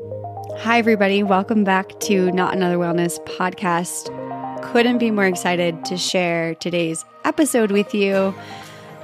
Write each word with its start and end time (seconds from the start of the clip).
Hi, 0.00 0.78
everybody. 0.78 1.22
Welcome 1.22 1.62
back 1.62 2.00
to 2.00 2.32
Not 2.32 2.54
Another 2.54 2.78
Wellness 2.78 3.22
podcast. 3.26 4.08
Couldn't 4.62 4.96
be 4.96 5.10
more 5.10 5.26
excited 5.26 5.84
to 5.84 5.98
share 5.98 6.54
today's 6.54 7.04
episode 7.24 7.70
with 7.70 7.94
you. 7.94 8.34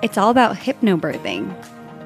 It's 0.02 0.16
all 0.16 0.30
about 0.30 0.56
hypnobirthing. 0.56 1.54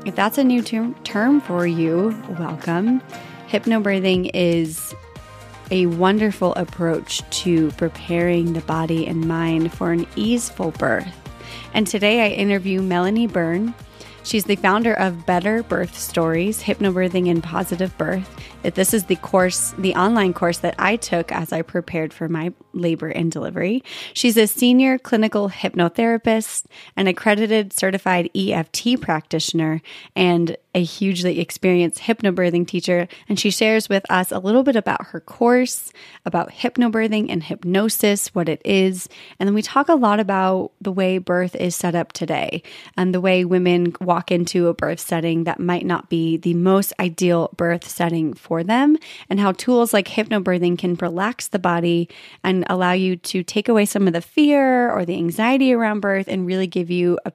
If 0.07 0.17
that's 0.17 0.39
a 0.39 0.45
new 0.45 0.61
term, 0.61 0.95
term 1.05 1.41
for 1.41 1.69
you, 1.69 2.21
welcome. 2.37 3.01
Hypnobirthing 3.49 4.33
is 4.35 4.93
a 5.71 5.87
wonderful 5.87 6.53
approach 6.57 7.23
to 7.43 7.71
preparing 7.73 8.55
the 8.55 8.61
body 8.63 9.07
and 9.07 9.29
mind 9.29 9.73
for 9.73 9.93
an 9.93 10.05
easeful 10.17 10.73
birth. 10.73 11.07
And 11.75 11.87
today 11.87 12.25
I 12.27 12.31
interview 12.31 12.83
Melanie 12.83 13.29
Byrne. 13.29 13.73
She's 14.23 14.45
the 14.45 14.57
founder 14.57 14.95
of 14.95 15.27
Better 15.27 15.63
Birth 15.63 15.99
Stories, 15.99 16.63
Hypnobirthing 16.63 17.31
and 17.31 17.43
Positive 17.43 17.97
Birth. 17.99 18.29
This 18.63 18.93
is 18.93 19.05
the 19.05 19.17
course, 19.17 19.75
the 19.79 19.95
online 19.95 20.35
course 20.35 20.59
that 20.59 20.75
I 20.79 20.97
took 20.97 21.33
as 21.33 21.53
I 21.53 21.63
prepared 21.63 22.13
for 22.13 22.29
my 22.29 22.53
labor 22.73 23.09
and 23.09 23.33
delivery. 23.33 23.83
She's 24.13 24.37
a 24.37 24.47
senior 24.47 24.99
clinical 24.99 25.49
hypnotherapist, 25.49 26.67
an 26.97 27.07
accredited 27.07 27.73
certified 27.73 28.31
EFT 28.37 29.01
practitioner, 29.01 29.81
and 30.15 30.57
a 30.75 30.83
hugely 30.83 31.41
experienced 31.41 32.01
hypnobirthing 32.01 32.67
teacher. 32.67 33.09
And 33.29 33.39
she 33.39 33.51
shares 33.51 33.89
with 33.89 34.05
us 34.11 34.31
a 34.31 34.39
little 34.39 34.63
bit 34.63 34.77
about 34.77 35.07
her 35.07 35.21
course, 35.21 35.93
about 36.25 36.51
hypnobirthing 36.51 37.27
and 37.29 37.43
hypnosis, 37.43 38.35
what 38.35 38.49
it 38.49 38.63
is. 38.65 39.09
And 39.39 39.47
then 39.47 39.55
we 39.55 39.63
talk 39.63 39.89
a 39.89 39.95
lot 39.95 40.21
about 40.21 40.73
the 40.81 40.93
way 40.93 41.19
birth 41.19 41.55
is 41.57 41.75
set 41.75 41.95
up 41.95 42.13
today 42.13 42.63
and 42.97 43.15
the 43.15 43.21
way 43.21 43.45
women 43.45 43.95
walk 44.01 44.31
into 44.31 44.69
a 44.69 44.75
birth 44.75 45.01
setting 45.01 45.45
that 45.45 45.61
might 45.61 45.87
not 45.87 46.09
be 46.09 46.37
the 46.37 46.55
most 46.55 46.93
ideal 47.01 47.51
birth 47.57 47.89
setting 47.89 48.35
for 48.35 48.63
them, 48.63 48.97
and 49.29 49.41
how 49.41 49.53
tools 49.53 49.93
like 49.93 50.09
hypnobirthing 50.09 50.79
can 50.79 50.95
relax 50.95 51.49
the 51.49 51.59
body 51.59 52.09
and 52.45 52.65
allow 52.69 52.93
you 52.93 53.17
to 53.17 53.43
take 53.43 53.69
away 53.69 53.85
some 53.85 54.07
of 54.07 54.13
the 54.13 54.21
fear 54.21 54.91
or 54.91 55.05
the 55.05 55.17
anxiety 55.17 55.73
around 55.73 56.01
birth 56.01 56.29
and 56.29 56.47
really 56.47 56.67
give 56.67 56.91
you 56.91 57.19
a 57.25 57.33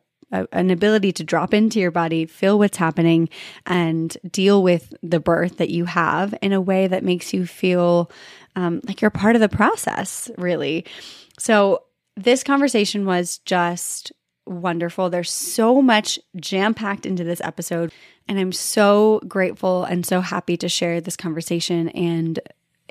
an 0.52 0.70
ability 0.70 1.12
to 1.14 1.24
drop 1.24 1.54
into 1.54 1.80
your 1.80 1.92
body, 1.92 2.26
feel 2.26 2.58
what's 2.60 2.78
happening, 2.78 3.30
and 3.66 4.18
deal 4.30 4.64
with 4.64 4.94
the 5.04 5.20
birth 5.20 5.58
that 5.58 5.70
you 5.70 5.86
have 5.86 6.34
in 6.42 6.54
a 6.54 6.62
way 6.62 6.88
that 6.88 7.04
makes 7.04 7.34
you 7.34 7.46
feel 7.46 8.12
um, 8.56 8.82
like 8.88 9.02
you're 9.02 9.12
part 9.12 9.36
of 9.36 9.42
the 9.42 9.50
process, 9.50 10.30
really. 10.38 10.86
So, 11.38 11.84
this 12.18 12.44
conversation 12.44 13.06
was 13.06 13.40
just 13.40 14.14
wonderful. 14.48 15.10
There's 15.10 15.32
so 15.32 15.82
much 15.82 16.20
jam 16.38 16.74
packed 16.74 17.06
into 17.06 17.24
this 17.24 17.42
episode. 17.42 17.92
And 18.28 18.40
I'm 18.40 18.52
so 18.52 19.22
grateful 19.28 19.84
and 19.84 20.06
so 20.06 20.22
happy 20.22 20.58
to 20.58 20.70
share 20.70 21.02
this 21.02 21.18
conversation 21.18 21.90
and 21.90 22.40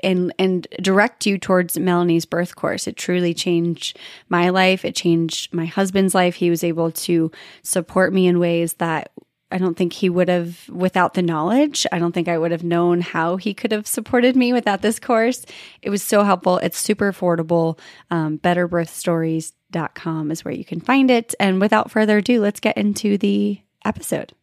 and 0.05 0.33
and 0.39 0.67
direct 0.81 1.25
you 1.25 1.37
towards 1.37 1.77
Melanie's 1.77 2.25
birth 2.25 2.55
course. 2.55 2.87
It 2.87 2.95
truly 2.95 3.33
changed 3.33 3.97
my 4.29 4.49
life. 4.49 4.85
It 4.85 4.95
changed 4.95 5.53
my 5.53 5.65
husband's 5.65 6.15
life. 6.15 6.35
He 6.35 6.49
was 6.49 6.63
able 6.63 6.91
to 6.91 7.31
support 7.63 8.13
me 8.13 8.27
in 8.27 8.39
ways 8.39 8.73
that 8.75 9.11
I 9.51 9.57
don't 9.57 9.75
think 9.75 9.93
he 9.93 10.09
would 10.09 10.29
have 10.29 10.67
without 10.69 11.13
the 11.13 11.21
knowledge. 11.21 11.85
I 11.91 11.99
don't 11.99 12.11
think 12.11 12.27
I 12.27 12.37
would 12.37 12.51
have 12.51 12.63
known 12.63 13.01
how 13.01 13.37
he 13.37 13.53
could 13.53 13.71
have 13.71 13.87
supported 13.87 14.35
me 14.35 14.53
without 14.53 14.81
this 14.81 14.99
course. 14.99 15.45
It 15.81 15.89
was 15.89 16.03
so 16.03 16.23
helpful. 16.23 16.57
It's 16.57 16.77
super 16.77 17.11
affordable. 17.11 17.79
Um, 18.11 18.37
betterbirthstories.com 18.39 20.31
is 20.31 20.43
where 20.43 20.53
you 20.53 20.65
can 20.65 20.81
find 20.81 21.11
it. 21.11 21.35
And 21.39 21.61
without 21.61 21.91
further 21.91 22.17
ado, 22.17 22.41
let's 22.41 22.59
get 22.59 22.77
into 22.77 23.17
the 23.17 23.61
episode. 23.83 24.33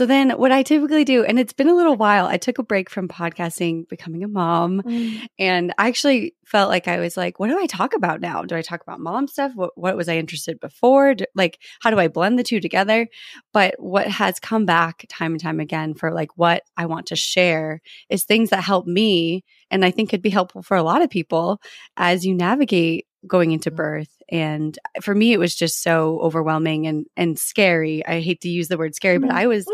So 0.00 0.06
then 0.06 0.30
what 0.30 0.50
I 0.50 0.62
typically 0.62 1.04
do, 1.04 1.24
and 1.24 1.38
it's 1.38 1.52
been 1.52 1.68
a 1.68 1.74
little 1.74 1.94
while, 1.94 2.24
I 2.24 2.38
took 2.38 2.56
a 2.56 2.62
break 2.62 2.88
from 2.88 3.06
podcasting, 3.06 3.86
becoming 3.86 4.24
a 4.24 4.28
mom. 4.28 4.80
Mm. 4.80 5.28
And 5.38 5.74
I 5.76 5.88
actually 5.88 6.34
felt 6.46 6.70
like 6.70 6.88
I 6.88 7.00
was 7.00 7.18
like, 7.18 7.38
what 7.38 7.50
do 7.50 7.58
I 7.60 7.66
talk 7.66 7.92
about 7.94 8.22
now? 8.22 8.40
Do 8.44 8.56
I 8.56 8.62
talk 8.62 8.80
about 8.82 8.98
mom 8.98 9.28
stuff? 9.28 9.52
What, 9.54 9.76
what 9.76 9.98
was 9.98 10.08
I 10.08 10.16
interested 10.16 10.58
before? 10.58 11.16
Do, 11.16 11.26
like, 11.34 11.58
how 11.80 11.90
do 11.90 11.98
I 11.98 12.08
blend 12.08 12.38
the 12.38 12.42
two 12.42 12.60
together? 12.60 13.08
But 13.52 13.74
what 13.76 14.08
has 14.08 14.40
come 14.40 14.64
back 14.64 15.04
time 15.10 15.32
and 15.32 15.40
time 15.40 15.60
again 15.60 15.92
for 15.92 16.14
like 16.14 16.30
what 16.34 16.62
I 16.78 16.86
want 16.86 17.04
to 17.08 17.16
share 17.16 17.82
is 18.08 18.24
things 18.24 18.48
that 18.48 18.64
help 18.64 18.86
me 18.86 19.44
and 19.70 19.84
I 19.84 19.90
think 19.90 20.08
could 20.08 20.22
be 20.22 20.30
helpful 20.30 20.62
for 20.62 20.78
a 20.78 20.82
lot 20.82 21.02
of 21.02 21.10
people 21.10 21.60
as 21.98 22.24
you 22.24 22.34
navigate 22.34 23.06
going 23.26 23.52
into 23.52 23.70
mm. 23.70 23.76
birth 23.76 24.22
and 24.30 24.78
for 25.02 25.14
me 25.14 25.32
it 25.32 25.38
was 25.38 25.54
just 25.54 25.82
so 25.82 26.18
overwhelming 26.20 26.86
and 26.86 27.06
and 27.16 27.38
scary. 27.38 28.04
I 28.06 28.20
hate 28.20 28.40
to 28.42 28.48
use 28.48 28.68
the 28.68 28.78
word 28.78 28.94
scary 28.94 29.18
but 29.18 29.30
mm. 29.30 29.34
i 29.34 29.46
was 29.46 29.66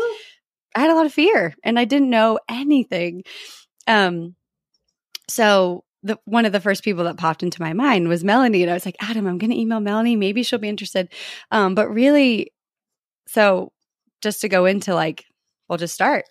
i 0.75 0.81
had 0.81 0.89
a 0.89 0.95
lot 0.95 1.05
of 1.05 1.13
fear 1.13 1.55
and 1.63 1.79
i 1.79 1.85
didn't 1.85 2.09
know 2.09 2.39
anything. 2.49 3.23
Um 3.87 4.35
so 5.29 5.83
the 6.03 6.19
one 6.25 6.45
of 6.45 6.51
the 6.51 6.59
first 6.59 6.83
people 6.83 7.05
that 7.05 7.17
popped 7.17 7.43
into 7.43 7.61
my 7.61 7.73
mind 7.73 8.07
was 8.07 8.23
melanie 8.23 8.61
and 8.61 8.71
i 8.71 8.73
was 8.73 8.85
like 8.85 8.97
adam 9.01 9.25
i'm 9.27 9.37
going 9.37 9.51
to 9.51 9.59
email 9.59 9.79
melanie. 9.79 10.15
Maybe 10.15 10.43
she'll 10.43 10.59
be 10.59 10.69
interested. 10.69 11.09
Um 11.51 11.75
but 11.75 11.89
really 11.89 12.51
so 13.27 13.71
just 14.21 14.41
to 14.41 14.49
go 14.49 14.65
into 14.65 14.93
like 14.93 15.25
we'll 15.69 15.77
just 15.77 15.93
start. 15.93 16.25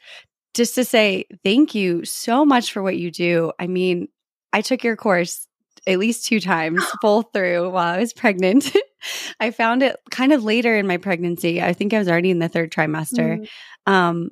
Just 0.55 0.75
to 0.77 0.85
say 0.85 1.27
thank 1.45 1.75
you 1.75 2.05
so 2.05 2.45
much 2.45 2.73
for 2.73 2.83
what 2.83 2.97
you 2.97 3.11
do. 3.11 3.53
I 3.59 3.67
mean 3.67 4.09
i 4.53 4.61
took 4.61 4.85
your 4.85 4.97
course 4.97 5.46
at 5.87 5.99
least 5.99 6.27
two 6.27 6.41
times 6.41 6.85
full 7.01 7.23
through 7.23 7.71
while 7.71 7.95
I 7.95 7.99
was 7.99 8.13
pregnant. 8.13 8.75
I 9.41 9.51
found 9.51 9.83
it 9.83 9.97
kind 10.11 10.33
of 10.33 10.45
later 10.45 10.77
in 10.77 10.87
my 10.87 10.97
pregnancy. 10.97 11.63
I 11.63 11.73
think 11.73 11.95
I 11.95 11.99
was 11.99 12.09
already 12.09 12.31
in 12.31 12.39
the 12.39 12.49
third 12.49 12.73
trimester. 12.73 13.47
Mm. 13.87 13.93
Um, 13.93 14.31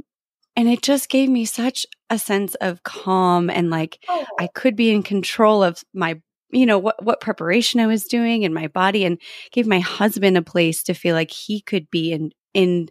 and 0.56 0.68
it 0.68 0.82
just 0.82 1.08
gave 1.08 1.28
me 1.28 1.44
such 1.44 1.86
a 2.10 2.18
sense 2.18 2.54
of 2.56 2.82
calm 2.82 3.50
and 3.50 3.70
like 3.70 3.98
oh. 4.08 4.24
I 4.38 4.48
could 4.54 4.76
be 4.76 4.90
in 4.90 5.02
control 5.02 5.62
of 5.62 5.82
my 5.92 6.20
you 6.50 6.66
know 6.66 6.78
what 6.78 7.04
what 7.04 7.20
preparation 7.20 7.80
I 7.80 7.86
was 7.86 8.04
doing 8.04 8.42
in 8.42 8.54
my 8.54 8.68
body 8.68 9.04
and 9.04 9.20
gave 9.50 9.66
my 9.66 9.80
husband 9.80 10.36
a 10.36 10.42
place 10.42 10.84
to 10.84 10.94
feel 10.94 11.14
like 11.14 11.30
he 11.30 11.60
could 11.60 11.90
be 11.90 12.12
in 12.12 12.30
in 12.52 12.88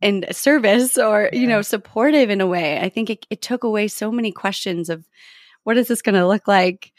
in 0.00 0.24
service 0.32 0.96
or 0.96 1.28
yeah. 1.32 1.38
you 1.38 1.46
know 1.46 1.62
supportive 1.62 2.30
in 2.30 2.40
a 2.40 2.46
way. 2.46 2.78
I 2.78 2.88
think 2.88 3.10
it, 3.10 3.26
it 3.30 3.42
took 3.42 3.64
away 3.64 3.88
so 3.88 4.12
many 4.12 4.32
questions 4.32 4.88
of 4.88 5.08
what 5.64 5.76
is 5.76 5.88
this 5.88 6.02
going 6.02 6.14
to 6.14 6.26
look 6.26 6.48
like 6.48 6.92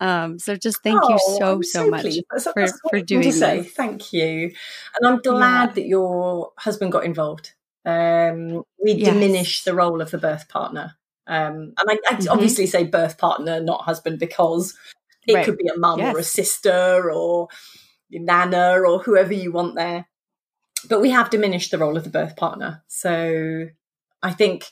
um, 0.00 0.38
so 0.38 0.56
just 0.56 0.82
thank 0.82 1.00
oh, 1.02 1.10
you 1.10 1.18
so, 1.18 1.60
so, 1.62 1.84
so 1.84 1.90
much 1.90 2.04
that's, 2.30 2.44
for, 2.44 2.52
that's 2.56 2.80
for 2.90 3.00
doing 3.00 3.22
this. 3.22 3.72
Thank 3.72 4.12
you. 4.12 4.52
And 4.98 5.06
I'm 5.06 5.20
glad 5.20 5.70
yeah. 5.70 5.74
that 5.74 5.86
your 5.86 6.52
husband 6.58 6.92
got 6.92 7.04
involved. 7.04 7.54
Um, 7.84 8.62
we 8.82 8.92
yes. 8.92 9.12
diminish 9.12 9.64
the 9.64 9.74
role 9.74 10.00
of 10.00 10.10
the 10.10 10.18
birth 10.18 10.48
partner. 10.48 10.94
Um, 11.26 11.74
and 11.78 11.90
I, 11.90 11.98
I 12.08 12.14
mm-hmm. 12.14 12.28
obviously 12.30 12.66
say 12.66 12.84
birth 12.84 13.18
partner, 13.18 13.60
not 13.60 13.82
husband, 13.82 14.18
because 14.18 14.76
it 15.26 15.34
right. 15.34 15.44
could 15.44 15.58
be 15.58 15.68
a 15.68 15.78
mum 15.78 15.98
yes. 15.98 16.14
or 16.14 16.18
a 16.18 16.24
sister 16.24 17.10
or 17.10 17.48
your 18.08 18.22
nana 18.22 18.80
or 18.80 18.98
whoever 19.00 19.32
you 19.32 19.52
want 19.52 19.74
there. 19.74 20.06
But 20.88 21.00
we 21.00 21.10
have 21.10 21.30
diminished 21.30 21.70
the 21.70 21.78
role 21.78 21.96
of 21.96 22.04
the 22.04 22.10
birth 22.10 22.36
partner. 22.36 22.82
So 22.88 23.68
I 24.22 24.32
think 24.32 24.70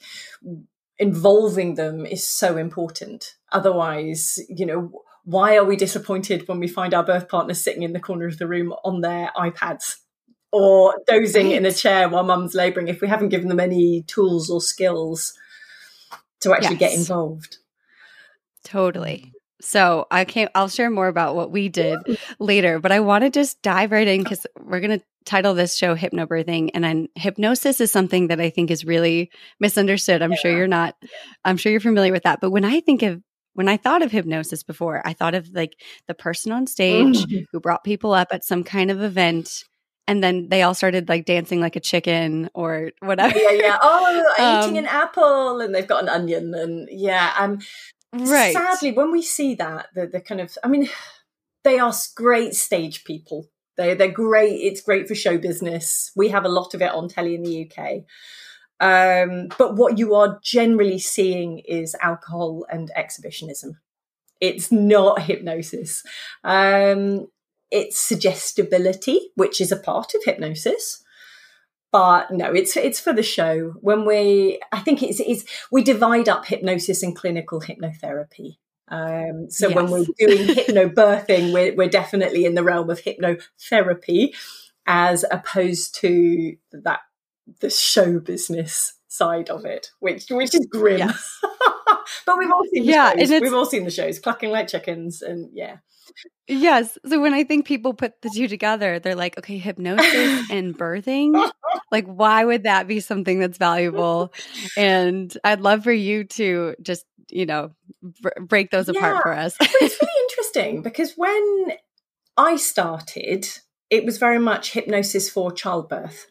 involving 0.98 1.74
them 1.74 2.04
is 2.04 2.26
so 2.26 2.56
important. 2.56 3.34
Otherwise, 3.50 4.38
you 4.48 4.66
know, 4.66 4.92
why 5.24 5.56
are 5.56 5.64
we 5.64 5.76
disappointed 5.76 6.46
when 6.48 6.58
we 6.58 6.68
find 6.68 6.94
our 6.94 7.04
birth 7.04 7.28
partner 7.28 7.54
sitting 7.54 7.82
in 7.82 7.92
the 7.92 8.00
corner 8.00 8.26
of 8.26 8.38
the 8.38 8.48
room 8.48 8.72
on 8.84 9.00
their 9.00 9.30
iPads 9.36 9.96
or 10.52 11.00
dozing 11.06 11.46
right. 11.46 11.56
in 11.56 11.66
a 11.66 11.72
chair 11.72 12.08
while 12.08 12.24
mum's 12.24 12.54
labouring 12.54 12.88
if 12.88 13.00
we 13.00 13.08
haven't 13.08 13.30
given 13.30 13.48
them 13.48 13.60
any 13.60 14.02
tools 14.02 14.50
or 14.50 14.60
skills 14.60 15.32
to 16.40 16.52
actually 16.52 16.76
yes. 16.76 16.90
get 16.90 16.98
involved? 16.98 17.58
Totally. 18.64 19.32
So 19.60 20.06
I 20.10 20.24
can't, 20.24 20.50
I'll 20.56 20.68
share 20.68 20.90
more 20.90 21.06
about 21.06 21.36
what 21.36 21.52
we 21.52 21.68
did 21.68 21.98
later, 22.40 22.80
but 22.80 22.90
I 22.90 22.98
want 22.98 23.22
to 23.22 23.30
just 23.30 23.62
dive 23.62 23.92
right 23.92 24.08
in 24.08 24.22
because 24.22 24.44
we're 24.60 24.80
going 24.80 24.98
to 24.98 25.04
title 25.24 25.54
this 25.54 25.76
show 25.76 25.94
hypnobirthing 25.94 26.70
and 26.74 26.82
then 26.82 27.08
hypnosis 27.14 27.80
is 27.80 27.92
something 27.92 28.26
that 28.26 28.40
I 28.40 28.50
think 28.50 28.72
is 28.72 28.84
really 28.84 29.30
misunderstood. 29.60 30.20
I'm 30.20 30.32
yeah. 30.32 30.38
sure 30.38 30.56
you're 30.56 30.66
not, 30.66 30.96
I'm 31.44 31.56
sure 31.56 31.70
you're 31.70 31.80
familiar 31.80 32.10
with 32.10 32.24
that. 32.24 32.40
But 32.40 32.50
when 32.50 32.64
I 32.64 32.80
think 32.80 33.02
of 33.02 33.22
when 33.54 33.68
I 33.68 33.76
thought 33.76 34.02
of 34.02 34.12
hypnosis 34.12 34.62
before, 34.62 35.02
I 35.04 35.12
thought 35.12 35.34
of 35.34 35.48
like 35.52 35.74
the 36.08 36.14
person 36.14 36.52
on 36.52 36.66
stage 36.66 37.24
mm. 37.26 37.46
who 37.52 37.60
brought 37.60 37.84
people 37.84 38.12
up 38.14 38.28
at 38.32 38.44
some 38.44 38.64
kind 38.64 38.90
of 38.90 39.02
event 39.02 39.64
and 40.08 40.22
then 40.22 40.48
they 40.48 40.62
all 40.62 40.74
started 40.74 41.08
like 41.08 41.24
dancing 41.24 41.60
like 41.60 41.76
a 41.76 41.80
chicken 41.80 42.50
or 42.54 42.90
whatever. 43.00 43.38
Yeah, 43.38 43.50
yeah. 43.50 43.78
Oh, 43.82 44.24
um, 44.38 44.64
eating 44.64 44.78
an 44.78 44.86
apple 44.86 45.60
and 45.60 45.74
they've 45.74 45.86
got 45.86 46.02
an 46.02 46.08
onion 46.08 46.54
and 46.54 46.88
yeah. 46.90 47.32
Um 47.38 47.60
right. 48.12 48.52
sadly 48.52 48.92
when 48.92 49.12
we 49.12 49.22
see 49.22 49.54
that, 49.56 49.88
the 49.94 50.06
the 50.06 50.20
kind 50.20 50.40
of 50.40 50.56
I 50.64 50.68
mean 50.68 50.88
they 51.64 51.78
are 51.78 51.92
great 52.16 52.54
stage 52.54 53.04
people. 53.04 53.46
They 53.76 53.94
they're 53.94 54.10
great. 54.10 54.60
It's 54.60 54.82
great 54.82 55.08
for 55.08 55.14
show 55.14 55.38
business. 55.38 56.10
We 56.16 56.28
have 56.30 56.44
a 56.44 56.50
lot 56.50 56.74
of 56.74 56.82
it 56.82 56.90
on 56.90 57.08
telly 57.08 57.34
in 57.34 57.42
the 57.42 57.70
UK. 57.70 58.02
Um, 58.82 59.46
but 59.58 59.76
what 59.76 59.96
you 59.96 60.16
are 60.16 60.40
generally 60.42 60.98
seeing 60.98 61.60
is 61.60 61.94
alcohol 62.02 62.66
and 62.68 62.90
exhibitionism. 62.96 63.78
It's 64.40 64.72
not 64.72 65.22
hypnosis. 65.22 66.02
Um, 66.42 67.28
it's 67.70 68.00
suggestibility, 68.00 69.30
which 69.36 69.60
is 69.60 69.70
a 69.70 69.76
part 69.76 70.14
of 70.14 70.24
hypnosis. 70.24 71.04
But 71.92 72.32
no, 72.32 72.52
it's 72.52 72.76
it's 72.76 72.98
for 72.98 73.12
the 73.12 73.22
show. 73.22 73.74
When 73.80 74.04
we, 74.04 74.60
I 74.72 74.80
think 74.80 75.00
it's, 75.00 75.20
it's 75.20 75.44
we 75.70 75.84
divide 75.84 76.28
up 76.28 76.46
hypnosis 76.46 77.04
and 77.04 77.14
clinical 77.14 77.60
hypnotherapy. 77.60 78.56
Um, 78.88 79.48
so 79.48 79.68
yes. 79.68 79.76
when 79.76 79.90
we're 79.90 80.06
doing 80.18 80.48
hypnobirthing, 80.48 81.52
we're, 81.52 81.74
we're 81.76 81.88
definitely 81.88 82.46
in 82.46 82.56
the 82.56 82.64
realm 82.64 82.90
of 82.90 83.00
hypnotherapy, 83.00 84.34
as 84.86 85.24
opposed 85.30 85.94
to 86.00 86.56
that 86.72 87.00
the 87.60 87.70
show 87.70 88.18
business 88.20 88.94
side 89.08 89.50
of 89.50 89.64
it, 89.64 89.88
which 90.00 90.24
which 90.30 90.54
is 90.54 90.66
grim. 90.70 90.98
Yes. 90.98 91.40
but 92.26 92.38
we've 92.38 92.50
all 92.50 92.64
seen 92.72 92.86
the 92.86 92.92
yeah, 92.92 93.14
shows. 93.16 93.40
we've 93.40 93.54
all 93.54 93.66
seen 93.66 93.84
the 93.84 93.90
shows, 93.90 94.18
clucking 94.18 94.50
like 94.50 94.68
chickens, 94.68 95.22
and 95.22 95.50
yeah. 95.52 95.76
Yes. 96.48 96.98
So 97.06 97.20
when 97.20 97.32
I 97.32 97.44
think 97.44 97.66
people 97.66 97.94
put 97.94 98.20
the 98.22 98.30
two 98.30 98.48
together, 98.48 98.98
they're 98.98 99.14
like, 99.14 99.38
okay, 99.38 99.58
hypnosis 99.58 100.46
and 100.50 100.76
birthing. 100.76 101.50
Like, 101.90 102.06
why 102.06 102.44
would 102.44 102.64
that 102.64 102.86
be 102.86 103.00
something 103.00 103.38
that's 103.38 103.58
valuable? 103.58 104.32
And 104.76 105.34
I'd 105.44 105.60
love 105.60 105.84
for 105.84 105.92
you 105.92 106.24
to 106.24 106.74
just, 106.82 107.06
you 107.30 107.46
know, 107.46 107.72
b- 108.02 108.30
break 108.40 108.70
those 108.70 108.88
yeah. 108.88 108.98
apart 108.98 109.22
for 109.22 109.32
us. 109.32 109.56
it's 109.60 109.98
really 110.02 110.12
interesting 110.30 110.82
because 110.82 111.14
when 111.16 111.72
I 112.36 112.56
started, 112.56 113.46
it 113.88 114.04
was 114.04 114.18
very 114.18 114.38
much 114.38 114.72
hypnosis 114.72 115.30
for 115.30 115.52
childbirth. 115.52 116.26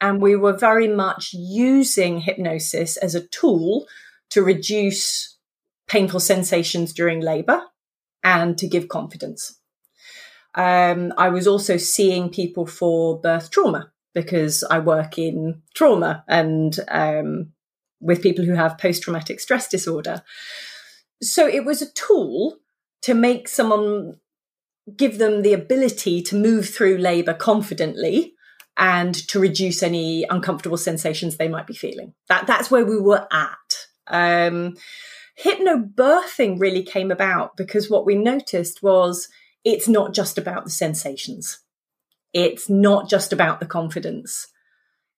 And 0.00 0.20
we 0.20 0.36
were 0.36 0.52
very 0.52 0.88
much 0.88 1.32
using 1.32 2.20
hypnosis 2.20 2.96
as 2.96 3.14
a 3.14 3.26
tool 3.26 3.86
to 4.30 4.42
reduce 4.42 5.38
painful 5.88 6.20
sensations 6.20 6.92
during 6.92 7.20
labor 7.20 7.62
and 8.22 8.58
to 8.58 8.66
give 8.66 8.88
confidence. 8.88 9.58
Um, 10.54 11.12
I 11.16 11.28
was 11.28 11.46
also 11.46 11.76
seeing 11.76 12.30
people 12.30 12.66
for 12.66 13.20
birth 13.20 13.50
trauma 13.50 13.92
because 14.14 14.64
I 14.64 14.78
work 14.78 15.18
in 15.18 15.62
trauma 15.74 16.24
and 16.26 16.78
um, 16.88 17.52
with 18.00 18.22
people 18.22 18.44
who 18.44 18.54
have 18.54 18.78
post 18.78 19.02
traumatic 19.02 19.40
stress 19.40 19.68
disorder. 19.68 20.22
So 21.22 21.46
it 21.46 21.64
was 21.64 21.82
a 21.82 21.92
tool 21.92 22.56
to 23.02 23.14
make 23.14 23.48
someone 23.48 24.18
give 24.96 25.18
them 25.18 25.42
the 25.42 25.52
ability 25.52 26.22
to 26.22 26.36
move 26.36 26.68
through 26.68 26.98
labor 26.98 27.34
confidently 27.34 28.35
and 28.76 29.14
to 29.28 29.40
reduce 29.40 29.82
any 29.82 30.24
uncomfortable 30.28 30.76
sensations 30.76 31.36
they 31.36 31.48
might 31.48 31.66
be 31.66 31.74
feeling. 31.74 32.12
That 32.28 32.46
that's 32.46 32.70
where 32.70 32.84
we 32.84 33.00
were 33.00 33.26
at. 33.32 33.86
Um, 34.06 34.76
hypnobirthing 35.42 36.60
really 36.60 36.82
came 36.82 37.10
about 37.10 37.56
because 37.56 37.90
what 37.90 38.06
we 38.06 38.14
noticed 38.14 38.82
was 38.82 39.28
it's 39.64 39.88
not 39.88 40.14
just 40.14 40.38
about 40.38 40.64
the 40.64 40.70
sensations. 40.70 41.60
It's 42.32 42.68
not 42.68 43.08
just 43.08 43.32
about 43.32 43.60
the 43.60 43.66
confidence. 43.66 44.48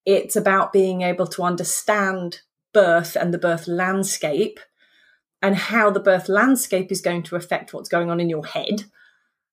It's 0.06 0.36
about 0.36 0.72
being 0.72 1.02
able 1.02 1.26
to 1.28 1.42
understand 1.42 2.40
birth 2.72 3.16
and 3.16 3.34
the 3.34 3.38
birth 3.38 3.66
landscape 3.66 4.60
and 5.42 5.56
how 5.56 5.90
the 5.90 6.00
birth 6.00 6.28
landscape 6.28 6.90
is 6.90 7.00
going 7.00 7.24
to 7.24 7.36
affect 7.36 7.72
what's 7.72 7.88
going 7.88 8.10
on 8.10 8.20
in 8.20 8.30
your 8.30 8.46
head 8.46 8.84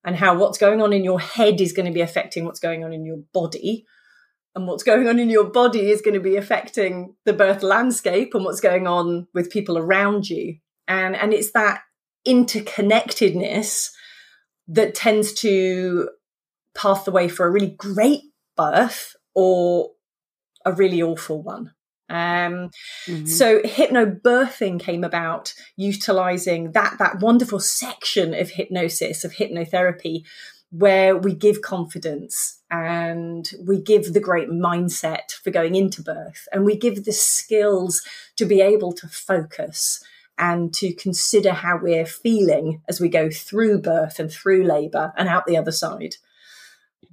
and 0.04 0.16
how 0.16 0.38
what's 0.38 0.58
going 0.58 0.82
on 0.82 0.94
in 0.94 1.04
your 1.04 1.20
head 1.20 1.60
is 1.60 1.74
going 1.74 1.86
to 1.86 1.92
be 1.92 2.02
affecting 2.02 2.46
what's 2.46 2.60
going 2.60 2.84
on 2.84 2.94
in 2.94 3.06
your 3.06 3.20
body 3.34 3.86
and 4.56 4.68
what's 4.68 4.84
going 4.84 5.08
on 5.08 5.20
in 5.20 5.30
your 5.30 5.44
body 5.44 5.92
is 5.92 6.02
going 6.02 6.14
to 6.14 6.20
be 6.20 6.38
affecting 6.38 7.16
the 7.26 7.34
birth 7.34 7.62
landscape 7.62 8.34
and 8.34 8.46
what's 8.46 8.62
going 8.62 8.88
on 8.88 9.28
with 9.34 9.52
people 9.52 9.78
around 9.78 10.30
you 10.30 10.58
and 10.88 11.16
and 11.16 11.34
it's 11.34 11.52
that 11.52 11.82
interconnectedness 12.28 13.92
that 14.68 14.96
tends 14.96 15.34
to 15.34 16.10
path 16.74 17.06
the 17.06 17.12
way 17.12 17.28
for 17.28 17.46
a 17.46 17.52
really 17.52 17.76
great 17.78 18.22
birth 18.58 19.16
or 19.34 19.92
a 20.66 20.72
really 20.72 21.02
awful 21.02 21.42
one 21.44 21.72
um, 22.08 22.70
mm-hmm. 23.08 23.26
so 23.26 23.62
hypnobirthing 23.62 24.80
came 24.80 25.04
about 25.04 25.54
utilizing 25.76 26.72
that 26.74 26.98
that 27.00 27.20
wonderful 27.20 27.60
section 27.60 28.34
of 28.34 28.52
hypnosis 28.52 29.24
of 29.24 29.34
hypnotherapy 29.34 30.24
where 30.78 31.16
we 31.16 31.34
give 31.34 31.62
confidence 31.62 32.60
and 32.70 33.52
we 33.66 33.80
give 33.80 34.12
the 34.12 34.20
great 34.20 34.50
mindset 34.50 35.32
for 35.42 35.50
going 35.50 35.76
into 35.76 36.02
birth 36.02 36.48
and 36.52 36.66
we 36.66 36.76
give 36.76 37.06
the 37.06 37.14
skills 37.14 38.02
to 38.36 38.46
be 38.46 38.60
able 38.60 38.92
to 38.92 39.08
focus 39.08 40.04
and 40.38 40.74
to 40.74 40.94
consider 40.94 41.54
how 41.54 41.80
we're 41.82 42.06
feeling 42.06 42.82
as 42.90 43.00
we 43.00 43.08
go 43.08 43.30
through 43.30 43.82
birth 43.82 44.20
and 44.20 44.30
through 44.30 44.66
labor 44.66 45.14
and 45.18 45.30
out 45.30 45.46
the 45.46 45.56
other 45.56 45.72
side. 45.72 46.18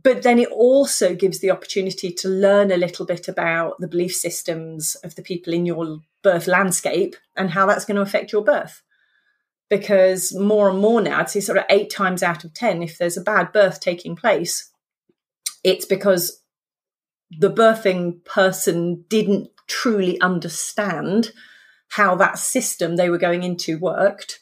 But 0.02 0.24
then 0.24 0.40
it 0.40 0.48
also 0.50 1.14
gives 1.14 1.38
the 1.38 1.52
opportunity 1.52 2.10
to 2.10 2.28
learn 2.28 2.72
a 2.72 2.76
little 2.76 3.06
bit 3.06 3.28
about 3.28 3.78
the 3.78 3.86
belief 3.86 4.16
systems 4.16 4.96
of 5.04 5.14
the 5.14 5.22
people 5.22 5.52
in 5.52 5.66
your 5.66 6.00
birth 6.22 6.48
landscape 6.48 7.14
and 7.36 7.50
how 7.50 7.66
that's 7.66 7.84
going 7.84 7.94
to 7.96 8.02
affect 8.02 8.32
your 8.32 8.42
birth 8.42 8.82
because 9.72 10.34
more 10.34 10.68
and 10.68 10.78
more 10.80 11.00
now, 11.00 11.20
I'd 11.20 11.30
say 11.30 11.40
sort 11.40 11.56
of 11.56 11.64
eight 11.70 11.88
times 11.88 12.22
out 12.22 12.44
of 12.44 12.52
10, 12.52 12.82
if 12.82 12.98
there's 12.98 13.16
a 13.16 13.22
bad 13.22 13.54
birth 13.54 13.80
taking 13.80 14.14
place, 14.14 14.70
it's 15.64 15.86
because 15.86 16.42
the 17.30 17.50
birthing 17.50 18.22
person 18.26 19.06
didn't 19.08 19.48
truly 19.68 20.20
understand 20.20 21.32
how 21.88 22.14
that 22.16 22.36
system 22.36 22.96
they 22.96 23.08
were 23.08 23.16
going 23.16 23.44
into 23.44 23.78
worked. 23.78 24.40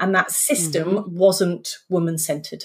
And 0.00 0.14
that 0.14 0.30
system 0.30 0.92
mm-hmm. 0.92 1.14
wasn't 1.14 1.76
woman 1.90 2.16
centered 2.16 2.64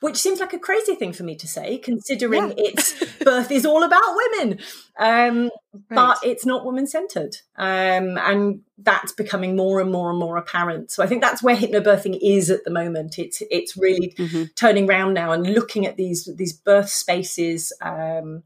which 0.00 0.16
seems 0.16 0.40
like 0.40 0.52
a 0.52 0.58
crazy 0.58 0.94
thing 0.94 1.12
for 1.12 1.22
me 1.22 1.36
to 1.36 1.48
say, 1.48 1.78
considering 1.78 2.48
yeah. 2.48 2.54
its 2.58 2.94
birth 3.16 3.50
is 3.50 3.66
all 3.66 3.82
about 3.82 4.16
women. 4.16 4.58
Um, 4.98 5.44
right. 5.44 5.50
But 5.90 6.18
it's 6.22 6.46
not 6.46 6.64
woman 6.64 6.86
centered. 6.86 7.36
Um, 7.56 8.18
and 8.18 8.60
that's 8.78 9.12
becoming 9.12 9.56
more 9.56 9.80
and 9.80 9.90
more 9.90 10.10
and 10.10 10.18
more 10.18 10.36
apparent. 10.36 10.90
So 10.90 11.02
I 11.02 11.06
think 11.06 11.22
that's 11.22 11.42
where 11.42 11.56
hypnobirthing 11.56 12.18
is 12.20 12.50
at 12.50 12.64
the 12.64 12.70
moment. 12.70 13.18
It's 13.18 13.42
it's 13.50 13.76
really 13.76 14.14
mm-hmm. 14.16 14.44
turning 14.56 14.88
around 14.88 15.14
now 15.14 15.32
and 15.32 15.46
looking 15.46 15.86
at 15.86 15.96
these 15.96 16.28
these 16.36 16.52
birth 16.52 16.88
spaces, 16.88 17.72
um, 17.80 18.42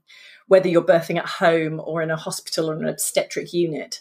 whether 0.46 0.68
you're 0.68 0.82
birthing 0.82 1.18
at 1.18 1.26
home 1.26 1.80
or 1.84 2.02
in 2.02 2.10
a 2.10 2.16
hospital 2.16 2.70
or 2.70 2.74
an 2.74 2.88
obstetric 2.88 3.52
unit, 3.52 4.00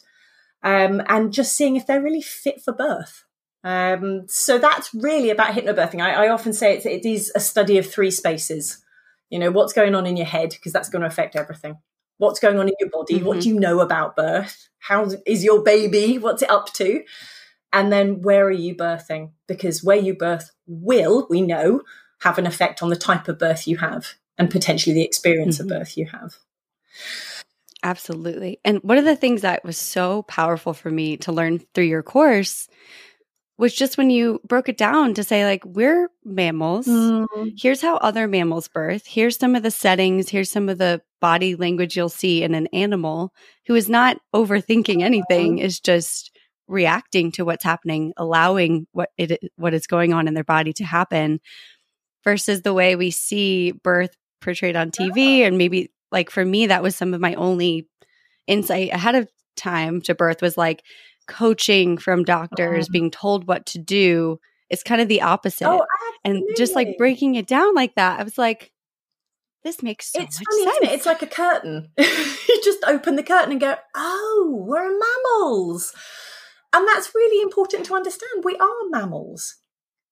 um, 0.63 1.01
and 1.07 1.33
just 1.33 1.55
seeing 1.55 1.75
if 1.75 1.87
they're 1.87 2.01
really 2.01 2.21
fit 2.21 2.61
for 2.61 2.73
birth. 2.73 3.23
Um, 3.67 4.23
so 4.29 4.57
that's 4.57 4.93
really 4.93 5.29
about 5.29 5.53
hypnobirthing. 5.53 6.01
I, 6.01 6.27
I 6.27 6.29
often 6.29 6.53
say 6.53 6.75
it's, 6.75 6.85
it 6.85 7.05
is 7.05 7.33
a 7.35 7.41
study 7.41 7.77
of 7.77 7.85
three 7.85 8.11
spaces. 8.11 8.81
You 9.29 9.39
know, 9.39 9.51
what's 9.51 9.73
going 9.73 9.93
on 9.93 10.05
in 10.05 10.15
your 10.15 10.25
head, 10.25 10.51
because 10.51 10.71
that's 10.71 10.87
going 10.87 11.01
to 11.01 11.07
affect 11.07 11.35
everything. 11.35 11.77
What's 12.17 12.39
going 12.39 12.57
on 12.59 12.69
in 12.69 12.75
your 12.79 12.89
body? 12.89 13.15
Mm-hmm. 13.15 13.25
What 13.25 13.41
do 13.41 13.49
you 13.49 13.59
know 13.59 13.81
about 13.81 14.15
birth? 14.15 14.69
How 14.79 15.11
is 15.25 15.43
your 15.43 15.63
baby? 15.63 16.17
What's 16.17 16.43
it 16.43 16.49
up 16.49 16.71
to? 16.75 17.03
And 17.73 17.91
then 17.91 18.21
where 18.21 18.45
are 18.45 18.51
you 18.51 18.73
birthing? 18.73 19.31
Because 19.49 19.83
where 19.83 19.97
you 19.97 20.15
birth 20.15 20.51
will, 20.65 21.27
we 21.29 21.41
know, 21.41 21.81
have 22.21 22.37
an 22.37 22.47
effect 22.47 22.81
on 22.81 22.89
the 22.89 22.95
type 22.95 23.27
of 23.27 23.37
birth 23.37 23.67
you 23.67 23.75
have 23.77 24.13
and 24.37 24.49
potentially 24.49 24.93
the 24.93 25.03
experience 25.03 25.57
mm-hmm. 25.57 25.69
of 25.69 25.79
birth 25.79 25.97
you 25.97 26.05
have. 26.05 26.37
Absolutely. 27.83 28.61
And 28.63 28.79
one 28.81 28.97
of 28.97 29.03
the 29.03 29.17
things 29.17 29.41
that 29.41 29.65
was 29.65 29.77
so 29.77 30.23
powerful 30.23 30.73
for 30.73 30.89
me 30.89 31.17
to 31.17 31.33
learn 31.33 31.59
through 31.73 31.83
your 31.83 32.01
course 32.01 32.69
was 33.57 33.73
just 33.73 33.97
when 33.97 34.09
you 34.09 34.39
broke 34.47 34.69
it 34.69 34.77
down 34.77 35.13
to 35.15 35.23
say 35.23 35.45
like 35.45 35.65
we're 35.65 36.09
mammals. 36.23 36.87
Mm. 36.87 37.53
here's 37.57 37.81
how 37.81 37.97
other 37.97 38.27
mammals 38.27 38.67
birth. 38.67 39.05
Here's 39.07 39.37
some 39.37 39.55
of 39.55 39.63
the 39.63 39.71
settings. 39.71 40.29
Here's 40.29 40.51
some 40.51 40.69
of 40.69 40.77
the 40.77 41.01
body 41.19 41.55
language 41.55 41.97
you'll 41.97 42.09
see 42.09 42.43
in 42.43 42.53
an 42.53 42.67
animal 42.67 43.33
who 43.65 43.75
is 43.75 43.89
not 43.89 44.17
overthinking 44.33 45.01
anything 45.01 45.57
mm. 45.57 45.61
is 45.61 45.79
just 45.79 46.31
reacting 46.67 47.31
to 47.31 47.45
what's 47.45 47.63
happening 47.63 48.13
allowing 48.17 48.85
what 48.91 49.09
it 49.17 49.39
what 49.55 49.73
is 49.73 49.87
going 49.87 50.13
on 50.13 50.27
in 50.27 50.33
their 50.33 50.43
body 50.43 50.73
to 50.73 50.83
happen 50.83 51.39
versus 52.25 52.61
the 52.61 52.73
way 52.73 52.97
we 52.97 53.09
see 53.09 53.71
birth 53.71 54.13
portrayed 54.41 54.75
on 54.75 54.91
TV 54.91 55.39
and 55.47 55.57
maybe 55.57 55.89
like 56.11 56.29
for 56.29 56.43
me 56.43 56.67
that 56.67 56.83
was 56.83 56.93
some 56.93 57.13
of 57.13 57.21
my 57.21 57.33
only 57.35 57.87
insight 58.47 58.91
ahead 58.91 59.15
of 59.15 59.29
time 59.55 60.01
to 60.01 60.13
birth 60.13 60.41
was 60.41 60.57
like 60.57 60.83
coaching 61.27 61.97
from 61.97 62.23
doctors, 62.23 62.85
uh-huh. 62.85 62.91
being 62.91 63.11
told 63.11 63.47
what 63.47 63.65
to 63.67 63.79
do. 63.79 64.39
It's 64.69 64.83
kind 64.83 65.01
of 65.01 65.07
the 65.07 65.21
opposite. 65.21 65.69
Oh, 65.69 65.85
and 66.23 66.43
just 66.57 66.75
like 66.75 66.97
breaking 66.97 67.35
it 67.35 67.47
down 67.47 67.73
like 67.73 67.95
that, 67.95 68.19
I 68.19 68.23
was 68.23 68.37
like, 68.37 68.71
this 69.63 69.81
makes 69.81 70.11
so 70.11 70.21
it's 70.21 70.39
much 70.39 70.45
funny, 70.49 70.63
sense. 70.63 70.77
It? 70.81 70.95
It's 70.95 71.05
like 71.05 71.21
a 71.21 71.27
curtain. 71.27 71.89
you 71.97 72.61
just 72.63 72.83
open 72.85 73.15
the 73.15 73.23
curtain 73.23 73.51
and 73.51 73.61
go, 73.61 73.75
oh, 73.95 74.63
we're 74.65 74.89
mammals. 74.89 75.93
And 76.73 76.87
that's 76.87 77.15
really 77.15 77.41
important 77.41 77.85
to 77.85 77.95
understand. 77.95 78.43
We 78.43 78.55
are 78.57 78.89
mammals. 78.89 79.55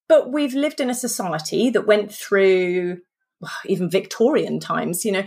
But 0.08 0.32
we've 0.32 0.54
lived 0.54 0.80
in 0.80 0.90
a 0.90 0.94
society 0.94 1.70
that 1.70 1.86
went 1.86 2.12
through 2.12 2.98
well, 3.40 3.52
even 3.66 3.90
Victorian 3.90 4.60
times, 4.60 5.04
you 5.04 5.12
know, 5.12 5.24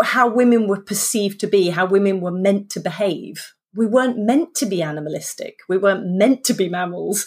how 0.00 0.28
women 0.28 0.68
were 0.68 0.80
perceived 0.80 1.40
to 1.40 1.46
be, 1.46 1.70
how 1.70 1.86
women 1.86 2.20
were 2.20 2.30
meant 2.30 2.70
to 2.70 2.80
behave. 2.80 3.52
We 3.74 3.86
weren't 3.86 4.18
meant 4.18 4.54
to 4.56 4.66
be 4.66 4.82
animalistic. 4.82 5.60
We 5.68 5.78
weren't 5.78 6.06
meant 6.06 6.44
to 6.44 6.54
be 6.54 6.68
mammals. 6.68 7.26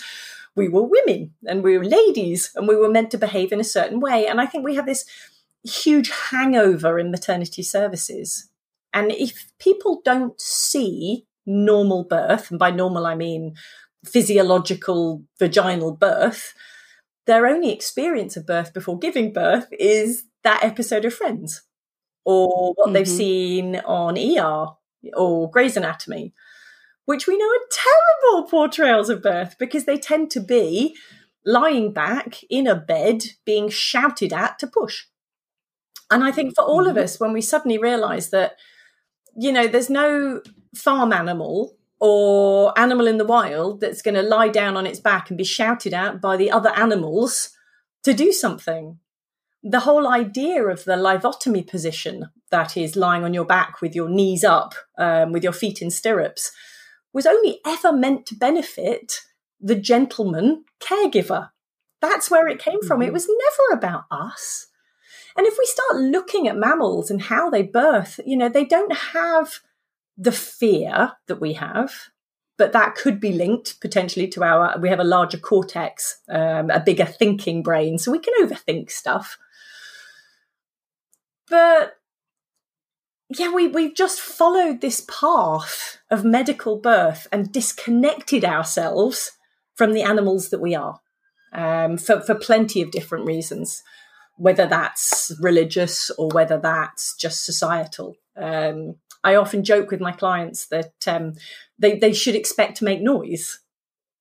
We 0.56 0.68
were 0.68 0.84
women 0.84 1.34
and 1.48 1.64
we 1.64 1.78
were 1.78 1.86
ladies 1.86 2.52
and 2.56 2.68
we 2.68 2.76
were 2.76 2.90
meant 2.90 3.12
to 3.12 3.18
behave 3.18 3.52
in 3.52 3.60
a 3.60 3.66
certain 3.66 4.00
way. 4.00 4.28
And 4.28 4.42
I 4.42 4.46
think 4.46 4.66
we 4.66 4.76
have 4.76 4.86
this 4.86 5.06
huge 5.64 6.10
hangover 6.32 7.00
in 7.00 7.12
maternity 7.12 7.64
services. 7.64 8.50
And 8.94 9.12
if 9.12 9.52
people 9.60 10.02
don't 10.04 10.40
see 10.42 11.26
normal 11.46 12.04
birth, 12.04 12.50
and 12.50 12.60
by 12.60 12.72
normal 12.72 13.06
I 13.06 13.16
mean 13.16 13.56
physiological 14.06 15.24
vaginal 15.40 15.98
birth, 15.98 16.54
their 17.28 17.46
only 17.46 17.72
experience 17.72 18.36
of 18.36 18.48
birth 18.48 18.74
before 18.74 18.98
giving 18.98 19.32
birth 19.32 19.68
is 19.72 20.24
that 20.44 20.64
episode 20.64 21.06
of 21.06 21.14
Friends 21.14 21.62
or 22.26 22.74
what 22.74 22.88
mm-hmm. 22.88 22.94
they've 22.94 23.08
seen 23.08 23.76
on 23.78 24.18
ER 24.18 24.68
or 25.16 25.50
Grey's 25.50 25.78
Anatomy, 25.78 26.34
which 27.06 27.28
we 27.28 27.38
know 27.38 27.48
are 27.48 28.30
terrible 28.30 28.50
portrayals 28.50 29.10
of 29.10 29.22
birth 29.22 29.56
because 29.60 29.86
they 29.86 29.98
tend 29.98 30.32
to 30.32 30.40
be 30.40 30.96
lying 31.46 31.92
back 31.92 32.40
in 32.50 32.68
a 32.68 32.76
bed 32.76 33.24
being 33.46 33.70
shouted 33.70 34.32
at 34.32 34.60
to 34.60 34.68
push. 34.68 35.06
And 36.10 36.24
I 36.24 36.32
think 36.32 36.54
for 36.56 36.64
all 36.64 36.82
mm-hmm. 36.82 36.98
of 36.98 37.04
us, 37.04 37.20
when 37.20 37.34
we 37.34 37.42
suddenly 37.42 37.78
realize 37.78 38.30
that, 38.30 38.58
you 39.36 39.52
know, 39.52 39.68
there's 39.68 39.90
no 39.90 40.42
farm 40.76 41.14
animal 41.14 41.78
or 42.00 42.78
animal 42.78 43.08
in 43.08 43.18
the 43.18 43.26
wild 43.26 43.80
that's 43.80 44.02
going 44.02 44.16
to 44.16 44.22
lie 44.22 44.50
down 44.50 44.76
on 44.76 44.86
its 44.86 45.00
back 45.00 45.30
and 45.30 45.38
be 45.38 45.44
shouted 45.44 45.94
at 45.94 46.20
by 46.20 46.36
the 46.36 46.52
other 46.52 46.72
animals 46.72 47.56
to 48.04 48.14
do 48.14 48.32
something. 48.32 49.00
The 49.64 49.82
whole 49.82 50.08
idea 50.08 50.66
of 50.66 50.84
the 50.84 50.94
lithotomy 50.94 51.66
position, 51.66 52.30
that 52.52 52.78
is 52.78 52.96
lying 52.96 53.24
on 53.24 53.34
your 53.34 53.46
back 53.46 53.82
with 53.82 53.96
your 53.96 54.10
knees 54.10 54.44
up, 54.44 54.76
um, 54.98 55.32
with 55.32 55.44
your 55.44 55.54
feet 55.54 55.82
in 55.82 55.90
stirrups, 55.90 56.52
was 57.14 57.26
only 57.26 57.60
ever 57.66 57.92
meant 57.92 58.26
to 58.28 58.36
benefit 58.36 59.22
the 59.60 59.76
gentleman 59.76 60.66
caregiver. 60.80 61.50
That's 62.02 62.32
where 62.32 62.48
it 62.48 62.60
came 62.60 62.82
from. 62.82 63.02
It 63.02 63.06
mm-hmm. 63.06 63.14
was 63.14 63.28
never 63.28 63.78
about 63.78 64.04
us. 64.12 64.68
And 65.38 65.48
if 65.48 65.56
we 65.58 65.66
start 65.66 66.02
looking 66.02 66.48
at 66.48 66.58
mammals 66.58 67.10
and 67.10 67.22
how 67.22 67.50
they 67.50 67.64
birth, 67.64 68.20
you 68.26 68.36
know, 68.36 68.50
they 68.50 68.66
don't 68.66 68.94
have 68.94 69.60
the 70.18 70.32
fear 70.32 71.14
that 71.28 71.40
we 71.40 71.54
have, 71.54 71.94
but 72.58 72.74
that 72.74 72.96
could 72.96 73.20
be 73.20 73.32
linked 73.32 73.80
potentially 73.80 74.28
to 74.28 74.44
our, 74.44 74.78
we 74.80 74.90
have 74.90 75.00
a 75.00 75.06
larger 75.06 75.38
cortex, 75.38 76.20
um, 76.30 76.70
a 76.70 76.80
bigger 76.80 77.06
thinking 77.06 77.64
brain, 77.64 77.98
so 77.98 78.12
we 78.12 78.20
can 78.20 78.34
overthink 78.42 78.92
stuff. 78.92 79.38
But 81.50 81.94
yeah, 83.38 83.52
we, 83.52 83.68
we've 83.68 83.96
just 83.96 84.20
followed 84.20 84.82
this 84.82 85.06
path 85.08 86.00
of 86.10 86.26
medical 86.26 86.78
birth 86.78 87.28
and 87.32 87.52
disconnected 87.52 88.44
ourselves 88.44 89.32
from 89.76 89.94
the 89.94 90.04
animals 90.04 90.50
that 90.50 90.60
we 90.60 90.76
are 90.76 91.00
um, 91.54 91.98
for, 91.98 92.22
for 92.22 92.36
plenty 92.36 92.82
of 92.82 92.92
different 92.92 93.26
reasons, 93.26 93.84
whether 94.38 94.68
that's 94.68 95.32
religious 95.40 96.10
or 96.12 96.30
whether 96.30 96.58
that's 96.58 97.16
just 97.16 97.46
societal. 97.46 98.16
Um, 98.36 98.96
I 99.24 99.36
often 99.36 99.64
joke 99.64 99.92
with 99.92 100.02
my 100.02 100.12
clients 100.12 100.68
that 100.68 100.94
um, 101.08 101.34
they, 101.78 101.98
they 101.98 102.14
should 102.14 102.36
expect 102.36 102.78
to 102.78 102.86
make 102.86 103.02
noise. 103.02 103.60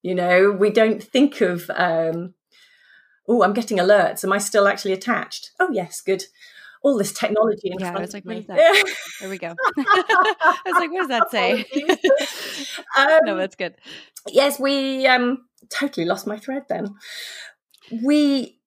You 0.03 0.15
know, 0.15 0.51
we 0.51 0.71
don't 0.71 1.03
think 1.03 1.41
of, 1.41 1.71
oh, 1.71 3.43
I'm 3.43 3.53
getting 3.55 3.79
alerts. 3.79 4.25
Am 4.25 4.33
I 4.33 4.39
still 4.39 4.69
actually 4.69 4.93
attached? 4.93 5.51
Oh, 5.59 5.71
yes, 5.73 6.01
good. 6.01 6.25
All 6.83 6.97
this 6.97 7.13
technology 7.13 7.73
yeah, 7.79 7.93
I 7.97 8.01
was 8.01 8.15
like, 8.15 8.25
what 8.25 8.39
is 8.39 8.47
that? 8.47 8.95
there 9.21 9.29
we 9.29 9.39
go. 9.39 9.55
I 9.77 10.57
was 10.65 10.75
like, 10.75 10.91
what 10.91 11.09
does 11.09 11.09
that 11.09 11.31
say? 11.31 11.65
um, 12.97 13.19
no, 13.25 13.37
that's 13.37 13.57
good. 13.57 13.75
Yes, 14.29 14.59
we 14.59 15.07
um, 15.07 15.45
totally 15.69 16.07
lost 16.07 16.27
my 16.27 16.39
thread 16.39 16.65
then. 16.69 16.95
We 18.03 18.61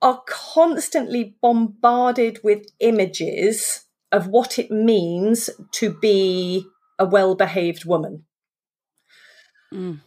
are 0.00 0.22
constantly 0.26 1.36
bombarded 1.42 2.40
with 2.42 2.66
images 2.80 3.84
of 4.12 4.28
what 4.28 4.58
it 4.58 4.70
means 4.70 5.50
to 5.72 5.92
be 5.92 6.64
a 6.98 7.06
well 7.06 7.34
behaved 7.34 7.84
woman. 7.84 8.24
Mm. 9.72 10.00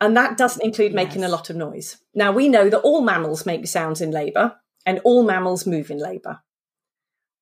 And 0.00 0.16
that 0.16 0.36
doesn't 0.36 0.64
include 0.64 0.92
yes. 0.92 0.96
making 0.96 1.24
a 1.24 1.28
lot 1.28 1.48
of 1.48 1.56
noise. 1.56 1.98
Now, 2.14 2.32
we 2.32 2.48
know 2.48 2.68
that 2.68 2.80
all 2.80 3.00
mammals 3.00 3.46
make 3.46 3.66
sounds 3.66 4.00
in 4.00 4.10
labour 4.10 4.56
and 4.84 5.00
all 5.04 5.22
mammals 5.22 5.66
move 5.66 5.90
in 5.90 5.98
labour. 5.98 6.40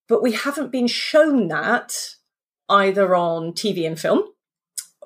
But 0.08 0.22
we 0.22 0.32
haven't 0.32 0.72
been 0.72 0.86
shown 0.86 1.48
that 1.48 1.94
either 2.68 3.14
on 3.14 3.52
TV 3.52 3.86
and 3.86 3.98
film. 3.98 4.22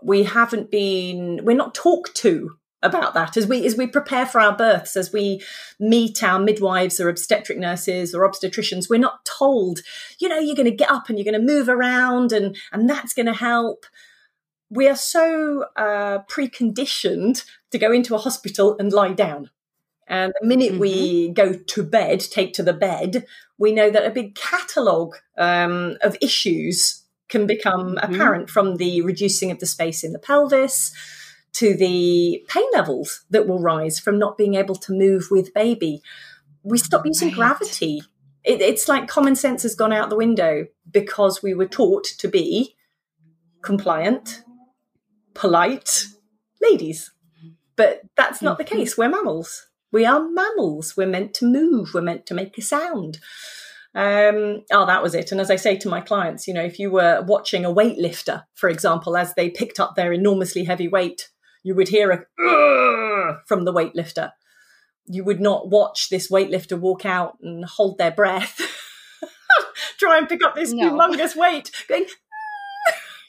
We 0.02 0.24
haven't 0.24 0.70
been, 0.70 1.40
we're 1.44 1.56
not 1.56 1.74
talked 1.74 2.14
to 2.16 2.58
about 2.82 3.14
that. 3.14 3.36
As 3.36 3.46
we 3.46 3.66
as 3.66 3.76
we 3.76 3.86
prepare 3.86 4.26
for 4.26 4.40
our 4.40 4.56
births 4.56 4.96
as 4.96 5.12
we 5.12 5.42
meet 5.80 6.22
our 6.22 6.38
midwives 6.38 7.00
or 7.00 7.08
obstetric 7.08 7.58
nurses 7.58 8.14
or 8.14 8.28
obstetricians 8.28 8.88
we're 8.88 8.98
not 8.98 9.24
told 9.24 9.80
you 10.20 10.28
know 10.28 10.38
you're 10.38 10.54
going 10.54 10.70
to 10.70 10.70
get 10.70 10.90
up 10.90 11.08
and 11.08 11.18
you're 11.18 11.24
going 11.24 11.34
to 11.34 11.54
move 11.54 11.68
around 11.68 12.32
and 12.32 12.56
and 12.72 12.88
that's 12.88 13.14
going 13.14 13.26
to 13.26 13.34
help. 13.34 13.84
We 14.70 14.86
are 14.86 14.96
so 14.96 15.64
uh, 15.76 16.20
preconditioned 16.30 17.44
to 17.70 17.78
go 17.78 17.90
into 17.90 18.14
a 18.14 18.18
hospital 18.18 18.76
and 18.78 18.92
lie 18.92 19.14
down 19.14 19.50
and 20.08 20.32
the 20.40 20.46
minute 20.46 20.72
mm-hmm. 20.72 20.80
we 20.80 21.28
go 21.30 21.52
to 21.52 21.82
bed 21.82 22.20
take 22.20 22.52
to 22.52 22.62
the 22.62 22.72
bed 22.72 23.24
we 23.58 23.72
know 23.72 23.90
that 23.90 24.06
a 24.06 24.10
big 24.10 24.34
catalogue 24.34 25.16
um, 25.36 25.96
of 26.02 26.16
issues 26.20 27.04
can 27.28 27.46
become 27.46 27.96
mm-hmm. 27.96 28.14
apparent 28.14 28.50
from 28.50 28.76
the 28.76 29.02
reducing 29.02 29.50
of 29.50 29.58
the 29.58 29.66
space 29.66 30.02
in 30.02 30.12
the 30.12 30.18
pelvis 30.18 30.92
to 31.52 31.74
the 31.74 32.44
pain 32.48 32.64
levels 32.72 33.24
that 33.30 33.46
will 33.46 33.60
rise 33.60 33.98
from 33.98 34.18
not 34.18 34.36
being 34.36 34.54
able 34.54 34.74
to 34.76 34.92
move 34.92 35.28
with 35.30 35.54
baby. 35.54 36.02
We 36.62 36.78
stop 36.78 37.06
using 37.06 37.28
right. 37.28 37.36
gravity. 37.36 38.02
It, 38.44 38.60
it's 38.60 38.88
like 38.88 39.08
common 39.08 39.34
sense 39.34 39.62
has 39.62 39.74
gone 39.74 39.92
out 39.92 40.10
the 40.10 40.16
window 40.16 40.66
because 40.90 41.42
we 41.42 41.54
were 41.54 41.66
taught 41.66 42.04
to 42.04 42.28
be 42.28 42.76
compliant, 43.62 44.42
polite 45.34 46.06
ladies. 46.60 47.10
But 47.76 48.02
that's 48.16 48.42
not 48.42 48.58
mm-hmm. 48.58 48.76
the 48.76 48.76
case. 48.76 48.98
We're 48.98 49.08
mammals. 49.08 49.67
We 49.92 50.04
are 50.04 50.28
mammals. 50.28 50.96
We're 50.96 51.06
meant 51.06 51.34
to 51.34 51.46
move. 51.46 51.90
We're 51.94 52.02
meant 52.02 52.26
to 52.26 52.34
make 52.34 52.56
a 52.58 52.62
sound. 52.62 53.18
Um, 53.94 54.64
oh, 54.70 54.86
that 54.86 55.02
was 55.02 55.14
it. 55.14 55.32
And 55.32 55.40
as 55.40 55.50
I 55.50 55.56
say 55.56 55.76
to 55.78 55.88
my 55.88 56.00
clients, 56.00 56.46
you 56.46 56.54
know, 56.54 56.62
if 56.62 56.78
you 56.78 56.90
were 56.90 57.24
watching 57.26 57.64
a 57.64 57.72
weightlifter, 57.72 58.44
for 58.54 58.68
example, 58.68 59.16
as 59.16 59.34
they 59.34 59.50
picked 59.50 59.80
up 59.80 59.96
their 59.96 60.12
enormously 60.12 60.64
heavy 60.64 60.88
weight 60.88 61.28
you 61.62 61.74
would 61.74 61.88
hear 61.88 62.10
a 62.10 62.18
from 63.46 63.64
the 63.64 63.72
weightlifter. 63.72 64.32
You 65.06 65.24
would 65.24 65.40
not 65.40 65.68
watch 65.68 66.08
this 66.08 66.30
weightlifter 66.30 66.78
walk 66.78 67.04
out 67.04 67.38
and 67.42 67.64
hold 67.64 67.98
their 67.98 68.10
breath, 68.10 68.60
try 69.98 70.18
and 70.18 70.28
pick 70.28 70.42
up 70.42 70.54
this 70.54 70.72
no. 70.72 70.90
humongous 70.90 71.34
weight, 71.34 71.70
going, 71.88 72.06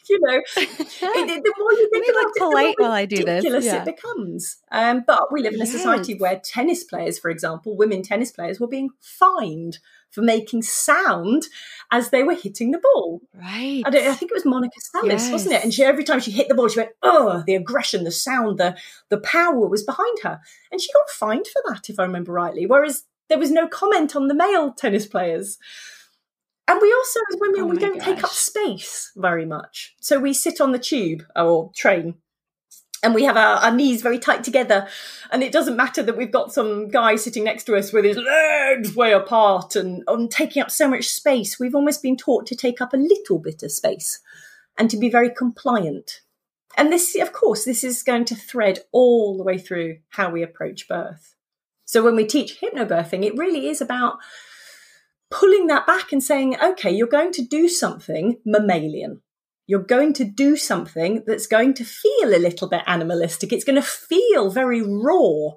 you 0.10 0.20
know, 0.22 0.42
it, 0.58 1.44
the 1.44 1.54
more 1.58 1.74
you 1.74 1.90
think 1.92 2.08
about 2.10 2.26
it, 2.26 2.40
polite 2.40 2.76
the 2.78 2.84
more 2.84 2.90
while 2.90 2.98
I 2.98 3.06
do 3.06 3.24
this. 3.24 3.66
Yeah. 3.66 3.82
it 3.82 3.86
becomes. 3.86 4.58
Um, 4.72 5.04
but 5.06 5.32
we 5.32 5.42
live 5.42 5.54
in 5.54 5.62
a 5.62 5.66
society 5.66 6.16
where 6.16 6.42
tennis 6.44 6.84
players, 6.84 7.20
for 7.20 7.30
example, 7.30 7.78
women 7.78 8.02
tennis 8.02 8.32
players, 8.32 8.60
were 8.60 8.68
being 8.68 8.90
fined 9.00 9.80
for 10.12 10.22
making 10.22 10.64
sound 10.64 11.44
as 11.92 12.10
they 12.10 12.24
were 12.24 12.36
hitting 12.36 12.72
the 12.72 12.80
ball. 12.80 13.22
Right. 13.34 13.84
I, 13.86 13.90
I 13.90 14.14
think 14.14 14.32
it 14.32 14.36
was 14.36 14.46
Monica 14.46 14.80
Seles, 14.80 15.08
yes. 15.08 15.32
wasn't 15.32 15.56
it? 15.56 15.64
And 15.64 15.74
she 15.74 15.84
every 15.84 16.04
time 16.04 16.20
she 16.20 16.32
hit 16.32 16.48
the 16.48 16.56
ball, 16.56 16.68
she 16.68 16.80
went, 16.80 16.92
"Oh, 17.04 17.44
the 17.46 17.56
aggression, 17.56 18.04
the 18.04 18.12
sound, 18.12 18.58
the 18.58 18.78
the 19.10 19.20
power 19.20 19.68
was 19.68 19.84
behind 19.84 20.20
her," 20.24 20.40
and 20.72 20.82
she 20.82 20.92
got 20.94 21.10
fined 21.10 21.48
for 21.48 21.62
that, 21.68 21.90
if 21.90 22.00
I 22.00 22.04
remember 22.04 22.32
rightly. 22.32 22.66
Whereas 22.66 23.04
there 23.30 23.40
was 23.40 23.52
no 23.52 23.68
comment 23.68 24.16
on 24.16 24.28
the 24.28 24.36
male 24.36 24.74
tennis 24.74 25.06
players. 25.08 25.58
And 26.70 26.80
we 26.80 26.94
also, 26.94 27.20
as 27.32 27.40
women, 27.40 27.62
oh 27.62 27.66
we 27.66 27.78
don't 27.80 27.98
gosh. 27.98 28.06
take 28.06 28.24
up 28.24 28.30
space 28.30 29.12
very 29.16 29.44
much. 29.44 29.96
So 30.02 30.20
we 30.20 30.34
sit 30.34 30.62
on 30.62 30.72
the 30.72 30.78
tube 30.78 31.24
or 31.36 31.72
train 31.76 32.14
and 33.02 33.16
we 33.16 33.24
have 33.24 33.38
our, 33.38 33.56
our, 33.56 33.72
knees 33.72 34.04
very 34.04 34.20
tight 34.20 34.44
together. 34.44 34.88
And 35.32 35.42
it 35.42 35.52
doesn't 35.52 35.76
matter 35.76 36.04
that 36.04 36.16
we've 36.16 36.32
got 36.32 36.54
some 36.54 36.88
guy 36.90 37.16
sitting 37.16 37.44
next 37.44 37.64
to 37.64 37.76
us 37.76 37.92
with 37.92 38.06
his 38.06 38.18
legs 38.18 38.96
way 38.96 39.14
apart 39.14 39.76
and, 39.76 40.04
and 40.08 40.30
taking 40.30 40.62
up 40.62 40.70
so 40.70 40.88
much 40.88 41.06
space. 41.06 41.60
We've 41.60 41.74
almost 41.74 42.04
been 42.04 42.18
taught 42.18 42.46
to 42.46 42.56
take 42.56 42.82
up 42.82 42.94
a 42.94 42.98
little 42.98 43.40
bit 43.40 43.64
of 43.64 43.72
space 43.72 44.20
and 44.78 44.92
to 44.92 44.98
be 44.98 45.10
very 45.10 45.32
compliant. 45.32 46.22
And 46.78 46.92
this, 46.92 47.16
of 47.16 47.34
course, 47.34 47.66
this 47.66 47.84
is 47.84 48.04
going 48.04 48.26
to 48.26 48.36
thread 48.36 48.82
all 48.92 49.38
the 49.38 49.44
way 49.44 49.58
through 49.58 49.98
how 50.10 50.30
we 50.30 50.44
approach 50.44 50.88
birth. 50.88 51.34
So 51.86 52.04
when 52.04 52.16
we 52.16 52.28
teach 52.28 52.62
hypnobirthing, 52.62 53.26
it 53.26 53.36
really 53.36 53.68
is 53.70 53.82
about 53.82 54.20
pulling 55.32 55.68
that 55.68 55.86
back 55.86 56.12
and 56.12 56.24
saying, 56.24 56.56
okay, 56.62 56.92
you're 56.92 57.08
going 57.08 57.32
to 57.34 57.42
do 57.42 57.68
something 57.68 58.38
mammalian 58.46 59.22
you're 59.70 59.80
going 59.80 60.14
to 60.14 60.26
do 60.26 60.56
something 60.56 61.22
that's 61.28 61.46
going 61.46 61.76
to 61.76 61.86
feel 61.86 62.34
a 62.34 62.42
little 62.42 62.68
bit 62.68 62.82
animalistic. 62.88 63.54
It's 63.54 63.64
going 63.64 63.76
to 63.76 63.84
feel 63.84 64.50
very 64.50 64.82
raw. 64.82 65.52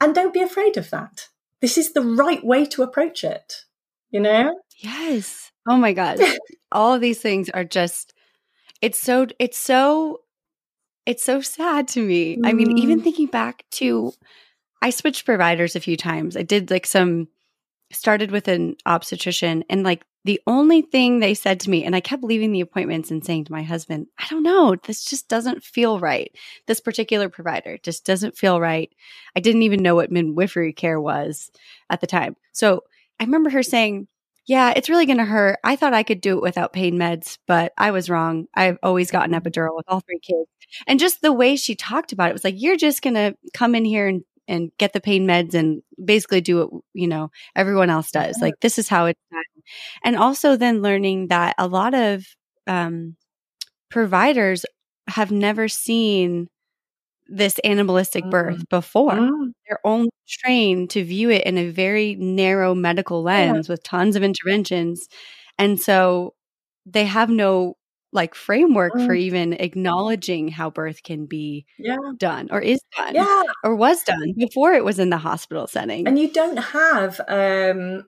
And 0.00 0.12
don't 0.12 0.34
be 0.34 0.42
afraid 0.42 0.76
of 0.76 0.90
that. 0.90 1.28
This 1.60 1.78
is 1.78 1.92
the 1.92 2.02
right 2.02 2.44
way 2.44 2.66
to 2.66 2.82
approach 2.82 3.22
it, 3.22 3.66
you 4.10 4.18
know? 4.18 4.58
Yes. 4.78 5.52
Oh 5.68 5.76
my 5.76 5.92
god. 5.92 6.18
All 6.72 6.92
of 6.92 7.00
these 7.00 7.20
things 7.20 7.48
are 7.50 7.62
just 7.62 8.14
it's 8.82 8.98
so 8.98 9.28
it's 9.38 9.58
so 9.58 10.22
it's 11.06 11.22
so 11.22 11.40
sad 11.40 11.86
to 11.88 12.04
me. 12.04 12.36
Mm. 12.36 12.46
I 12.48 12.52
mean, 12.52 12.78
even 12.78 12.98
mm. 12.98 13.04
thinking 13.04 13.26
back 13.28 13.64
to 13.74 14.12
I 14.82 14.90
switched 14.90 15.24
providers 15.24 15.76
a 15.76 15.80
few 15.80 15.96
times. 15.96 16.36
I 16.36 16.42
did 16.42 16.68
like 16.68 16.84
some 16.84 17.28
started 17.92 18.30
with 18.30 18.48
an 18.48 18.76
obstetrician 18.86 19.64
and 19.68 19.82
like 19.82 20.04
the 20.24 20.40
only 20.46 20.82
thing 20.82 21.18
they 21.18 21.34
said 21.34 21.60
to 21.60 21.70
me 21.70 21.84
and 21.84 21.96
I 21.96 22.00
kept 22.00 22.22
leaving 22.22 22.52
the 22.52 22.60
appointments 22.60 23.10
and 23.10 23.24
saying 23.24 23.46
to 23.46 23.52
my 23.52 23.62
husband, 23.62 24.06
I 24.18 24.26
don't 24.28 24.42
know, 24.42 24.76
this 24.84 25.04
just 25.04 25.28
doesn't 25.28 25.64
feel 25.64 25.98
right. 25.98 26.30
This 26.66 26.80
particular 26.80 27.28
provider 27.28 27.78
just 27.82 28.04
doesn't 28.04 28.36
feel 28.36 28.60
right. 28.60 28.90
I 29.34 29.40
didn't 29.40 29.62
even 29.62 29.82
know 29.82 29.94
what 29.94 30.12
midwifery 30.12 30.72
care 30.72 31.00
was 31.00 31.50
at 31.88 32.00
the 32.00 32.06
time. 32.06 32.36
So, 32.52 32.84
I 33.18 33.24
remember 33.24 33.50
her 33.50 33.62
saying, 33.62 34.08
yeah, 34.46 34.72
it's 34.74 34.88
really 34.88 35.04
going 35.04 35.18
to 35.18 35.24
hurt. 35.24 35.58
I 35.62 35.76
thought 35.76 35.92
I 35.92 36.02
could 36.02 36.20
do 36.20 36.38
it 36.38 36.42
without 36.42 36.72
pain 36.72 36.94
meds, 36.98 37.36
but 37.46 37.72
I 37.76 37.90
was 37.90 38.08
wrong. 38.08 38.46
I've 38.54 38.78
always 38.82 39.10
gotten 39.10 39.34
epidural 39.34 39.76
with 39.76 39.84
all 39.88 40.00
three 40.00 40.18
kids. 40.18 40.48
And 40.86 40.98
just 40.98 41.20
the 41.20 41.32
way 41.32 41.56
she 41.56 41.74
talked 41.74 42.12
about 42.12 42.30
it 42.30 42.32
was 42.32 42.44
like, 42.44 42.54
you're 42.56 42.76
just 42.76 43.02
going 43.02 43.14
to 43.14 43.36
come 43.52 43.74
in 43.74 43.84
here 43.84 44.08
and, 44.08 44.22
and 44.48 44.70
get 44.78 44.92
the 44.92 45.00
pain 45.00 45.26
meds 45.26 45.54
and 45.54 45.82
basically 46.04 46.40
do 46.40 46.58
what, 46.58 46.82
you 46.92 47.06
know, 47.06 47.30
everyone 47.54 47.90
else 47.90 48.10
does. 48.10 48.38
Like, 48.40 48.54
this 48.60 48.78
is 48.78 48.88
how 48.88 49.06
it's 49.06 49.20
done. 49.30 49.42
And 50.04 50.16
also 50.16 50.56
then 50.56 50.82
learning 50.82 51.28
that 51.28 51.54
a 51.58 51.68
lot 51.68 51.94
of 51.94 52.24
um, 52.66 53.16
providers 53.90 54.64
have 55.08 55.30
never 55.30 55.68
seen 55.68 56.48
this 57.28 57.60
animalistic 57.62 58.28
birth 58.28 58.58
mm. 58.58 58.68
before. 58.68 59.12
Mm. 59.12 59.52
They're 59.68 59.78
only 59.84 60.10
trained 60.28 60.90
to 60.90 61.04
view 61.04 61.30
it 61.30 61.44
in 61.44 61.58
a 61.58 61.70
very 61.70 62.16
narrow 62.16 62.74
medical 62.74 63.22
lens 63.22 63.68
yeah. 63.68 63.72
with 63.72 63.84
tons 63.84 64.16
of 64.16 64.22
interventions. 64.22 65.06
And 65.58 65.80
so 65.80 66.34
they 66.86 67.04
have 67.04 67.30
no 67.30 67.76
like 68.12 68.34
framework 68.34 68.92
mm. 68.94 69.06
for 69.06 69.14
even 69.14 69.52
acknowledging 69.54 70.48
how 70.48 70.70
birth 70.70 71.02
can 71.02 71.26
be 71.26 71.64
yeah. 71.78 71.96
done 72.16 72.48
or 72.50 72.60
is 72.60 72.80
done 72.96 73.14
yeah. 73.14 73.42
or 73.62 73.74
was 73.76 74.02
done 74.02 74.34
before 74.36 74.72
it 74.72 74.84
was 74.84 74.98
in 74.98 75.10
the 75.10 75.18
hospital 75.18 75.66
setting. 75.66 76.06
And 76.06 76.18
you 76.18 76.32
don't 76.32 76.56
have 76.56 77.20
um, 77.28 78.06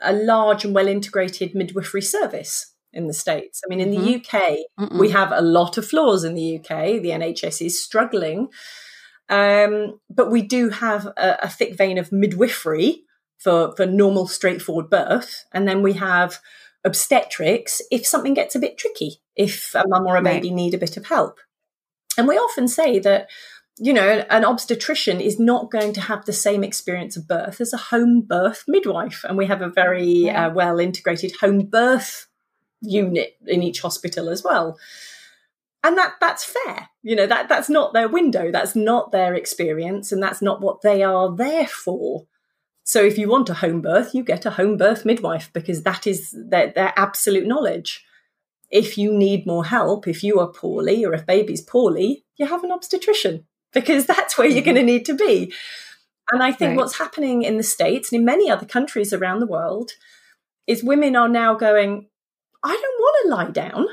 a 0.00 0.12
large 0.12 0.64
and 0.64 0.74
well 0.74 0.88
integrated 0.88 1.54
midwifery 1.54 2.02
service 2.02 2.72
in 2.92 3.06
the 3.06 3.12
States. 3.12 3.60
I 3.64 3.68
mean, 3.68 3.80
in 3.80 3.92
mm-hmm. 3.92 4.04
the 4.04 4.14
UK, 4.16 4.58
Mm-mm. 4.80 4.98
we 4.98 5.10
have 5.10 5.30
a 5.30 5.42
lot 5.42 5.78
of 5.78 5.86
flaws 5.86 6.24
in 6.24 6.34
the 6.34 6.58
UK. 6.58 7.02
The 7.02 7.10
NHS 7.10 7.64
is 7.64 7.82
struggling. 7.82 8.48
Um, 9.28 10.00
but 10.08 10.30
we 10.30 10.42
do 10.42 10.70
have 10.70 11.06
a, 11.06 11.38
a, 11.42 11.48
thick 11.48 11.76
vein 11.76 11.98
of 11.98 12.12
midwifery 12.12 13.02
for, 13.38 13.74
for 13.76 13.84
normal, 13.84 14.28
straightforward 14.28 14.88
birth. 14.88 15.44
And 15.52 15.66
then 15.66 15.82
we 15.82 15.94
have 15.94 16.38
obstetrics 16.86 17.82
if 17.90 18.06
something 18.06 18.34
gets 18.34 18.54
a 18.54 18.58
bit 18.58 18.78
tricky, 18.78 19.20
if 19.34 19.74
a 19.74 19.84
mum 19.86 20.06
or 20.06 20.16
a 20.16 20.22
baby 20.22 20.48
right. 20.48 20.56
need 20.56 20.74
a 20.74 20.78
bit 20.78 20.96
of 20.96 21.06
help. 21.06 21.38
And 22.16 22.26
we 22.26 22.36
often 22.36 22.68
say 22.68 22.98
that, 23.00 23.28
you 23.78 23.92
know, 23.92 24.24
an 24.30 24.44
obstetrician 24.44 25.20
is 25.20 25.38
not 25.38 25.70
going 25.70 25.92
to 25.94 26.00
have 26.00 26.24
the 26.24 26.32
same 26.32 26.64
experience 26.64 27.16
of 27.16 27.28
birth 27.28 27.60
as 27.60 27.74
a 27.74 27.78
home 27.78 28.22
birth 28.22 28.64
midwife. 28.66 29.22
And 29.24 29.36
we 29.36 29.46
have 29.46 29.60
a 29.60 29.68
very 29.68 30.04
yeah. 30.04 30.46
uh, 30.46 30.50
well 30.50 30.78
integrated 30.78 31.36
home 31.40 31.66
birth 31.66 32.28
unit 32.80 33.36
in 33.46 33.62
each 33.62 33.80
hospital 33.80 34.30
as 34.30 34.42
well 34.42 34.78
and 35.86 35.96
that 35.96 36.14
that's 36.20 36.44
fair 36.44 36.88
you 37.02 37.16
know 37.16 37.26
that 37.26 37.48
that's 37.48 37.70
not 37.70 37.92
their 37.92 38.08
window 38.08 38.50
that's 38.50 38.76
not 38.76 39.12
their 39.12 39.34
experience 39.34 40.12
and 40.12 40.22
that's 40.22 40.42
not 40.42 40.60
what 40.60 40.82
they 40.82 41.02
are 41.02 41.34
there 41.34 41.66
for 41.66 42.26
so 42.86 43.02
if 43.02 43.18
you 43.18 43.28
want 43.28 43.50
a 43.50 43.54
home 43.54 43.82
birth 43.82 44.14
you 44.14 44.22
get 44.22 44.46
a 44.46 44.52
home 44.52 44.76
birth 44.76 45.04
midwife 45.04 45.52
because 45.52 45.82
that 45.82 46.06
is 46.06 46.34
their, 46.48 46.72
their 46.72 46.92
absolute 46.96 47.46
knowledge 47.46 48.04
if 48.70 48.96
you 48.96 49.12
need 49.12 49.46
more 49.46 49.66
help 49.66 50.08
if 50.08 50.24
you 50.24 50.40
are 50.40 50.48
poorly 50.48 51.04
or 51.04 51.12
if 51.12 51.26
baby's 51.26 51.62
poorly 51.62 52.24
you 52.36 52.46
have 52.46 52.64
an 52.64 52.72
obstetrician 52.72 53.44
because 53.72 54.06
that's 54.12 54.38
where 54.38 54.46
you're 54.46 54.62
mm-hmm. 54.62 54.74
going 54.74 54.76
to 54.76 54.92
need 54.92 55.04
to 55.04 55.14
be 55.14 55.52
and 56.32 56.42
i 56.42 56.50
think 56.50 56.70
right. 56.70 56.76
what's 56.78 56.98
happening 56.98 57.42
in 57.42 57.56
the 57.56 57.62
states 57.62 58.10
and 58.10 58.20
in 58.20 58.24
many 58.24 58.50
other 58.50 58.66
countries 58.66 59.12
around 59.12 59.40
the 59.40 59.46
world 59.46 59.92
is 60.66 60.82
women 60.82 61.14
are 61.14 61.28
now 61.28 61.54
going 61.54 62.08
I 62.66 62.72
don't 62.72 63.00
want 63.00 63.16
to 63.22 63.28
lie 63.28 63.50
down. 63.50 63.86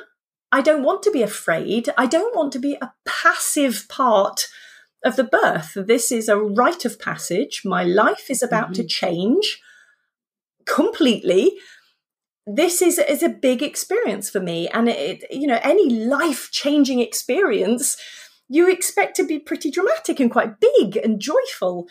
I 0.51 0.61
don't 0.61 0.83
want 0.83 1.03
to 1.03 1.11
be 1.11 1.21
afraid. 1.21 1.89
I 1.95 2.07
don't 2.07 2.35
want 2.35 2.51
to 2.53 2.59
be 2.59 2.75
a 2.81 2.93
passive 3.05 3.85
part 3.87 4.47
of 5.03 5.15
the 5.15 5.23
birth. 5.23 5.73
This 5.75 6.11
is 6.11 6.29
a 6.29 6.37
rite 6.37 6.85
of 6.85 6.99
passage. 6.99 7.61
My 7.65 7.83
life 7.83 8.29
is 8.29 8.41
about 8.41 8.65
mm-hmm. 8.71 8.83
to 8.83 8.87
change 8.87 9.61
completely. 10.65 11.53
This 12.45 12.81
is, 12.81 12.99
is 12.99 13.23
a 13.23 13.29
big 13.29 13.61
experience 13.61 14.29
for 14.29 14.39
me. 14.39 14.67
And 14.69 14.89
it, 14.89 15.23
you 15.31 15.47
know, 15.47 15.59
any 15.63 15.89
life 15.89 16.49
changing 16.51 16.99
experience, 16.99 17.97
you 18.49 18.69
expect 18.69 19.15
to 19.17 19.25
be 19.25 19.39
pretty 19.39 19.71
dramatic 19.71 20.19
and 20.19 20.31
quite 20.31 20.59
big 20.59 20.97
and 20.97 21.19
joyful. 21.19 21.87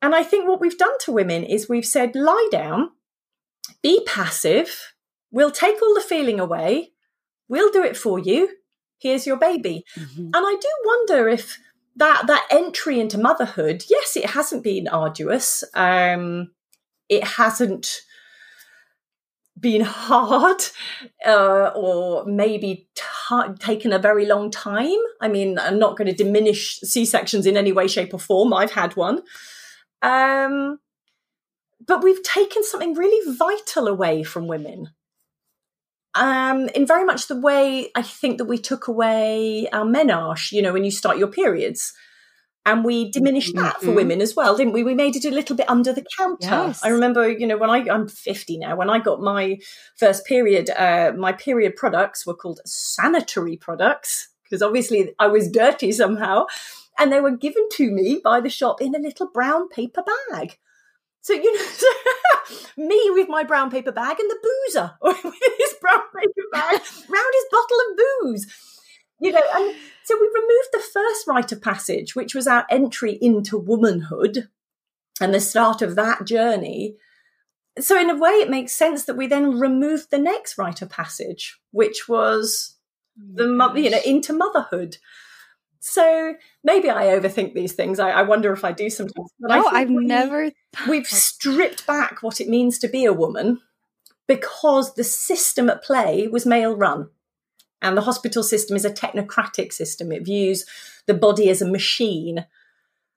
And 0.00 0.14
I 0.14 0.22
think 0.22 0.48
what 0.48 0.60
we've 0.60 0.78
done 0.78 0.98
to 1.00 1.12
women 1.12 1.44
is 1.44 1.68
we've 1.68 1.86
said, 1.86 2.14
lie 2.14 2.48
down, 2.50 2.90
be 3.82 4.02
passive, 4.06 4.94
We'll 5.34 5.50
take 5.50 5.82
all 5.82 5.94
the 5.94 6.00
feeling 6.00 6.38
away. 6.38 6.92
We'll 7.48 7.72
do 7.72 7.82
it 7.82 7.96
for 7.96 8.20
you. 8.20 8.50
Here's 9.00 9.26
your 9.26 9.36
baby. 9.36 9.84
Mm-hmm. 9.98 10.26
And 10.26 10.36
I 10.36 10.56
do 10.60 10.68
wonder 10.84 11.28
if 11.28 11.58
that 11.96 12.26
that 12.26 12.46
entry 12.50 13.00
into 13.00 13.18
motherhood, 13.18 13.84
yes, 13.88 14.16
it 14.16 14.30
hasn't 14.30 14.62
been 14.62 14.88
arduous. 14.88 15.64
Um, 15.74 16.50
it 17.08 17.24
hasn't 17.24 18.02
been 19.58 19.82
hard 19.82 20.62
uh, 21.26 21.70
or 21.74 22.24
maybe 22.26 22.88
t- 22.94 23.54
taken 23.58 23.92
a 23.92 23.98
very 23.98 24.26
long 24.26 24.50
time. 24.50 24.98
I 25.20 25.28
mean, 25.28 25.58
I'm 25.58 25.78
not 25.78 25.96
going 25.96 26.08
to 26.08 26.24
diminish 26.24 26.78
C 26.80 27.04
sections 27.04 27.46
in 27.46 27.56
any 27.56 27.72
way, 27.72 27.88
shape, 27.88 28.12
or 28.12 28.20
form. 28.20 28.52
I've 28.52 28.72
had 28.72 28.96
one. 28.96 29.22
Um, 30.02 30.80
but 31.86 32.02
we've 32.02 32.22
taken 32.22 32.64
something 32.64 32.94
really 32.94 33.36
vital 33.36 33.88
away 33.88 34.22
from 34.22 34.46
women 34.46 34.90
um, 36.14 36.68
in 36.70 36.86
very 36.86 37.04
much 37.04 37.28
the 37.28 37.40
way 37.40 37.90
I 37.94 38.02
think 38.02 38.38
that 38.38 38.44
we 38.44 38.58
took 38.58 38.88
away 38.88 39.68
our 39.72 39.84
menarche, 39.84 40.52
you 40.52 40.62
know, 40.62 40.72
when 40.72 40.84
you 40.84 40.90
start 40.90 41.18
your 41.18 41.28
periods. 41.28 41.92
And 42.66 42.82
we 42.82 43.10
diminished 43.10 43.54
that 43.56 43.76
mm-hmm. 43.76 43.86
for 43.86 43.92
women 43.92 44.22
as 44.22 44.34
well, 44.34 44.56
didn't 44.56 44.72
we? 44.72 44.82
We 44.82 44.94
made 44.94 45.16
it 45.16 45.26
a 45.26 45.30
little 45.30 45.54
bit 45.54 45.68
under 45.68 45.92
the 45.92 46.06
counter. 46.16 46.48
Yes. 46.68 46.82
I 46.82 46.88
remember, 46.88 47.28
you 47.28 47.46
know, 47.46 47.58
when 47.58 47.68
I, 47.68 47.84
I'm 47.90 48.08
50 48.08 48.56
now, 48.56 48.74
when 48.74 48.88
I 48.88 49.00
got 49.00 49.20
my 49.20 49.58
first 49.98 50.24
period, 50.24 50.70
uh, 50.70 51.12
my 51.14 51.32
period 51.32 51.76
products 51.76 52.26
were 52.26 52.34
called 52.34 52.60
sanitary 52.64 53.58
products 53.58 54.28
because 54.44 54.62
obviously 54.62 55.12
I 55.18 55.26
was 55.26 55.50
dirty 55.50 55.92
somehow. 55.92 56.46
And 56.98 57.12
they 57.12 57.20
were 57.20 57.36
given 57.36 57.68
to 57.72 57.90
me 57.90 58.20
by 58.22 58.40
the 58.40 58.48
shop 58.48 58.80
in 58.80 58.94
a 58.94 58.98
little 58.98 59.28
brown 59.28 59.68
paper 59.68 60.02
bag. 60.30 60.58
So 61.24 61.32
you 61.32 61.56
know, 61.56 61.66
me 62.76 63.10
with 63.14 63.30
my 63.30 63.44
brown 63.44 63.70
paper 63.70 63.92
bag 63.92 64.20
and 64.20 64.30
the 64.30 64.36
boozer 64.42 64.92
with 65.02 65.22
his 65.58 65.74
brown 65.80 66.02
paper 66.14 66.42
bag 66.52 66.72
round 66.72 67.32
his 67.32 67.46
bottle 67.50 67.78
of 67.88 67.96
booze. 67.96 68.46
You 69.20 69.32
know, 69.32 69.40
and 69.54 69.74
so 70.02 70.18
we 70.20 70.26
removed 70.26 70.68
the 70.72 70.84
first 70.92 71.26
rite 71.26 71.50
of 71.50 71.62
passage, 71.62 72.14
which 72.14 72.34
was 72.34 72.46
our 72.46 72.66
entry 72.68 73.18
into 73.22 73.56
womanhood 73.56 74.50
and 75.18 75.32
the 75.32 75.40
start 75.40 75.80
of 75.80 75.94
that 75.94 76.26
journey. 76.26 76.96
So 77.78 77.98
in 77.98 78.10
a 78.10 78.18
way, 78.18 78.32
it 78.32 78.50
makes 78.50 78.74
sense 78.74 79.06
that 79.06 79.16
we 79.16 79.26
then 79.26 79.58
removed 79.58 80.10
the 80.10 80.18
next 80.18 80.58
rite 80.58 80.82
of 80.82 80.90
passage, 80.90 81.58
which 81.70 82.06
was 82.06 82.76
oh 83.18 83.46
the 83.46 83.80
you 83.80 83.88
know 83.88 84.00
into 84.04 84.34
motherhood. 84.34 84.98
So 85.86 86.34
maybe 86.64 86.88
I 86.88 87.08
overthink 87.08 87.52
these 87.52 87.74
things. 87.74 88.00
I, 88.00 88.08
I 88.08 88.22
wonder 88.22 88.54
if 88.54 88.64
I 88.64 88.72
do 88.72 88.88
sometimes. 88.88 89.30
But 89.38 89.48
no, 89.48 89.66
I've 89.66 89.90
never. 89.90 90.50
We've 90.88 91.06
stripped 91.06 91.86
back 91.86 92.22
what 92.22 92.40
it 92.40 92.48
means 92.48 92.78
to 92.78 92.88
be 92.88 93.04
a 93.04 93.12
woman 93.12 93.60
because 94.26 94.94
the 94.94 95.04
system 95.04 95.68
at 95.68 95.84
play 95.84 96.26
was 96.26 96.46
male 96.46 96.74
run. 96.74 97.10
And 97.82 97.98
the 97.98 98.02
hospital 98.02 98.42
system 98.42 98.76
is 98.76 98.86
a 98.86 98.90
technocratic 98.90 99.74
system. 99.74 100.10
It 100.10 100.24
views 100.24 100.64
the 101.04 101.12
body 101.12 101.50
as 101.50 101.60
a 101.60 101.70
machine. 101.70 102.46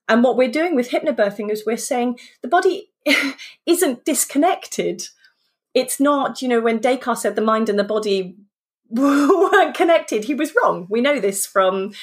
And 0.06 0.22
what 0.22 0.36
we're 0.36 0.50
doing 0.50 0.76
with 0.76 0.90
hypnobirthing 0.90 1.50
is 1.50 1.64
we're 1.64 1.78
saying 1.78 2.18
the 2.42 2.48
body 2.48 2.90
isn't 3.66 4.04
disconnected. 4.04 5.08
It's 5.72 5.98
not, 5.98 6.42
you 6.42 6.48
know, 6.48 6.60
when 6.60 6.80
Descartes 6.80 7.22
said 7.22 7.34
the 7.34 7.40
mind 7.40 7.70
and 7.70 7.78
the 7.78 7.84
body 7.84 8.36
weren't 8.90 9.74
connected, 9.74 10.24
he 10.24 10.34
was 10.34 10.52
wrong. 10.54 10.86
We 10.90 11.00
know 11.00 11.18
this 11.18 11.46
from 11.46 11.94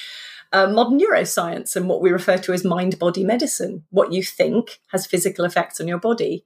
uh, 0.52 0.66
modern 0.68 0.98
neuroscience 0.98 1.76
and 1.76 1.88
what 1.88 2.02
we 2.02 2.10
refer 2.10 2.38
to 2.38 2.52
as 2.52 2.64
mind 2.64 2.98
body 2.98 3.24
medicine. 3.24 3.84
What 3.90 4.12
you 4.12 4.22
think 4.22 4.80
has 4.92 5.06
physical 5.06 5.44
effects 5.44 5.80
on 5.80 5.88
your 5.88 5.98
body. 5.98 6.44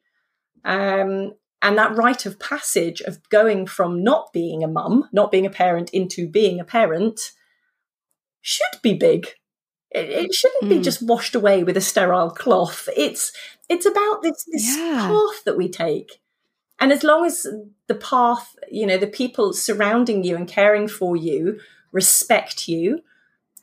Um, 0.64 1.32
and 1.62 1.76
that 1.76 1.96
rite 1.96 2.26
of 2.26 2.40
passage 2.40 3.00
of 3.02 3.28
going 3.28 3.66
from 3.66 4.02
not 4.02 4.32
being 4.32 4.64
a 4.64 4.68
mum, 4.68 5.08
not 5.12 5.30
being 5.30 5.46
a 5.46 5.50
parent, 5.50 5.90
into 5.90 6.28
being 6.28 6.58
a 6.58 6.64
parent 6.64 7.32
should 8.40 8.80
be 8.82 8.94
big. 8.94 9.26
It, 9.90 10.08
it 10.08 10.34
shouldn't 10.34 10.64
mm. 10.64 10.68
be 10.70 10.80
just 10.80 11.02
washed 11.02 11.34
away 11.34 11.62
with 11.64 11.76
a 11.76 11.82
sterile 11.82 12.30
cloth. 12.30 12.88
It's 12.96 13.32
it's 13.68 13.86
about 13.86 14.22
this 14.22 14.44
this 14.50 14.76
yeah. 14.76 15.06
path 15.06 15.44
that 15.44 15.56
we 15.56 15.68
take. 15.68 16.20
And 16.78 16.92
as 16.92 17.04
long 17.04 17.26
as 17.26 17.46
the 17.88 17.94
path, 17.94 18.56
you 18.70 18.86
know, 18.86 18.96
the 18.96 19.06
people 19.06 19.52
surrounding 19.52 20.24
you 20.24 20.36
and 20.36 20.48
caring 20.48 20.88
for 20.88 21.14
you 21.14 21.60
respect 21.92 22.68
you, 22.68 23.00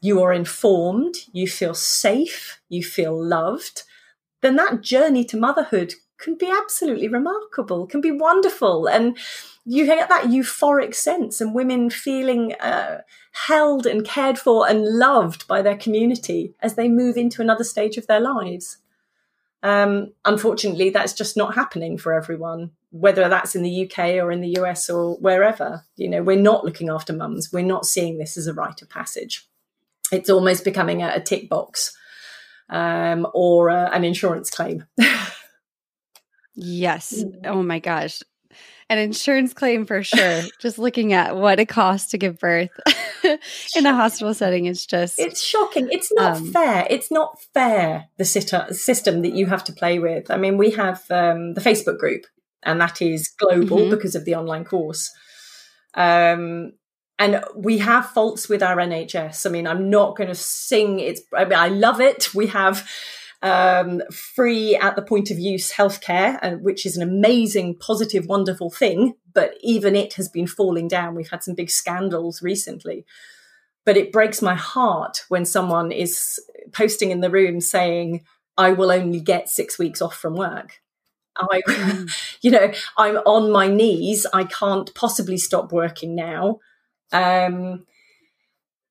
you 0.01 0.21
are 0.21 0.33
informed, 0.33 1.15
you 1.31 1.47
feel 1.47 1.73
safe, 1.73 2.60
you 2.69 2.83
feel 2.83 3.17
loved, 3.21 3.83
then 4.41 4.55
that 4.55 4.81
journey 4.81 5.23
to 5.25 5.38
motherhood 5.38 5.93
can 6.17 6.36
be 6.36 6.49
absolutely 6.49 7.07
remarkable, 7.07 7.86
can 7.86 8.01
be 8.01 8.12
wonderful. 8.12 8.88
And 8.88 9.17
you 9.65 9.86
get 9.86 10.10
that 10.10 10.25
euphoric 10.25 10.95
sense 10.95 11.41
and 11.41 11.53
women 11.53 11.89
feeling 11.89 12.53
uh, 12.55 13.01
held 13.47 13.86
and 13.86 14.05
cared 14.05 14.39
for 14.39 14.67
and 14.67 14.83
loved 14.86 15.47
by 15.47 15.62
their 15.62 15.77
community 15.77 16.53
as 16.62 16.75
they 16.75 16.88
move 16.88 17.17
into 17.17 17.41
another 17.41 17.63
stage 17.63 17.97
of 17.97 18.07
their 18.07 18.19
lives. 18.19 18.77
Um, 19.63 20.13
unfortunately, 20.23 20.89
that's 20.89 21.13
just 21.13 21.36
not 21.36 21.55
happening 21.55 21.97
for 21.97 22.13
everyone, 22.13 22.71
whether 22.91 23.27
that's 23.27 23.55
in 23.55 23.63
the 23.63 23.86
UK 23.86 24.23
or 24.23 24.31
in 24.31 24.41
the 24.41 24.57
US 24.60 24.89
or 24.89 25.15
wherever. 25.17 25.83
You 25.95 26.10
know, 26.10 26.23
we're 26.23 26.39
not 26.39 26.63
looking 26.63 26.89
after 26.89 27.13
mums. 27.13 27.51
We're 27.51 27.65
not 27.65 27.86
seeing 27.86 28.17
this 28.17 28.38
as 28.38 28.47
a 28.47 28.53
rite 28.53 28.81
of 28.81 28.89
passage. 28.89 29.47
It's 30.11 30.29
almost 30.29 30.63
becoming 30.63 31.03
a, 31.03 31.13
a 31.15 31.21
tick 31.21 31.49
box 31.49 31.95
um, 32.69 33.27
or 33.33 33.69
uh, 33.69 33.89
an 33.91 34.03
insurance 34.03 34.49
claim. 34.49 34.85
yes. 36.55 37.23
Mm. 37.23 37.45
Oh 37.45 37.63
my 37.63 37.79
gosh. 37.79 38.21
An 38.89 38.99
insurance 38.99 39.53
claim 39.53 39.85
for 39.85 40.01
sure. 40.01 40.43
just 40.61 40.79
looking 40.79 41.11
at 41.11 41.35
what 41.35 41.59
it 41.59 41.67
costs 41.67 42.11
to 42.11 42.17
give 42.17 42.39
birth 42.39 42.69
in 43.75 43.85
a 43.85 43.93
hospital 43.93 44.33
setting 44.33 44.65
is 44.65 44.85
just. 44.85 45.19
It's 45.19 45.43
shocking. 45.43 45.89
It's 45.91 46.11
not 46.13 46.37
um, 46.37 46.53
fair. 46.53 46.87
It's 46.89 47.11
not 47.11 47.41
fair, 47.53 48.05
the 48.17 48.23
system 48.23 49.21
that 49.23 49.33
you 49.33 49.47
have 49.47 49.65
to 49.65 49.73
play 49.73 49.99
with. 49.99 50.31
I 50.31 50.37
mean, 50.37 50.57
we 50.57 50.71
have 50.71 51.03
um, 51.09 51.53
the 51.53 51.61
Facebook 51.61 51.97
group, 51.97 52.23
and 52.63 52.79
that 52.79 53.01
is 53.01 53.27
global 53.27 53.77
mm-hmm. 53.77 53.89
because 53.89 54.15
of 54.15 54.23
the 54.23 54.35
online 54.35 54.63
course. 54.63 55.11
Um, 55.93 56.71
and 57.19 57.43
we 57.56 57.80
have 57.80 58.12
faults 58.12 58.47
with 58.47 58.62
our 58.62 58.77
NHS. 58.77 59.45
I 59.45 59.49
mean, 59.49 59.65
I'm 59.65 59.89
not 59.89 60.15
going 60.15 60.27
to 60.27 60.36
sing 60.36 60.99
it's, 60.99 61.21
I 61.36 61.45
mean, 61.45 61.58
I 61.58 61.69
love 61.69 61.99
it. 61.99 62.34
We 62.36 62.47
have 62.47 62.88
um, 63.41 64.01
free 64.12 64.75
at 64.75 64.95
the 64.95 65.01
point 65.01 65.32
of 65.32 65.39
use 65.39 65.71
healthcare, 65.71 66.38
uh, 66.41 66.51
which 66.58 66.86
is 66.86 66.95
an 66.95 67.03
amazing, 67.03 67.77
positive, 67.77 68.27
wonderful 68.27 68.69
thing. 68.69 69.15
But 69.34 69.56
even 69.62 69.95
it 69.95 70.13
has 70.13 70.30
been 70.30 70.47
falling 70.47 70.88
down. 70.88 71.15
We've 71.15 71.30
had 71.30 71.43
some 71.43 71.56
big 71.56 71.71
scandals 71.71 72.41
recently. 72.43 73.06
But 73.84 73.97
it 73.97 74.12
breaks 74.12 74.41
my 74.41 74.56
heart 74.56 75.23
when 75.30 75.45
someone 75.45 75.91
is 75.91 76.39
posting 76.71 77.10
in 77.10 77.21
the 77.21 77.32
room 77.32 77.62
saying, 77.62 78.25
I 78.58 78.73
will 78.73 78.91
only 78.91 79.21
get 79.21 79.49
six 79.49 79.80
weeks 79.80 80.01
off 80.01 80.15
from 80.15 80.36
work. 80.36 80.82
I, 81.36 81.62
mm. 81.67 82.38
you 82.41 82.51
know, 82.51 82.71
I'm 82.97 83.17
on 83.17 83.51
my 83.51 83.67
knees. 83.67 84.27
I 84.34 84.43
can't 84.43 84.93
possibly 84.93 85.38
stop 85.38 85.71
working 85.71 86.15
now 86.15 86.60
um, 87.11 87.85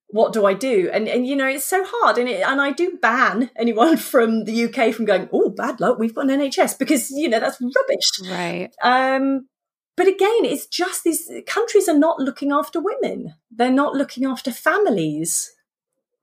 what 0.08 0.32
do 0.32 0.46
I 0.46 0.54
do? 0.54 0.90
And 0.92 1.08
and 1.08 1.26
you 1.26 1.36
know 1.36 1.46
it's 1.46 1.64
so 1.64 1.84
hard, 1.86 2.18
and 2.18 2.28
it, 2.28 2.42
and 2.42 2.60
I 2.60 2.72
do 2.72 2.98
ban 3.00 3.50
anyone 3.56 3.96
from 4.12 4.44
the 4.44 4.64
UK 4.64 4.94
from 4.94 5.04
going. 5.04 5.28
Oh, 5.32 5.50
bad 5.50 5.80
luck, 5.80 5.98
we've 5.98 6.14
got 6.14 6.30
an 6.30 6.40
NHS 6.40 6.78
because 6.78 7.10
you 7.10 7.28
know 7.28 7.40
that's 7.40 7.60
rubbish, 7.60 8.30
right? 8.30 8.70
Um, 8.82 9.48
but 9.96 10.06
again, 10.06 10.44
it's 10.44 10.66
just 10.66 11.04
these 11.04 11.30
countries 11.46 11.88
are 11.88 11.98
not 11.98 12.20
looking 12.20 12.52
after 12.52 12.80
women. 12.80 13.34
They're 13.50 13.70
not 13.70 13.94
looking 13.94 14.26
after 14.26 14.52
families. 14.52 15.52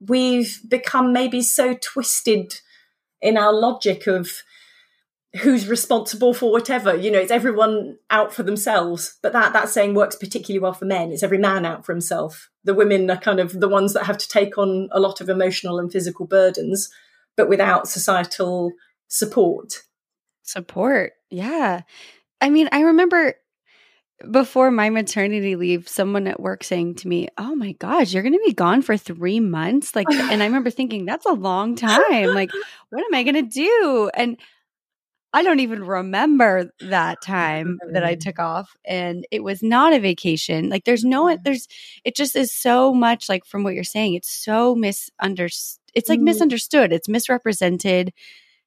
We've 0.00 0.60
become 0.68 1.12
maybe 1.12 1.42
so 1.42 1.76
twisted 1.80 2.60
in 3.20 3.36
our 3.36 3.52
logic 3.52 4.06
of 4.06 4.42
who's 5.40 5.66
responsible 5.66 6.32
for 6.32 6.52
whatever 6.52 6.94
you 6.94 7.10
know 7.10 7.18
it's 7.18 7.30
everyone 7.30 7.98
out 8.10 8.32
for 8.32 8.42
themselves. 8.42 9.18
But 9.22 9.32
that 9.32 9.52
that 9.52 9.68
saying 9.68 9.94
works 9.94 10.16
particularly 10.16 10.60
well 10.60 10.72
for 10.72 10.84
men. 10.84 11.10
It's 11.10 11.22
every 11.22 11.38
man 11.38 11.66
out 11.66 11.84
for 11.84 11.92
himself. 11.92 12.50
The 12.62 12.74
women 12.74 13.10
are 13.10 13.16
kind 13.16 13.40
of 13.40 13.58
the 13.58 13.68
ones 13.68 13.94
that 13.94 14.06
have 14.06 14.18
to 14.18 14.28
take 14.28 14.56
on 14.58 14.88
a 14.92 15.00
lot 15.00 15.20
of 15.20 15.28
emotional 15.28 15.78
and 15.78 15.90
physical 15.90 16.26
burdens 16.26 16.88
but 17.36 17.48
without 17.48 17.88
societal 17.88 18.72
support. 19.08 19.82
Support 20.42 21.14
yeah. 21.30 21.82
I 22.40 22.50
mean 22.50 22.68
i 22.70 22.82
remember 22.82 23.34
before 24.30 24.70
my 24.70 24.90
maternity 24.90 25.56
leave 25.56 25.88
someone 25.88 26.28
at 26.28 26.38
work 26.38 26.62
saying 26.62 26.94
to 26.94 27.08
me 27.08 27.28
oh 27.36 27.56
my 27.56 27.72
gosh 27.72 28.14
you're 28.14 28.22
going 28.22 28.32
to 28.32 28.42
be 28.46 28.52
gone 28.52 28.82
for 28.82 28.96
3 28.96 29.40
months? 29.40 29.96
Like 29.96 30.06
and 30.08 30.42
i 30.42 30.46
remember 30.46 30.70
thinking 30.70 31.04
that's 31.04 31.26
a 31.26 31.32
long 31.32 31.74
time. 31.74 32.28
Like 32.34 32.52
what 32.90 33.04
am 33.04 33.14
i 33.14 33.24
going 33.24 33.34
to 33.34 33.42
do? 33.42 34.10
And 34.14 34.36
I 35.34 35.42
don't 35.42 35.58
even 35.58 35.82
remember 35.82 36.70
that 36.78 37.20
time 37.20 37.80
that 37.90 38.04
I 38.04 38.14
took 38.14 38.38
off 38.38 38.76
and 38.84 39.26
it 39.32 39.42
was 39.42 39.64
not 39.64 39.92
a 39.92 39.98
vacation. 39.98 40.68
Like 40.68 40.84
there's 40.84 41.04
no 41.04 41.36
there's 41.44 41.66
it 42.04 42.14
just 42.14 42.36
is 42.36 42.52
so 42.52 42.94
much 42.94 43.28
like 43.28 43.44
from 43.44 43.64
what 43.64 43.74
you're 43.74 43.82
saying 43.82 44.14
it's 44.14 44.32
so 44.32 44.76
misunderstood. 44.76 45.82
It's 45.92 46.08
like 46.08 46.20
mm. 46.20 46.24
misunderstood. 46.24 46.92
It's 46.92 47.08
misrepresented 47.08 48.12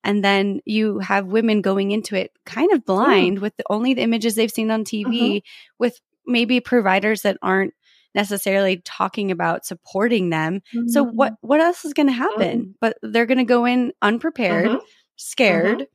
and 0.04 0.26
then 0.26 0.60
you 0.66 1.00
have 1.00 1.28
women 1.28 1.62
going 1.62 1.92
into 1.92 2.18
it 2.18 2.32
kind 2.46 2.74
of 2.74 2.86
blind 2.86 3.40
with 3.40 3.56
the, 3.56 3.64
only 3.70 3.94
the 3.94 4.02
images 4.02 4.36
they've 4.36 4.52
seen 4.52 4.70
on 4.70 4.84
TV 4.84 5.06
mm-hmm. 5.06 5.38
with 5.80 6.02
maybe 6.26 6.60
providers 6.60 7.22
that 7.22 7.38
aren't 7.42 7.74
necessarily 8.14 8.82
talking 8.84 9.32
about 9.32 9.66
supporting 9.66 10.32
them. 10.32 10.62
Mm-hmm. 10.76 10.90
So 10.90 11.06
what 11.06 11.36
what 11.40 11.62
else 11.62 11.86
is 11.86 11.94
going 11.94 12.08
to 12.08 12.14
happen? 12.14 12.60
Mm-hmm. 12.60 12.72
But 12.82 12.98
they're 13.02 13.26
going 13.26 13.38
to 13.38 13.46
go 13.46 13.64
in 13.64 13.94
unprepared, 14.02 14.68
mm-hmm. 14.68 14.86
scared 15.16 15.78
mm-hmm 15.78 15.94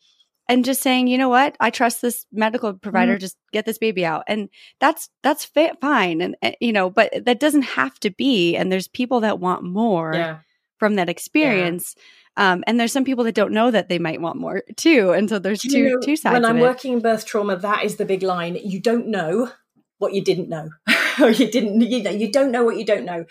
and 0.49 0.65
just 0.65 0.83
saying, 0.83 1.07
you 1.07 1.19
know 1.19 1.29
what, 1.29 1.57
I 1.61 1.71
trust 1.71 2.03
this 2.03 2.27
medical 2.33 2.75
provider. 2.75 3.13
Mm-hmm. 3.13 3.21
Just 3.21 3.37
get 3.53 3.65
this 3.65 3.79
baby 3.79 4.05
out, 4.05 4.25
and 4.27 4.49
that's 4.81 5.09
that's 5.23 5.45
fa- 5.45 5.77
fine. 5.81 6.21
And, 6.21 6.37
and, 6.43 6.57
you 6.61 6.73
know, 6.73 6.91
but 6.91 7.13
that 7.25 7.41
doesn't 7.41 7.63
have 7.63 7.99
to 8.01 8.11
be. 8.11 8.57
And 8.57 8.71
there's 8.71 8.89
people 8.89 9.21
that 9.21 9.39
want 9.39 9.63
more 9.63 10.13
yeah. 10.15 10.39
from 10.79 10.97
that 10.97 11.09
experience. 11.09 11.95
Yeah. 11.97 12.53
Um, 12.53 12.65
and 12.67 12.81
there's 12.81 12.93
some 12.93 13.05
people 13.05 13.25
that 13.25 13.35
don't 13.35 13.53
know 13.53 13.71
that 13.71 13.89
they 13.89 13.99
might 13.99 14.21
want 14.21 14.39
more 14.39 14.63
too. 14.77 15.13
And 15.13 15.29
so 15.29 15.39
there's 15.39 15.61
two 15.61 15.79
you 15.79 15.91
know, 15.91 16.01
two 16.01 16.17
sides. 16.17 16.33
When 16.33 16.45
I'm 16.45 16.61
working 16.61 16.95
in 16.95 17.01
birth 17.01 17.27
trauma, 17.27 17.57
that 17.57 17.85
is 17.85 17.97
the 17.97 18.07
big 18.07 18.23
line. 18.23 18.57
You 18.57 18.81
don't 18.81 19.09
know 19.09 19.51
what 19.99 20.15
you 20.15 20.25
didn't 20.25 20.49
know, 20.49 20.71
or 21.21 21.31
you 21.31 21.51
didn't. 21.51 21.81
You 21.83 22.03
know, 22.03 22.11
you 22.11 22.33
don't 22.33 22.51
know 22.51 22.65
what 22.65 22.79
you 22.79 22.85
don't 22.85 23.05
know. 23.05 23.27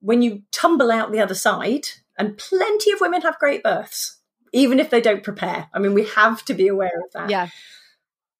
When 0.00 0.22
you 0.22 0.42
tumble 0.52 0.90
out 0.90 1.12
the 1.12 1.20
other 1.20 1.34
side, 1.34 1.86
and 2.18 2.36
plenty 2.36 2.92
of 2.92 3.00
women 3.00 3.22
have 3.22 3.38
great 3.38 3.62
births 3.62 4.18
even 4.52 4.78
if 4.78 4.90
they 4.90 5.00
don't 5.00 5.22
prepare. 5.22 5.68
I 5.72 5.78
mean, 5.78 5.94
we 5.94 6.04
have 6.04 6.44
to 6.44 6.54
be 6.54 6.68
aware 6.68 7.00
of 7.04 7.12
that. 7.14 7.30
Yeah. 7.30 7.48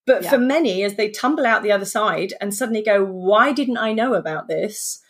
But 0.07 0.25
yeah. 0.25 0.31
for 0.31 0.38
many, 0.38 0.83
as 0.83 0.96
they 0.96 1.11
tumble 1.11 1.46
out 1.46 1.62
the 1.62 1.72
other 1.72 1.85
side 1.85 2.35
and 2.40 2.55
suddenly 2.55 2.83
go, 2.83 3.05
why 3.05 3.53
didn't 3.53 3.79
I 3.79 3.92
know 3.92 4.14
about 4.14 4.48
this? 4.48 5.01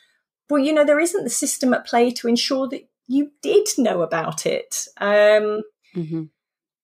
Well, 0.51 0.61
you 0.61 0.73
know, 0.73 0.85
there 0.85 1.01
isn't 1.01 1.25
the 1.25 1.31
system 1.31 1.73
at 1.73 1.87
play 1.87 2.11
to 2.11 2.29
ensure 2.29 2.69
that 2.69 2.89
you 3.07 3.33
did 3.41 3.69
know 3.79 4.03
about 4.03 4.45
it. 4.45 4.87
Um, 4.99 5.63
mm-hmm. 5.97 6.25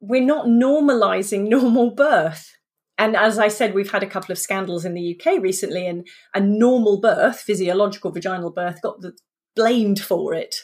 We're 0.01 0.25
not 0.25 0.47
normalizing 0.47 1.49
normal 1.49 1.91
birth. 1.91 2.55
And 2.97 3.15
as 3.15 3.39
I 3.39 3.49
said, 3.49 3.75
we've 3.75 3.93
had 3.93 4.03
a 4.03 4.09
couple 4.09 4.33
of 4.33 4.39
scandals 4.39 4.85
in 4.85 4.95
the 4.95 5.17
UK 5.17 5.41
recently, 5.41 5.87
and 5.87 6.05
a 6.35 6.41
normal 6.41 7.01
birth, 7.01 7.39
physiological 7.39 8.11
vaginal 8.11 8.51
birth, 8.51 8.83
got 8.83 9.01
the, 9.01 9.17
blamed 9.55 10.01
for 10.01 10.35
it, 10.35 10.57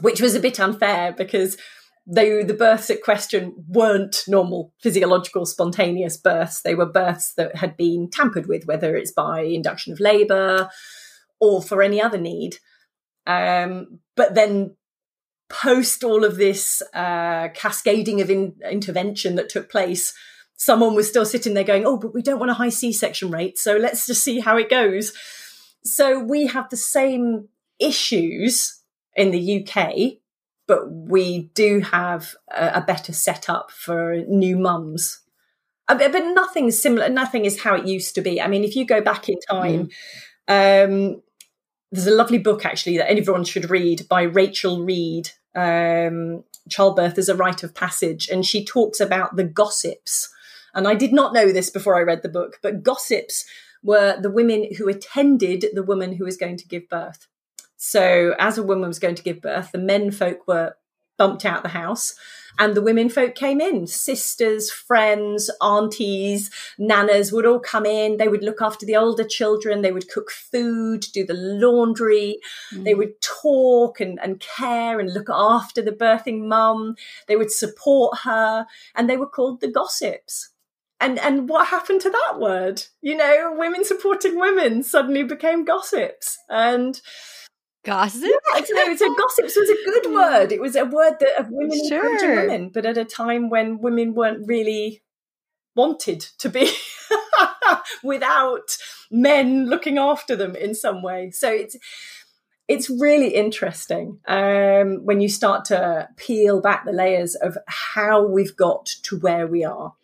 which 0.00 0.20
was 0.20 0.34
a 0.34 0.40
bit 0.40 0.60
unfair 0.60 1.12
because 1.12 1.56
they, 2.06 2.44
the 2.44 2.54
births 2.54 2.88
at 2.90 3.02
question 3.02 3.64
weren't 3.68 4.22
normal 4.28 4.72
physiological 4.80 5.44
spontaneous 5.44 6.16
births. 6.16 6.62
They 6.62 6.74
were 6.74 6.86
births 6.86 7.34
that 7.34 7.56
had 7.56 7.76
been 7.76 8.08
tampered 8.10 8.46
with, 8.46 8.64
whether 8.66 8.96
it's 8.96 9.10
by 9.10 9.40
induction 9.40 9.92
of 9.92 9.98
labour 9.98 10.70
or 11.40 11.62
for 11.62 11.82
any 11.82 12.00
other 12.00 12.18
need. 12.18 12.58
Um, 13.26 13.98
but 14.14 14.34
then, 14.34 14.76
post 15.48 16.02
all 16.04 16.24
of 16.24 16.36
this 16.36 16.82
uh, 16.94 17.48
cascading 17.54 18.20
of 18.20 18.30
in- 18.30 18.56
intervention 18.68 19.34
that 19.36 19.48
took 19.48 19.70
place, 19.70 20.14
someone 20.56 20.94
was 20.94 21.08
still 21.08 21.26
sitting 21.26 21.54
there 21.54 21.64
going, 21.64 21.84
"Oh, 21.84 21.96
but 21.96 22.14
we 22.14 22.22
don't 22.22 22.38
want 22.38 22.50
a 22.50 22.54
high 22.54 22.68
C-section 22.68 23.32
rate, 23.32 23.58
so 23.58 23.76
let's 23.76 24.06
just 24.06 24.22
see 24.22 24.38
how 24.38 24.56
it 24.56 24.70
goes." 24.70 25.12
So 25.84 26.20
we 26.20 26.46
have 26.46 26.70
the 26.70 26.76
same 26.76 27.48
issues 27.80 28.80
in 29.16 29.32
the 29.32 29.66
UK 29.66 30.18
but 30.66 30.90
we 30.90 31.50
do 31.54 31.80
have 31.80 32.34
a, 32.50 32.72
a 32.74 32.80
better 32.80 33.12
setup 33.12 33.70
for 33.70 34.22
new 34.28 34.56
mums. 34.56 35.20
But 35.88 36.12
nothing 36.34 36.70
similar. 36.72 37.08
Nothing 37.08 37.44
is 37.44 37.60
how 37.60 37.76
it 37.76 37.86
used 37.86 38.16
to 38.16 38.20
be. 38.20 38.40
I 38.42 38.48
mean, 38.48 38.64
if 38.64 38.74
you 38.74 38.84
go 38.84 39.00
back 39.00 39.28
in 39.28 39.38
time, 39.48 39.88
mm. 40.48 41.14
um, 41.14 41.22
there's 41.92 42.08
a 42.08 42.14
lovely 42.14 42.38
book 42.38 42.64
actually 42.64 42.98
that 42.98 43.10
everyone 43.10 43.44
should 43.44 43.70
read 43.70 44.08
by 44.08 44.22
Rachel 44.22 44.84
Reed. 44.84 45.30
Um, 45.54 46.42
Childbirth 46.68 47.16
is 47.18 47.28
a 47.28 47.36
rite 47.36 47.62
of 47.62 47.74
passage, 47.74 48.28
and 48.28 48.44
she 48.44 48.64
talks 48.64 48.98
about 48.98 49.36
the 49.36 49.44
gossips. 49.44 50.28
And 50.74 50.88
I 50.88 50.94
did 50.94 51.12
not 51.12 51.32
know 51.32 51.52
this 51.52 51.70
before 51.70 51.96
I 51.96 52.02
read 52.02 52.22
the 52.22 52.28
book, 52.28 52.58
but 52.60 52.82
gossips 52.82 53.46
were 53.82 54.20
the 54.20 54.30
women 54.30 54.74
who 54.76 54.88
attended 54.88 55.66
the 55.72 55.84
woman 55.84 56.14
who 56.14 56.24
was 56.24 56.36
going 56.36 56.56
to 56.56 56.66
give 56.66 56.88
birth. 56.88 57.28
So, 57.76 58.34
as 58.38 58.58
a 58.58 58.62
woman 58.62 58.88
was 58.88 58.98
going 58.98 59.16
to 59.16 59.22
give 59.22 59.42
birth, 59.42 59.72
the 59.72 59.78
men 59.78 60.10
folk 60.10 60.46
were 60.48 60.76
bumped 61.18 61.44
out 61.44 61.62
the 61.62 61.70
house 61.70 62.14
and 62.58 62.74
the 62.74 62.82
women 62.82 63.08
folk 63.08 63.34
came 63.34 63.60
in. 63.60 63.86
Sisters 63.86 64.70
friends 64.70 65.50
aunties 65.60 66.50
nanas 66.78 67.32
would 67.32 67.46
all 67.46 67.60
come 67.60 67.86
in. 67.86 68.16
They 68.16 68.28
would 68.28 68.42
look 68.42 68.62
after 68.62 68.86
the 68.86 68.96
older 68.96 69.24
children. 69.24 69.82
They 69.82 69.92
would 69.92 70.08
cook 70.08 70.30
food 70.30 71.06
do 71.12 71.24
the 71.24 71.34
laundry. 71.34 72.38
Mm. 72.72 72.84
they 72.84 72.94
would 72.94 73.20
talk 73.20 74.00
and, 74.00 74.18
and 74.22 74.40
care 74.40 74.98
and 74.98 75.12
look 75.12 75.28
after 75.30 75.82
the 75.82 75.92
birthing 75.92 76.46
mum. 76.48 76.96
They 77.26 77.36
would 77.36 77.52
support 77.52 78.18
her 78.24 78.66
and 78.94 79.08
they 79.08 79.16
were 79.16 79.28
called 79.28 79.60
the 79.60 79.70
gossips. 79.70 80.50
And 80.98 81.18
and 81.18 81.48
what 81.48 81.68
happened 81.68 82.00
to 82.02 82.10
that 82.10 82.38
word? 82.38 82.84
You 83.02 83.16
know 83.16 83.54
women 83.56 83.84
supporting 83.84 84.38
women 84.38 84.82
suddenly 84.82 85.24
became 85.24 85.64
gossips. 85.64 86.38
And 86.48 87.00
Gossip? 87.86 88.24
Yeah, 88.24 88.64
so, 88.64 88.96
so 88.96 89.14
gossips 89.14 89.56
was 89.56 89.70
a 89.70 89.84
good 89.84 90.12
word. 90.12 90.50
It 90.50 90.60
was 90.60 90.74
a 90.74 90.84
word 90.84 91.14
that 91.20 91.38
of 91.38 91.46
women 91.50 91.88
sure. 91.88 92.04
encouraging 92.04 92.36
women, 92.36 92.68
but 92.70 92.84
at 92.84 92.98
a 92.98 93.04
time 93.04 93.48
when 93.48 93.78
women 93.78 94.12
weren't 94.12 94.46
really 94.46 95.02
wanted 95.76 96.20
to 96.38 96.48
be 96.48 96.68
without 98.02 98.76
men 99.08 99.66
looking 99.66 99.98
after 99.98 100.34
them 100.34 100.56
in 100.56 100.74
some 100.74 101.00
way. 101.00 101.30
So 101.30 101.48
it's 101.48 101.76
it's 102.66 102.90
really 102.90 103.28
interesting 103.28 104.18
um, 104.26 105.04
when 105.04 105.20
you 105.20 105.28
start 105.28 105.64
to 105.66 106.08
peel 106.16 106.60
back 106.60 106.84
the 106.84 106.92
layers 106.92 107.36
of 107.36 107.56
how 107.68 108.26
we've 108.26 108.56
got 108.56 108.86
to 108.86 109.16
where 109.20 109.46
we 109.46 109.62
are 109.62 109.94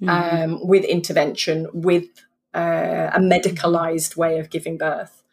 mm-hmm. 0.00 0.52
um, 0.52 0.68
with 0.68 0.84
intervention, 0.84 1.66
with 1.72 2.06
uh, 2.54 3.10
a 3.12 3.18
medicalized 3.18 4.16
way 4.16 4.38
of 4.38 4.50
giving 4.50 4.78
birth. 4.78 5.23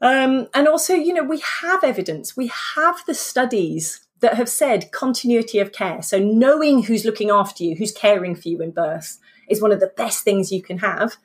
Um, 0.00 0.48
and 0.52 0.68
also, 0.68 0.94
you 0.94 1.14
know, 1.14 1.24
we 1.24 1.42
have 1.62 1.82
evidence, 1.82 2.36
we 2.36 2.50
have 2.74 3.02
the 3.06 3.14
studies 3.14 4.06
that 4.20 4.34
have 4.34 4.48
said 4.48 4.92
continuity 4.92 5.58
of 5.58 5.72
care. 5.72 6.02
So, 6.02 6.18
knowing 6.18 6.84
who's 6.84 7.04
looking 7.04 7.30
after 7.30 7.64
you, 7.64 7.76
who's 7.76 7.92
caring 7.92 8.34
for 8.34 8.48
you 8.48 8.60
in 8.60 8.70
birth, 8.70 9.18
is 9.48 9.62
one 9.62 9.72
of 9.72 9.80
the 9.80 9.92
best 9.96 10.24
things 10.24 10.52
you 10.52 10.62
can 10.62 10.78
have. 10.78 11.16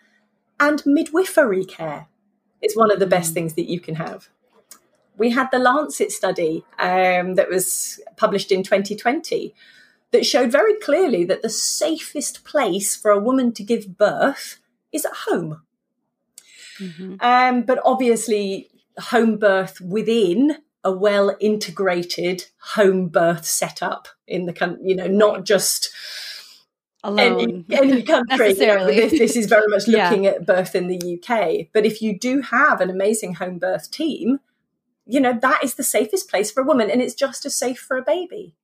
And 0.59 0.81
midwifery 0.85 1.65
care 1.65 2.07
is 2.61 2.75
one 2.75 2.91
of 2.91 2.99
the 2.99 3.07
best 3.07 3.31
mm. 3.31 3.35
things 3.35 3.53
that 3.55 3.69
you 3.69 3.79
can 3.79 3.95
have. 3.95 4.29
We 5.17 5.31
had 5.31 5.49
the 5.51 5.59
Lancet 5.59 6.11
study 6.11 6.63
um, 6.79 7.35
that 7.35 7.49
was 7.49 7.99
published 8.15 8.51
in 8.51 8.63
2020 8.63 9.53
that 10.11 10.25
showed 10.25 10.51
very 10.51 10.75
clearly 10.75 11.23
that 11.25 11.41
the 11.41 11.49
safest 11.49 12.43
place 12.43 12.95
for 12.95 13.11
a 13.11 13.19
woman 13.19 13.51
to 13.53 13.63
give 13.63 13.97
birth 13.97 14.59
is 14.91 15.05
at 15.05 15.13
home. 15.27 15.61
Mm-hmm. 16.79 17.15
Um, 17.19 17.63
but 17.63 17.79
obviously, 17.83 18.69
home 18.99 19.37
birth 19.37 19.79
within 19.81 20.57
a 20.83 20.91
well 20.91 21.35
integrated 21.39 22.45
home 22.73 23.07
birth 23.07 23.45
setup 23.45 24.07
in 24.27 24.45
the 24.45 24.53
country, 24.53 24.81
you 24.83 24.95
know, 24.95 25.07
not 25.07 25.45
just 25.45 25.91
alone 27.03 27.41
any, 27.41 27.65
any 27.71 28.03
country. 28.03 28.53
You 28.53 28.67
know, 28.67 28.85
this, 28.87 29.11
this, 29.11 29.35
is 29.35 29.47
very 29.47 29.67
much 29.67 29.87
looking 29.87 30.25
yeah. 30.25 30.31
at 30.31 30.45
birth 30.45 30.75
in 30.75 30.87
the 30.87 30.97
UK. 30.97 31.67
But 31.73 31.85
if 31.85 32.01
you 32.01 32.17
do 32.17 32.41
have 32.41 32.81
an 32.81 32.89
amazing 32.89 33.35
home 33.35 33.59
birth 33.59 33.91
team, 33.91 34.39
you 35.05 35.19
know, 35.19 35.37
that 35.41 35.63
is 35.63 35.75
the 35.75 35.83
safest 35.83 36.29
place 36.29 36.51
for 36.51 36.61
a 36.61 36.65
woman 36.65 36.89
and 36.89 37.01
it's 37.01 37.15
just 37.15 37.45
as 37.45 37.55
safe 37.55 37.79
for 37.79 37.97
a 37.97 38.03
baby. 38.03 38.55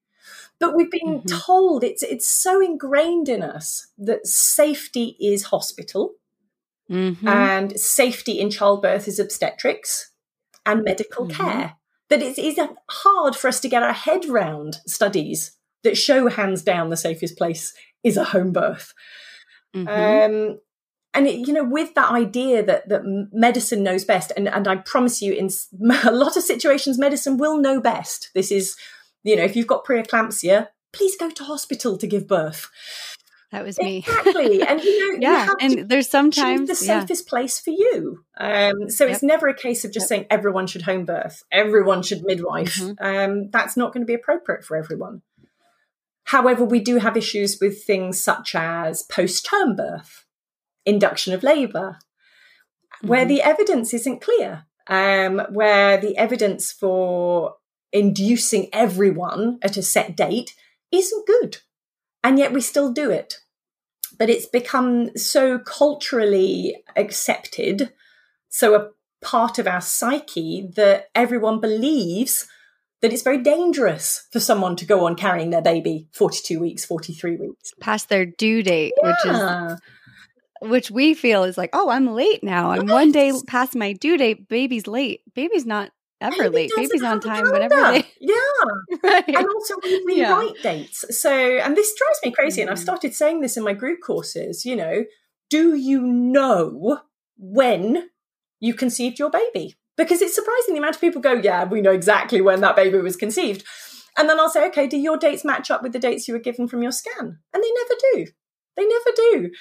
But 0.59 0.75
we've 0.75 0.91
been 0.91 1.21
mm-hmm. 1.21 1.37
told 1.37 1.83
it's 1.83 2.01
it's 2.01 2.27
so 2.27 2.61
ingrained 2.61 3.29
in 3.29 3.43
us 3.43 3.87
that 3.97 4.25
safety 4.25 5.15
is 5.19 5.45
hospital 5.45 6.15
Mm-hmm. 6.89 7.27
And 7.27 7.79
safety 7.79 8.39
in 8.39 8.49
childbirth 8.49 9.07
is 9.07 9.19
obstetrics 9.19 10.11
and 10.65 10.83
medical 10.83 11.27
mm-hmm. 11.27 11.43
care. 11.43 11.73
That 12.09 12.21
it 12.21 12.37
is 12.37 12.57
hard 12.89 13.35
for 13.35 13.49
us 13.49 13.59
to 13.59 13.69
get 13.69 13.83
our 13.83 13.93
head 13.93 14.25
round 14.25 14.77
studies 14.87 15.51
that 15.83 15.97
show 15.97 16.29
hands 16.29 16.61
down 16.61 16.89
the 16.89 16.97
safest 16.97 17.37
place 17.37 17.73
is 18.03 18.15
a 18.15 18.23
home 18.23 18.53
birth. 18.53 18.93
Mm-hmm. 19.75 19.87
Um, 19.87 20.59
and 21.13 21.27
it, 21.27 21.47
you 21.47 21.53
know, 21.53 21.63
with 21.63 21.95
that 21.95 22.11
idea 22.11 22.63
that 22.63 22.87
that 22.89 23.01
medicine 23.33 23.83
knows 23.83 24.05
best, 24.05 24.31
and 24.37 24.47
and 24.47 24.67
I 24.67 24.77
promise 24.77 25.21
you, 25.21 25.33
in 25.33 25.49
a 26.03 26.11
lot 26.11 26.37
of 26.37 26.43
situations, 26.43 26.97
medicine 26.97 27.37
will 27.37 27.57
know 27.57 27.81
best. 27.81 28.29
This 28.35 28.51
is, 28.51 28.75
you 29.23 29.35
know, 29.35 29.43
if 29.43 29.55
you've 29.55 29.67
got 29.67 29.85
preeclampsia, 29.85 30.67
please 30.93 31.17
go 31.17 31.29
to 31.29 31.43
hospital 31.43 31.97
to 31.97 32.07
give 32.07 32.27
birth. 32.27 32.69
That 33.51 33.63
was 33.63 33.79
me. 33.79 33.99
Exactly. 33.99 34.61
And 34.61 34.81
you 34.81 35.13
know, 35.13 35.19
yeah. 35.21 35.45
You 35.45 35.55
and 35.61 35.89
there's 35.89 36.09
sometimes 36.09 36.67
the 36.67 36.75
safest 36.75 37.25
yeah. 37.25 37.29
place 37.29 37.59
for 37.59 37.69
you. 37.69 38.25
Um, 38.37 38.89
so 38.89 39.05
yep. 39.05 39.13
it's 39.13 39.23
never 39.23 39.47
a 39.47 39.53
case 39.53 39.85
of 39.85 39.91
just 39.93 40.05
yep. 40.05 40.09
saying 40.09 40.25
everyone 40.29 40.67
should 40.67 40.81
home 40.81 41.05
birth, 41.05 41.43
everyone 41.51 42.03
should 42.03 42.23
midwife. 42.23 42.75
Mm-hmm. 42.75 43.05
Um, 43.05 43.49
that's 43.51 43.77
not 43.77 43.93
going 43.93 44.01
to 44.01 44.07
be 44.07 44.13
appropriate 44.13 44.65
for 44.65 44.75
everyone. 44.75 45.21
However, 46.25 46.65
we 46.65 46.81
do 46.81 46.97
have 46.97 47.15
issues 47.15 47.57
with 47.61 47.83
things 47.83 48.21
such 48.21 48.53
as 48.53 49.03
post 49.03 49.45
term 49.45 49.77
birth, 49.77 50.25
induction 50.85 51.33
of 51.33 51.41
labor, 51.41 51.99
mm-hmm. 52.97 53.07
where 53.07 53.25
the 53.25 53.41
evidence 53.41 53.93
isn't 53.93 54.21
clear, 54.21 54.65
um, 54.87 55.41
where 55.51 55.97
the 55.97 56.17
evidence 56.17 56.73
for 56.73 57.55
inducing 57.93 58.67
everyone 58.73 59.57
at 59.61 59.77
a 59.77 59.81
set 59.81 60.17
date 60.17 60.53
isn't 60.91 61.25
good 61.25 61.59
and 62.23 62.37
yet 62.39 62.53
we 62.53 62.61
still 62.61 62.91
do 62.91 63.11
it. 63.11 63.35
But 64.17 64.29
it's 64.29 64.47
become 64.47 65.15
so 65.17 65.59
culturally 65.59 66.83
accepted, 66.95 67.93
so 68.49 68.75
a 68.75 68.89
part 69.21 69.59
of 69.59 69.67
our 69.67 69.81
psyche 69.81 70.69
that 70.75 71.09
everyone 71.13 71.59
believes 71.59 72.47
that 73.01 73.13
it's 73.13 73.21
very 73.21 73.41
dangerous 73.41 74.27
for 74.31 74.39
someone 74.39 74.75
to 74.75 74.85
go 74.85 75.05
on 75.05 75.15
carrying 75.15 75.51
their 75.51 75.61
baby 75.61 76.07
42 76.13 76.59
weeks, 76.59 76.83
43 76.85 77.37
weeks. 77.37 77.73
Past 77.79 78.09
their 78.09 78.25
due 78.25 78.63
date, 78.63 78.93
yeah. 79.01 79.07
which 79.07 79.35
is 79.35 79.81
which 80.61 80.91
we 80.91 81.13
feel 81.13 81.43
is 81.43 81.57
like, 81.57 81.69
oh, 81.73 81.89
I'm 81.89 82.07
late 82.07 82.43
now. 82.43 82.71
I'm 82.71 82.87
one 82.87 83.11
day 83.11 83.31
past 83.47 83.75
my 83.75 83.93
due 83.93 84.17
date. 84.17 84.47
Baby's 84.47 84.87
late. 84.87 85.21
Baby's 85.35 85.65
not 85.65 85.91
ever 86.21 86.49
late. 86.49 86.71
Baby's 86.75 87.03
on 87.03 87.19
time 87.19 87.49
whenever 87.51 87.75
they. 87.75 88.05
Yeah. 88.19 88.35
right. 89.03 89.27
And 89.27 89.47
also 89.47 89.75
we, 89.83 90.03
we 90.05 90.19
yeah. 90.19 90.49
dates. 90.63 91.05
So, 91.17 91.31
and 91.31 91.75
this 91.75 91.93
drives 91.95 92.19
me 92.23 92.31
crazy. 92.31 92.59
Mm. 92.59 92.63
And 92.63 92.71
I've 92.71 92.77
mm. 92.77 92.83
started 92.83 93.13
saying 93.13 93.41
this 93.41 93.57
in 93.57 93.63
my 93.63 93.73
group 93.73 93.99
courses, 94.05 94.65
you 94.65 94.75
know, 94.75 95.05
do 95.49 95.75
you 95.75 96.01
know 96.01 97.01
when 97.37 98.09
you 98.59 98.73
conceived 98.73 99.19
your 99.19 99.29
baby? 99.29 99.75
Because 99.95 100.21
it's 100.21 100.35
surprising 100.35 100.73
the 100.73 100.79
amount 100.79 100.95
of 100.95 101.01
people 101.01 101.21
go, 101.21 101.33
yeah, 101.33 101.63
we 101.63 101.81
know 101.81 101.91
exactly 101.91 102.41
when 102.41 102.61
that 102.61 102.75
baby 102.75 102.99
was 102.99 103.15
conceived. 103.15 103.63
And 104.17 104.27
then 104.27 104.39
I'll 104.39 104.49
say, 104.49 104.67
okay, 104.67 104.87
do 104.87 104.97
your 104.97 105.17
dates 105.17 105.45
match 105.45 105.69
up 105.71 105.83
with 105.83 105.93
the 105.93 105.99
dates 105.99 106.27
you 106.27 106.33
were 106.33 106.39
given 106.39 106.67
from 106.67 106.81
your 106.81 106.91
scan? 106.91 107.39
And 107.53 107.63
they 107.63 107.71
never 107.71 107.93
do. 108.13 108.31
They 108.75 108.85
never 108.85 109.11
do. 109.15 109.51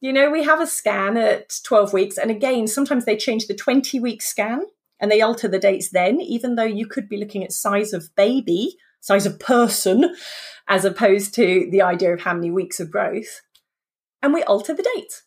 You 0.00 0.12
know, 0.12 0.30
we 0.30 0.44
have 0.44 0.60
a 0.60 0.66
scan 0.66 1.16
at 1.16 1.52
12 1.64 1.92
weeks. 1.92 2.18
And 2.18 2.30
again, 2.30 2.66
sometimes 2.66 3.04
they 3.04 3.16
change 3.16 3.46
the 3.46 3.54
20 3.54 4.00
week 4.00 4.22
scan 4.22 4.62
and 5.00 5.10
they 5.10 5.20
alter 5.20 5.48
the 5.48 5.58
dates 5.58 5.90
then, 5.90 6.20
even 6.20 6.54
though 6.54 6.64
you 6.64 6.86
could 6.86 7.08
be 7.08 7.16
looking 7.16 7.44
at 7.44 7.52
size 7.52 7.92
of 7.92 8.14
baby, 8.16 8.76
size 9.00 9.26
of 9.26 9.38
person, 9.38 10.14
as 10.68 10.84
opposed 10.84 11.34
to 11.34 11.68
the 11.70 11.82
idea 11.82 12.12
of 12.12 12.20
how 12.22 12.34
many 12.34 12.50
weeks 12.50 12.80
of 12.80 12.90
growth. 12.90 13.42
And 14.22 14.34
we 14.34 14.42
alter 14.42 14.74
the 14.74 14.88
date. 14.94 15.22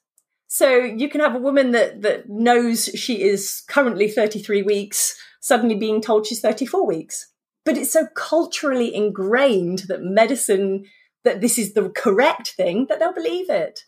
So 0.48 0.76
you 0.76 1.10
can 1.10 1.22
have 1.22 1.34
a 1.34 1.40
woman 1.40 1.72
that, 1.72 2.02
that 2.02 2.30
knows 2.30 2.86
she 2.94 3.24
is 3.24 3.64
currently 3.70 4.10
33 4.10 4.64
weeks, 4.64 5.18
suddenly 5.40 5.76
being 5.76 6.02
told 6.02 6.28
she's 6.28 6.42
34 6.42 6.86
weeks. 6.86 7.28
But 7.64 7.78
it's 7.78 7.94
so 7.94 8.08
culturally 8.16 8.94
ingrained 8.94 9.84
that 9.88 10.04
medicine, 10.04 10.84
that 11.24 11.40
this 11.40 11.58
is 11.58 11.74
the 11.74 11.90
correct 11.90 12.50
thing, 12.50 12.88
that 12.90 13.00
they'll 13.00 13.14
believe 13.14 13.50
it. 13.50 13.80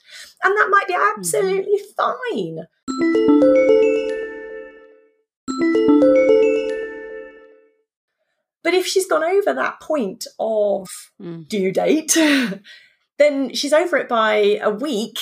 And 0.42 0.56
that 0.56 0.70
might 0.70 0.88
be 0.88 0.94
mm-hmm. 0.94 1.20
absolutely 1.20 1.82
mm-hmm. 1.82 2.66
fine. 3.82 3.93
But 8.64 8.74
if 8.74 8.88
she's 8.88 9.08
gone 9.08 9.24
over 9.24 9.54
that 9.54 9.80
point 9.82 10.26
of 10.40 10.90
mm. 11.22 11.48
due 11.48 11.72
date, 11.72 12.18
then 13.18 13.54
she's 13.54 13.74
over 13.74 13.98
it 13.98 14.08
by 14.08 14.60
a 14.62 14.70
week, 14.70 15.20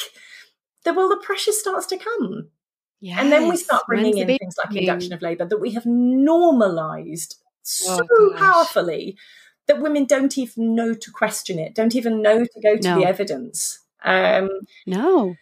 then 0.84 0.96
well, 0.96 1.10
the 1.10 1.18
pressure 1.18 1.52
starts 1.52 1.88
to 1.88 1.98
come. 1.98 2.50
Yes. 3.00 3.20
And 3.20 3.32
then 3.32 3.50
we 3.50 3.58
start 3.58 3.84
bringing 3.88 4.16
When's 4.18 4.30
in 4.30 4.38
things 4.38 4.56
like 4.64 4.76
induction 4.76 5.14
of 5.14 5.24
labour 5.24 5.46
that 5.46 5.60
we 5.60 5.72
have 5.72 5.88
normalised 5.88 7.42
so 7.64 8.00
oh, 8.12 8.34
powerfully 8.38 9.18
that 9.68 9.82
women 9.82 10.06
don't 10.06 10.38
even 10.38 10.76
know 10.76 10.94
to 10.94 11.12
question 11.12 11.58
it, 11.58 11.74
don't 11.74 11.96
even 11.96 12.22
know 12.22 12.44
to 12.46 12.62
go 12.62 12.78
to 12.78 12.90
no. 12.90 13.00
the 13.00 13.06
evidence. 13.06 13.80
Um, 14.04 14.50
no 14.86 15.36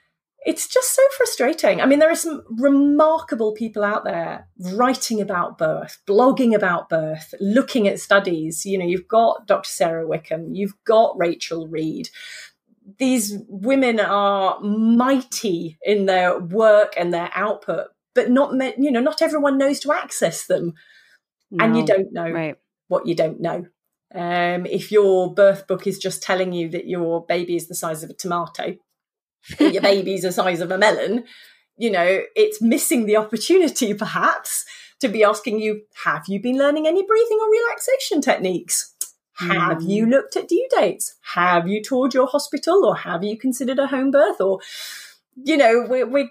it's 0.45 0.67
just 0.67 0.95
so 0.95 1.01
frustrating. 1.17 1.81
I 1.81 1.85
mean, 1.85 1.99
there 1.99 2.11
are 2.11 2.15
some 2.15 2.43
remarkable 2.49 3.53
people 3.53 3.83
out 3.83 4.05
there 4.05 4.47
writing 4.73 5.19
about 5.19 5.57
birth, 5.57 6.01
blogging 6.07 6.55
about 6.55 6.89
birth, 6.89 7.33
looking 7.41 7.87
at 7.87 7.99
studies. 7.99 8.65
You 8.65 8.77
know, 8.77 8.85
you've 8.85 9.07
got 9.07 9.47
Dr. 9.47 9.69
Sara 9.69 10.07
Wickham, 10.07 10.53
you've 10.53 10.75
got 10.85 11.17
Rachel 11.17 11.67
Reed. 11.67 12.09
These 12.97 13.37
women 13.47 13.99
are 13.99 14.59
mighty 14.61 15.77
in 15.83 16.05
their 16.05 16.39
work 16.39 16.93
and 16.97 17.13
their 17.13 17.29
output, 17.35 17.87
but 18.15 18.31
not, 18.31 18.53
you 18.79 18.91
know, 18.91 19.01
not 19.01 19.21
everyone 19.21 19.57
knows 19.57 19.79
to 19.81 19.91
access 19.91 20.45
them. 20.47 20.73
No, 21.51 21.65
and 21.65 21.77
you 21.77 21.85
don't 21.85 22.13
know 22.13 22.29
right. 22.31 22.55
what 22.87 23.05
you 23.05 23.15
don't 23.15 23.41
know. 23.41 23.65
Um, 24.13 24.65
if 24.65 24.91
your 24.91 25.33
birth 25.33 25.67
book 25.67 25.85
is 25.85 25.99
just 25.99 26.23
telling 26.23 26.51
you 26.51 26.69
that 26.69 26.87
your 26.87 27.25
baby 27.25 27.55
is 27.55 27.67
the 27.67 27.75
size 27.75 28.03
of 28.03 28.09
a 28.09 28.13
tomato, 28.13 28.75
your 29.59 29.81
baby's 29.81 30.23
the 30.23 30.31
size 30.31 30.61
of 30.61 30.71
a 30.71 30.77
melon, 30.77 31.25
you 31.77 31.91
know, 31.91 32.21
it's 32.35 32.61
missing 32.61 33.05
the 33.05 33.17
opportunity 33.17 33.93
perhaps 34.05 34.65
to 34.99 35.07
be 35.07 35.23
asking 35.23 35.59
you, 35.59 35.81
have 36.03 36.23
you 36.27 36.41
been 36.41 36.57
learning 36.57 36.85
any 36.85 37.05
breathing 37.05 37.39
or 37.41 37.49
relaxation 37.49 38.21
techniques? 38.21 38.93
Have 39.37 39.81
you 39.81 40.03
hmm. 40.03 40.11
looked 40.11 40.35
at 40.35 40.49
due 40.49 40.67
dates? 40.69 41.15
Have 41.33 41.65
you 41.65 41.81
toured 41.81 42.13
your 42.13 42.27
hospital 42.27 42.83
or 42.83 42.97
have 42.97 43.23
you 43.23 43.37
considered 43.37 43.79
a 43.79 43.87
home 43.87 44.11
birth? 44.11 44.41
Or, 44.41 44.59
you 45.41 45.55
know, 45.55 45.85
we're, 45.87 46.05
we're 46.05 46.29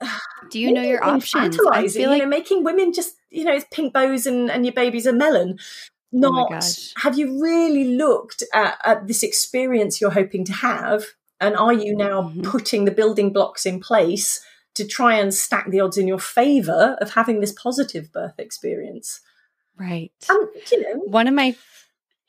do 0.50 0.58
you 0.58 0.72
know 0.72 0.82
your 0.82 1.04
options? 1.04 1.58
I 1.70 1.88
feel 1.88 2.10
like 2.10 2.18
you 2.18 2.24
know, 2.24 2.26
making 2.26 2.64
women 2.64 2.92
just 2.92 3.16
you 3.30 3.44
know 3.44 3.54
it's 3.54 3.66
pink 3.70 3.92
bows 3.92 4.26
and, 4.26 4.50
and 4.50 4.64
your 4.64 4.74
baby's 4.74 5.06
a 5.06 5.12
melon. 5.12 5.58
Oh 5.58 6.18
Not 6.18 6.52
oh 6.52 7.00
have 7.02 7.18
you 7.18 7.42
really 7.42 7.96
looked 7.96 8.42
at, 8.54 8.78
at, 8.84 9.06
this 9.06 9.22
experience 9.22 10.00
you're 10.00 10.10
hoping 10.10 10.44
to 10.44 10.52
have, 10.52 11.04
and 11.40 11.56
are 11.56 11.72
you 11.72 11.96
now 11.96 12.22
mm-hmm. 12.22 12.42
putting 12.42 12.84
the 12.84 12.90
building 12.90 13.32
blocks 13.32 13.66
in 13.66 13.80
place 13.80 14.40
to 14.74 14.86
try 14.86 15.14
and 15.14 15.32
stack 15.32 15.70
the 15.70 15.80
odds 15.80 15.96
in 15.96 16.06
your 16.06 16.18
favor 16.18 16.96
of 17.00 17.14
having 17.14 17.40
this 17.40 17.52
positive 17.52 18.12
birth 18.12 18.38
experience? 18.38 19.20
Right. 19.78 20.12
And 20.28 20.48
you 20.70 20.82
know, 20.82 21.00
one 21.06 21.28
of 21.28 21.34
my 21.34 21.56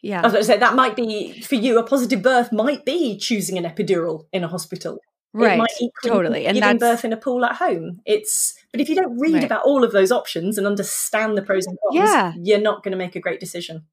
yeah, 0.01 0.19
I 0.19 0.23
was 0.23 0.33
going 0.33 0.43
to 0.43 0.47
say 0.47 0.57
that 0.57 0.75
might 0.75 0.95
be 0.95 1.41
for 1.41 1.55
you. 1.55 1.79
A 1.79 1.83
positive 1.83 2.21
birth 2.21 2.51
might 2.51 2.85
be 2.85 3.17
choosing 3.17 3.57
an 3.57 3.63
epidural 3.63 4.25
in 4.31 4.43
a 4.43 4.47
hospital 4.47 4.99
right 5.33 5.61
totally 6.05 6.45
and 6.45 6.55
giving 6.55 6.77
birth 6.77 7.05
in 7.05 7.13
a 7.13 7.17
pool 7.17 7.45
at 7.45 7.55
home 7.55 8.01
it's 8.05 8.55
but 8.71 8.81
if 8.81 8.89
you 8.89 8.95
don't 8.95 9.19
read 9.19 9.35
right. 9.35 9.43
about 9.43 9.63
all 9.63 9.83
of 9.83 9.91
those 9.91 10.11
options 10.11 10.57
and 10.57 10.65
understand 10.65 11.37
the 11.37 11.41
pros 11.41 11.65
and 11.65 11.77
cons 11.83 11.95
yeah. 11.95 12.33
you're 12.41 12.61
not 12.61 12.83
going 12.83 12.91
to 12.91 12.97
make 12.97 13.15
a 13.15 13.19
great 13.19 13.39
decision 13.39 13.83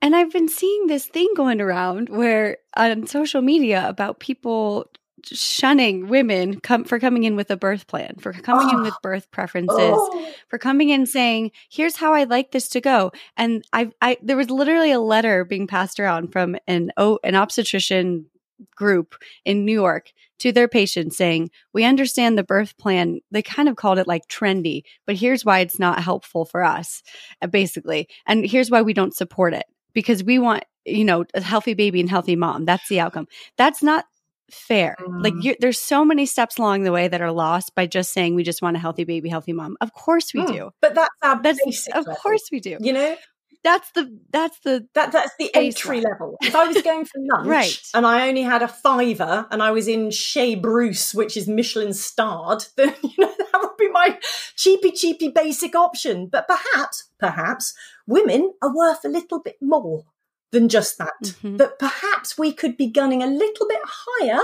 and 0.00 0.14
I've 0.14 0.32
been 0.32 0.48
seeing 0.48 0.86
this 0.86 1.06
thing 1.06 1.28
going 1.36 1.60
around 1.60 2.08
where 2.08 2.58
on 2.76 3.06
social 3.06 3.42
media 3.42 3.88
about 3.88 4.20
people 4.20 4.90
shunning 5.24 6.08
women 6.08 6.60
come 6.60 6.84
for 6.84 7.00
coming 7.00 7.24
in 7.24 7.34
with 7.34 7.50
a 7.50 7.56
birth 7.56 7.86
plan, 7.88 8.14
for 8.20 8.32
coming 8.32 8.68
oh. 8.70 8.78
in 8.78 8.82
with 8.82 8.94
birth 9.02 9.30
preferences, 9.30 9.76
oh. 9.76 10.34
for 10.48 10.58
coming 10.58 10.90
in 10.90 11.06
saying, 11.06 11.50
"Here's 11.70 11.96
how 11.96 12.14
I 12.14 12.24
like 12.24 12.52
this 12.52 12.68
to 12.70 12.80
go." 12.80 13.12
And 13.36 13.64
I, 13.72 13.90
I, 14.00 14.18
there 14.22 14.36
was 14.36 14.50
literally 14.50 14.92
a 14.92 15.00
letter 15.00 15.44
being 15.44 15.66
passed 15.66 15.98
around 15.98 16.32
from 16.32 16.56
an 16.66 16.92
an 16.96 17.34
obstetrician 17.34 18.26
group 18.74 19.14
in 19.44 19.64
New 19.64 19.72
York 19.72 20.12
to 20.38 20.52
their 20.52 20.68
patients 20.68 21.16
saying, 21.16 21.50
We 21.72 21.84
understand 21.84 22.36
the 22.36 22.44
birth 22.44 22.76
plan. 22.78 23.20
They 23.30 23.42
kind 23.42 23.68
of 23.68 23.76
called 23.76 23.98
it 23.98 24.06
like 24.06 24.28
trendy, 24.28 24.82
but 25.06 25.16
here's 25.16 25.44
why 25.44 25.60
it's 25.60 25.78
not 25.78 26.02
helpful 26.02 26.44
for 26.44 26.62
us, 26.62 27.02
uh, 27.42 27.46
basically. 27.46 28.08
And 28.26 28.44
here's 28.44 28.70
why 28.70 28.82
we 28.82 28.94
don't 28.94 29.14
support 29.14 29.54
it 29.54 29.64
because 29.98 30.22
we 30.22 30.38
want, 30.38 30.62
you 30.84 31.04
know, 31.04 31.24
a 31.34 31.40
healthy 31.40 31.74
baby 31.74 31.98
and 31.98 32.08
healthy 32.08 32.36
mom. 32.36 32.64
That's 32.66 32.88
the 32.88 33.00
outcome. 33.00 33.26
That's 33.56 33.82
not 33.82 34.04
fair. 34.48 34.94
Mm. 35.00 35.24
Like 35.24 35.58
there's 35.58 35.80
so 35.80 36.04
many 36.04 36.24
steps 36.24 36.56
along 36.56 36.84
the 36.84 36.92
way 36.92 37.08
that 37.08 37.20
are 37.20 37.32
lost 37.32 37.74
by 37.74 37.88
just 37.88 38.12
saying 38.12 38.36
we 38.36 38.44
just 38.44 38.62
want 38.62 38.76
a 38.76 38.78
healthy 38.78 39.02
baby, 39.02 39.28
healthy 39.28 39.52
mom. 39.52 39.76
Of 39.80 39.92
course 39.92 40.32
we 40.32 40.42
mm. 40.42 40.52
do. 40.52 40.70
But 40.80 40.94
that's 40.94 41.10
our 41.20 41.42
that's, 41.42 41.58
basic. 41.64 41.96
Of 41.96 42.06
level. 42.06 42.14
course 42.14 42.48
we 42.52 42.60
do. 42.60 42.76
You 42.80 42.92
know, 42.92 43.16
that's 43.64 43.90
the 43.90 44.20
that's 44.30 44.60
the 44.60 44.86
that 44.94 45.10
that's 45.10 45.32
the 45.36 45.52
entry 45.52 46.00
level. 46.00 46.36
If 46.40 46.54
I 46.54 46.68
was 46.68 46.80
going 46.80 47.06
for 47.06 47.18
lunch 47.20 47.48
right. 47.48 47.82
and 47.92 48.06
I 48.06 48.28
only 48.28 48.42
had 48.42 48.62
a 48.62 48.68
fiver 48.68 49.48
and 49.50 49.64
I 49.64 49.72
was 49.72 49.88
in 49.88 50.12
Chez 50.12 50.54
Bruce, 50.54 51.12
which 51.12 51.36
is 51.36 51.48
Michelin 51.48 51.92
starred, 51.92 52.64
then 52.76 52.94
you 53.02 53.14
know 53.18 53.34
that 53.36 53.60
would 53.60 53.76
be 53.76 53.90
my 53.90 54.16
cheapy 54.54 54.92
cheapy 54.92 55.28
basic 55.28 55.74
option. 55.74 56.28
But 56.28 56.46
perhaps, 56.46 57.10
perhaps 57.18 57.74
women 58.08 58.54
are 58.60 58.74
worth 58.74 59.04
a 59.04 59.08
little 59.08 59.40
bit 59.40 59.56
more 59.60 60.04
than 60.50 60.68
just 60.68 60.98
that. 60.98 61.22
Mm-hmm. 61.22 61.58
That 61.58 61.78
perhaps 61.78 62.36
we 62.36 62.52
could 62.52 62.76
be 62.76 62.88
gunning 62.88 63.22
a 63.22 63.26
little 63.26 63.68
bit 63.68 63.80
higher 63.84 64.40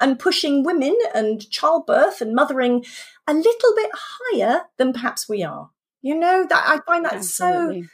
and 0.00 0.18
pushing 0.18 0.64
women 0.64 0.98
and 1.14 1.48
childbirth 1.50 2.20
and 2.20 2.34
mothering 2.34 2.84
a 3.26 3.32
little 3.32 3.74
bit 3.74 3.90
higher 3.94 4.62
than 4.76 4.92
perhaps 4.92 5.28
we 5.28 5.42
are. 5.42 5.70
You 6.02 6.18
know 6.18 6.46
that 6.46 6.64
I 6.66 6.80
find 6.84 7.04
that 7.04 7.14
Absolutely. 7.14 7.82
so 7.82 7.88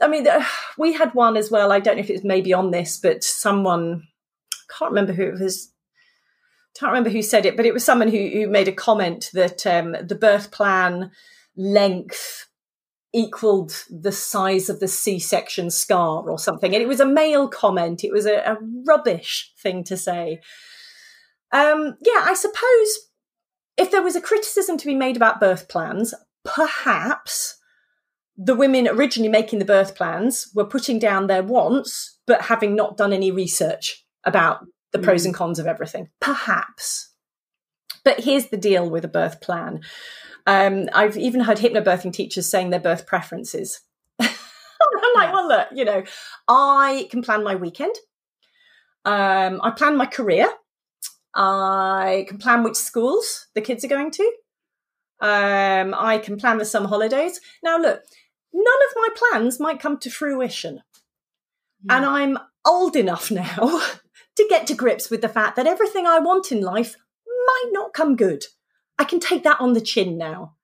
I 0.00 0.08
mean, 0.08 0.26
we 0.78 0.92
had 0.92 1.14
one 1.14 1.36
as 1.36 1.50
well. 1.50 1.72
I 1.72 1.80
don't 1.80 1.96
know 1.96 2.02
if 2.02 2.10
it's 2.10 2.24
maybe 2.24 2.52
on 2.52 2.70
this, 2.70 2.98
but 2.98 3.24
someone 3.24 4.04
can't 4.78 4.90
remember 4.90 5.12
who 5.12 5.24
it 5.24 5.40
was. 5.40 5.72
Can't 6.78 6.90
remember 6.90 7.10
who 7.10 7.22
said 7.22 7.46
it, 7.46 7.56
but 7.56 7.64
it 7.64 7.72
was 7.72 7.84
someone 7.84 8.08
who, 8.08 8.28
who 8.28 8.48
made 8.48 8.68
a 8.68 8.72
comment 8.72 9.30
that 9.32 9.66
um, 9.66 9.96
the 10.02 10.14
birth 10.14 10.50
plan 10.50 11.10
length 11.56 12.48
equaled 13.16 13.84
the 13.90 14.12
size 14.12 14.68
of 14.68 14.78
the 14.78 14.86
C-section 14.86 15.70
scar 15.70 16.28
or 16.28 16.38
something, 16.38 16.74
and 16.74 16.82
it 16.82 16.88
was 16.88 17.00
a 17.00 17.06
male 17.06 17.48
comment. 17.48 18.04
It 18.04 18.12
was 18.12 18.26
a, 18.26 18.36
a 18.36 18.58
rubbish 18.86 19.52
thing 19.58 19.82
to 19.84 19.96
say. 19.96 20.40
Um, 21.50 21.96
yeah, 22.00 22.22
I 22.24 22.34
suppose 22.34 22.98
if 23.78 23.90
there 23.90 24.02
was 24.02 24.16
a 24.16 24.20
criticism 24.20 24.76
to 24.76 24.86
be 24.86 24.94
made 24.94 25.16
about 25.16 25.40
birth 25.40 25.68
plans, 25.68 26.14
perhaps 26.44 27.58
the 28.36 28.54
women 28.54 28.86
originally 28.86 29.30
making 29.30 29.60
the 29.60 29.64
birth 29.64 29.96
plans 29.96 30.50
were 30.54 30.66
putting 30.66 30.98
down 30.98 31.26
their 31.26 31.42
wants, 31.42 32.18
but 32.26 32.42
having 32.42 32.76
not 32.76 32.98
done 32.98 33.14
any 33.14 33.30
research 33.30 34.04
about 34.24 34.66
the 34.92 34.98
pros 34.98 35.22
mm. 35.22 35.26
and 35.26 35.34
cons 35.34 35.58
of 35.58 35.66
everything. 35.66 36.10
Perhaps. 36.20 37.14
But 38.04 38.20
here's 38.20 38.48
the 38.48 38.56
deal 38.58 38.88
with 38.90 39.04
a 39.04 39.08
birth 39.08 39.40
plan. 39.40 39.80
Um, 40.46 40.88
I've 40.94 41.16
even 41.16 41.40
heard 41.40 41.58
hypnobirthing 41.58 42.12
teachers 42.12 42.48
saying 42.48 42.70
their 42.70 42.80
birth 42.80 43.06
preferences. 43.06 43.80
I'm 44.20 45.14
like, 45.14 45.32
well, 45.32 45.48
look, 45.48 45.68
you 45.72 45.84
know, 45.84 46.04
I 46.46 47.08
can 47.10 47.22
plan 47.22 47.42
my 47.42 47.56
weekend. 47.56 47.94
Um, 49.04 49.60
I 49.62 49.70
plan 49.70 49.96
my 49.96 50.06
career. 50.06 50.48
I 51.34 52.24
can 52.28 52.38
plan 52.38 52.62
which 52.62 52.76
schools 52.76 53.48
the 53.54 53.60
kids 53.60 53.84
are 53.84 53.88
going 53.88 54.10
to. 54.12 54.32
Um, 55.20 55.94
I 55.96 56.18
can 56.22 56.36
plan 56.36 56.58
the 56.58 56.64
summer 56.64 56.88
holidays. 56.88 57.40
Now, 57.62 57.78
look, 57.78 58.02
none 58.52 58.82
of 58.88 58.96
my 58.96 59.08
plans 59.16 59.60
might 59.60 59.80
come 59.80 59.98
to 59.98 60.10
fruition. 60.10 60.82
And 61.88 62.04
I'm 62.04 62.38
old 62.66 62.96
enough 62.96 63.30
now 63.30 63.80
to 64.36 64.46
get 64.48 64.66
to 64.66 64.74
grips 64.74 65.10
with 65.10 65.20
the 65.20 65.28
fact 65.28 65.56
that 65.56 65.66
everything 65.66 66.06
I 66.06 66.18
want 66.18 66.50
in 66.50 66.60
life 66.60 66.96
might 67.26 67.70
not 67.70 67.92
come 67.92 68.16
good. 68.16 68.44
I 68.98 69.04
can 69.04 69.20
take 69.20 69.44
that 69.44 69.60
on 69.60 69.72
the 69.72 69.80
chin 69.80 70.16
now. 70.18 70.54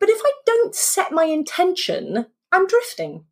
But 0.00 0.08
if 0.08 0.20
I 0.24 0.32
don't 0.44 0.74
set 0.74 1.12
my 1.12 1.24
intention, 1.24 2.26
I'm 2.52 2.66
drifting. 2.66 3.24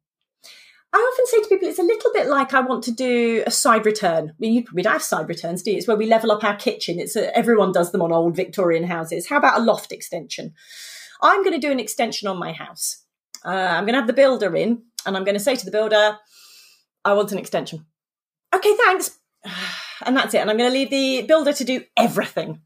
I 0.94 0.98
often 0.98 1.26
say 1.26 1.42
to 1.42 1.48
people, 1.48 1.68
it's 1.68 1.78
a 1.78 1.82
little 1.82 2.12
bit 2.12 2.28
like 2.28 2.52
I 2.52 2.60
want 2.60 2.84
to 2.84 2.92
do 2.92 3.42
a 3.46 3.50
side 3.50 3.86
return. 3.86 4.34
Mean, 4.38 4.52
you 4.52 4.64
probably 4.64 4.82
don't 4.82 4.92
have 4.92 5.02
side 5.02 5.28
returns, 5.28 5.62
do 5.62 5.70
you? 5.70 5.78
It's 5.78 5.88
where 5.88 5.96
we 5.96 6.06
level 6.06 6.30
up 6.30 6.44
our 6.44 6.56
kitchen. 6.56 7.00
It's 7.00 7.16
a, 7.16 7.34
everyone 7.36 7.72
does 7.72 7.92
them 7.92 8.02
on 8.02 8.12
old 8.12 8.36
Victorian 8.36 8.84
houses. 8.84 9.28
How 9.28 9.38
about 9.38 9.60
a 9.60 9.64
loft 9.64 9.90
extension? 9.90 10.52
I'm 11.22 11.42
going 11.42 11.58
to 11.58 11.66
do 11.66 11.72
an 11.72 11.80
extension 11.80 12.28
on 12.28 12.38
my 12.38 12.52
house 12.52 13.02
uh, 13.44 13.48
I'm 13.48 13.84
going 13.84 13.94
to 13.94 14.00
have 14.00 14.06
the 14.06 14.12
builder 14.12 14.54
in 14.56 14.82
and 15.04 15.16
I'm 15.16 15.24
going 15.24 15.34
to 15.34 15.40
say 15.40 15.56
to 15.56 15.64
the 15.64 15.70
builder, 15.70 16.18
I 17.04 17.12
want 17.14 17.32
an 17.32 17.38
extension. 17.38 17.86
Okay, 18.54 18.76
thanks. 18.76 19.18
And 20.04 20.16
that's 20.16 20.34
it. 20.34 20.38
And 20.38 20.50
I'm 20.50 20.56
going 20.56 20.68
to 20.68 20.76
leave 20.76 20.90
the 20.90 21.22
builder 21.28 21.52
to 21.52 21.62
do 21.62 21.84
everything. 21.96 22.62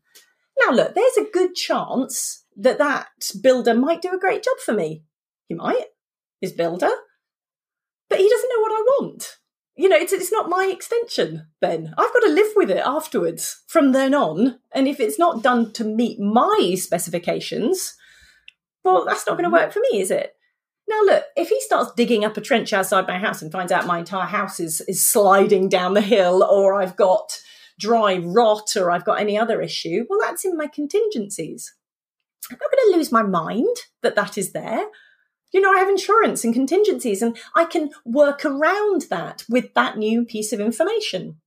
Now, 0.59 0.73
look, 0.73 0.95
there's 0.95 1.17
a 1.17 1.31
good 1.31 1.55
chance 1.55 2.45
that 2.57 2.79
that 2.79 3.09
builder 3.43 3.75
might 3.75 4.03
do 4.03 4.13
a 4.13 4.19
great 4.19 4.43
job 4.43 4.59
for 4.65 4.73
me. 4.73 5.05
He 5.49 5.55
might, 5.55 5.87
his 6.41 6.53
builder, 6.53 6.91
but 8.09 8.19
he 8.19 8.29
doesn't 8.29 8.51
know 8.55 8.61
what 8.61 8.73
I 8.73 8.85
want. 9.01 9.37
You 9.77 9.91
know, 9.91 9.97
it's, 9.97 10.13
it's 10.13 10.33
not 10.33 10.49
my 10.49 10.71
extension 10.73 11.49
then. 11.61 11.93
I've 11.99 12.13
got 12.13 12.21
to 12.21 12.33
live 12.33 12.53
with 12.57 12.71
it 12.71 12.83
afterwards 12.85 13.63
from 13.67 13.93
then 13.93 14.15
on. 14.15 14.59
And 14.73 14.89
if 14.89 15.01
it's 15.01 15.19
not 15.19 15.43
done 15.43 15.73
to 15.75 15.85
meet 15.85 16.19
my 16.19 16.75
specifications, 16.79 17.95
well, 18.85 19.05
that's 19.05 19.27
not 19.27 19.37
going 19.37 19.49
to 19.49 19.55
work 19.55 19.73
for 19.73 19.81
me, 19.81 20.01
is 20.01 20.11
it? 20.11 20.33
Now, 20.89 21.03
look, 21.03 21.25
if 21.37 21.49
he 21.49 21.61
starts 21.61 21.93
digging 21.95 22.25
up 22.25 22.37
a 22.37 22.41
trench 22.41 22.73
outside 22.73 23.07
my 23.07 23.19
house 23.19 23.43
and 23.43 23.53
finds 23.53 23.73
out 23.73 23.87
my 23.87 23.99
entire 23.99 24.27
house 24.27 24.61
is, 24.61 24.81
is 24.83 25.05
sliding 25.05 25.69
down 25.69 25.95
the 25.95 26.01
hill, 26.01 26.43
or 26.43 26.75
I've 26.75 26.97
got 26.97 27.39
dry 27.79 28.19
rot, 28.19 28.77
or 28.77 28.91
I've 28.91 29.05
got 29.05 29.21
any 29.21 29.39
other 29.39 29.61
issue, 29.61 30.07
well, 30.09 30.19
that's 30.23 30.45
in 30.45 30.57
my 30.57 30.67
contingencies. 30.67 31.75
I'm 32.51 32.59
not 32.61 32.71
going 32.71 32.93
to 32.93 32.97
lose 32.97 33.11
my 33.13 33.23
mind 33.23 33.77
that 34.03 34.15
that 34.17 34.39
is 34.39 34.53
there. 34.53 34.87
You 35.53 35.61
know, 35.61 35.73
I 35.73 35.79
have 35.79 35.89
insurance 35.89 36.45
and 36.45 36.55
contingencies, 36.55 37.23
and 37.23 37.37
I 37.55 37.65
can 37.65 37.91
work 38.05 38.45
around 38.45 39.07
that 39.11 39.45
with 39.49 39.75
that 39.75 39.97
new 39.97 40.25
piece 40.25 40.53
of 40.53 40.61
information. 40.61 41.41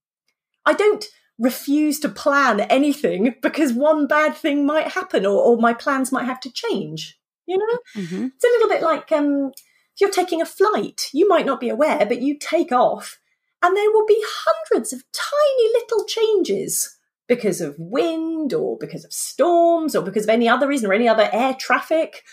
I 0.66 0.74
don't 0.74 1.06
refuse 1.40 2.00
to 2.02 2.10
plan 2.10 2.60
anything 2.62 3.36
because 3.42 3.74
one 3.74 4.08
bad 4.08 4.36
thing 4.36 4.66
might 4.66 4.90
happen 4.90 5.26
or, 5.26 5.42
or 5.42 5.58
my 5.58 5.74
plans 5.74 6.12
might 6.12 6.26
have 6.26 6.40
to 6.42 6.52
change 6.52 7.18
you 7.48 7.58
know 7.58 7.80
mm-hmm. 7.96 8.28
it's 8.36 8.44
a 8.44 8.48
little 8.48 8.70
bit 8.70 8.84
like 8.84 9.12
um, 9.12 9.52
if 9.56 10.02
you're 10.02 10.12
taking 10.12 10.42
a 10.42 10.46
flight 10.46 11.10
you 11.14 11.28
might 11.28 11.46
not 11.46 11.62
be 11.62 11.70
aware 11.70 12.06
but 12.06 12.22
you 12.22 12.38
take 12.38 12.72
off 12.72 13.20
and 13.62 13.76
there 13.76 13.92
will 13.92 14.06
be 14.06 14.24
hundreds 14.26 14.94
of 14.94 15.04
tiny 15.12 15.70
little 15.74 16.06
changes 16.06 16.98
because 17.28 17.62
of 17.62 17.76
wind 17.78 18.54
or 18.54 18.78
because 18.78 19.06
of 19.06 19.14
storms 19.14 19.96
or 19.96 20.04
because 20.04 20.24
of 20.24 20.30
any 20.30 20.48
other 20.48 20.68
reason 20.68 20.90
or 20.90 20.94
any 20.94 21.08
other 21.08 21.30
air 21.32 21.54
traffic 21.54 22.24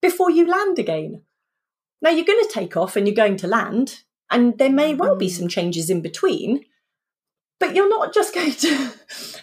before 0.00 0.30
you 0.30 0.46
land 0.46 0.78
again 0.78 1.22
now 2.02 2.10
you're 2.10 2.24
going 2.24 2.42
to 2.42 2.52
take 2.52 2.76
off 2.76 2.96
and 2.96 3.06
you're 3.06 3.14
going 3.14 3.36
to 3.38 3.46
land 3.46 4.02
And 4.30 4.56
there 4.58 4.70
may 4.70 4.94
well 4.94 5.16
be 5.16 5.28
some 5.28 5.48
changes 5.48 5.90
in 5.90 6.00
between, 6.02 6.64
but 7.58 7.74
you're 7.74 7.88
not 7.88 8.14
just 8.14 8.34
going 8.34 8.52
to 8.52 8.90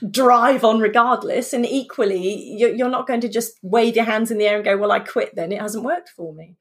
drive 0.09 0.63
on 0.63 0.79
regardless. 0.79 1.53
And 1.53 1.65
equally, 1.65 2.55
you're 2.57 2.89
not 2.89 3.07
going 3.07 3.21
to 3.21 3.29
just 3.29 3.59
wave 3.61 3.95
your 3.95 4.05
hands 4.05 4.31
in 4.31 4.37
the 4.37 4.45
air 4.45 4.55
and 4.55 4.65
go, 4.65 4.77
Well, 4.77 4.91
I 4.91 4.99
quit 4.99 5.35
then. 5.35 5.51
It 5.51 5.61
hasn't 5.61 5.83
worked 5.83 6.09
for 6.09 6.33
me. 6.33 6.57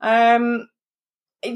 Um, 0.00 0.68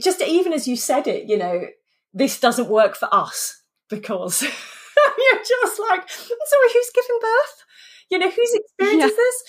just 0.01 0.21
even 0.23 0.53
as 0.53 0.67
you 0.67 0.77
said 0.77 1.07
it, 1.07 1.29
you 1.29 1.39
know, 1.39 1.67
this 2.15 2.39
doesn't 2.41 2.69
work 2.69 2.97
for 2.97 3.09
us 3.13 3.63
because 3.91 4.43
you're 4.43 5.43
just 5.45 5.81
like, 5.81 6.09
sorry, 6.09 6.69
who's 6.73 6.91
giving 6.95 7.19
birth? 7.21 7.65
You 8.11 8.19
know, 8.19 8.31
whose 8.31 8.55
experience 8.55 9.01
yeah. 9.01 9.07
is 9.07 9.17
this? 9.17 9.43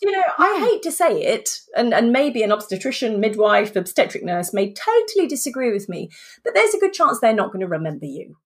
You 0.00 0.12
know, 0.12 0.22
I 0.38 0.60
hate 0.60 0.82
to 0.82 0.92
say 0.92 1.22
it, 1.24 1.58
and, 1.76 1.92
and 1.92 2.12
maybe 2.12 2.44
an 2.44 2.52
obstetrician, 2.52 3.18
midwife, 3.18 3.74
obstetric 3.74 4.22
nurse 4.22 4.54
may 4.54 4.72
totally 4.72 5.26
disagree 5.26 5.72
with 5.72 5.88
me, 5.88 6.08
but 6.44 6.54
there's 6.54 6.72
a 6.72 6.78
good 6.78 6.92
chance 6.92 7.18
they're 7.18 7.34
not 7.34 7.48
going 7.48 7.62
to 7.62 7.66
remember 7.66 8.06
you. 8.06 8.36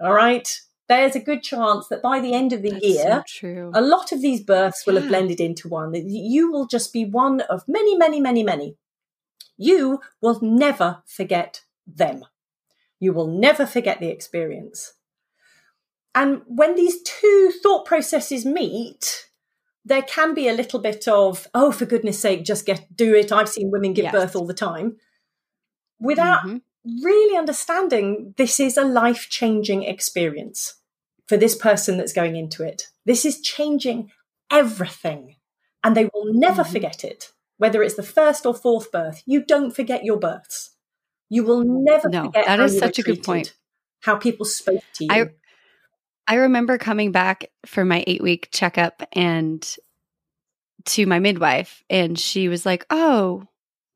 All 0.00 0.12
right? 0.12 0.48
There's 0.88 1.16
a 1.16 1.20
good 1.20 1.42
chance 1.42 1.88
that 1.88 2.02
by 2.02 2.20
the 2.20 2.34
end 2.34 2.52
of 2.52 2.62
the 2.62 2.70
That's 2.70 2.84
year, 2.84 3.24
so 3.26 3.72
a 3.74 3.80
lot 3.80 4.12
of 4.12 4.20
these 4.20 4.42
births 4.42 4.86
will 4.86 4.94
yeah. 4.94 5.00
have 5.00 5.08
blended 5.08 5.40
into 5.40 5.68
one. 5.68 5.92
You 5.94 6.52
will 6.52 6.66
just 6.66 6.92
be 6.92 7.04
one 7.04 7.40
of 7.42 7.64
many, 7.66 7.96
many, 7.96 8.20
many, 8.20 8.44
many. 8.44 8.76
You 9.56 10.00
will 10.20 10.38
never 10.40 11.02
forget 11.06 11.62
them. 11.86 12.24
You 13.02 13.12
will 13.12 13.26
never 13.26 13.66
forget 13.66 13.98
the 13.98 14.10
experience. 14.10 14.92
And 16.14 16.42
when 16.46 16.76
these 16.76 17.02
two 17.02 17.52
thought 17.60 17.84
processes 17.84 18.46
meet, 18.46 19.26
there 19.84 20.02
can 20.02 20.34
be 20.34 20.46
a 20.46 20.52
little 20.52 20.78
bit 20.78 21.08
of, 21.08 21.48
oh, 21.52 21.72
for 21.72 21.84
goodness 21.84 22.20
sake, 22.20 22.44
just 22.44 22.64
get 22.64 22.94
do 22.94 23.12
it. 23.12 23.32
I've 23.32 23.48
seen 23.48 23.72
women 23.72 23.92
give 23.92 24.04
yes. 24.04 24.12
birth 24.12 24.36
all 24.36 24.46
the 24.46 24.54
time. 24.54 24.98
Without 25.98 26.44
mm-hmm. 26.44 27.04
really 27.04 27.36
understanding 27.36 28.34
this 28.36 28.60
is 28.60 28.76
a 28.76 28.84
life 28.84 29.26
changing 29.28 29.82
experience 29.82 30.76
for 31.26 31.36
this 31.36 31.56
person 31.56 31.96
that's 31.96 32.12
going 32.12 32.36
into 32.36 32.62
it. 32.62 32.84
This 33.04 33.24
is 33.24 33.40
changing 33.40 34.12
everything. 34.48 35.34
And 35.82 35.96
they 35.96 36.08
will 36.14 36.32
never 36.32 36.62
mm-hmm. 36.62 36.72
forget 36.72 37.02
it. 37.02 37.32
Whether 37.56 37.82
it's 37.82 37.96
the 37.96 38.04
first 38.04 38.46
or 38.46 38.54
fourth 38.54 38.92
birth, 38.92 39.24
you 39.26 39.44
don't 39.44 39.74
forget 39.74 40.04
your 40.04 40.20
births. 40.20 40.71
You 41.32 41.44
will 41.44 41.64
never 41.64 42.10
no, 42.10 42.26
forget. 42.26 42.44
That 42.44 42.60
is 42.60 42.78
such 42.78 42.98
a 42.98 43.02
good 43.02 43.22
point. 43.22 43.54
How 44.02 44.16
people 44.16 44.44
spoke 44.44 44.82
to 44.96 45.04
you. 45.04 45.08
I, 45.10 45.30
I 46.26 46.34
remember 46.34 46.76
coming 46.76 47.10
back 47.10 47.46
for 47.64 47.86
my 47.86 48.04
eight 48.06 48.22
week 48.22 48.50
checkup 48.52 49.02
and 49.14 49.66
to 50.84 51.06
my 51.06 51.20
midwife, 51.20 51.82
and 51.88 52.18
she 52.18 52.48
was 52.48 52.66
like, 52.66 52.84
Oh, 52.90 53.44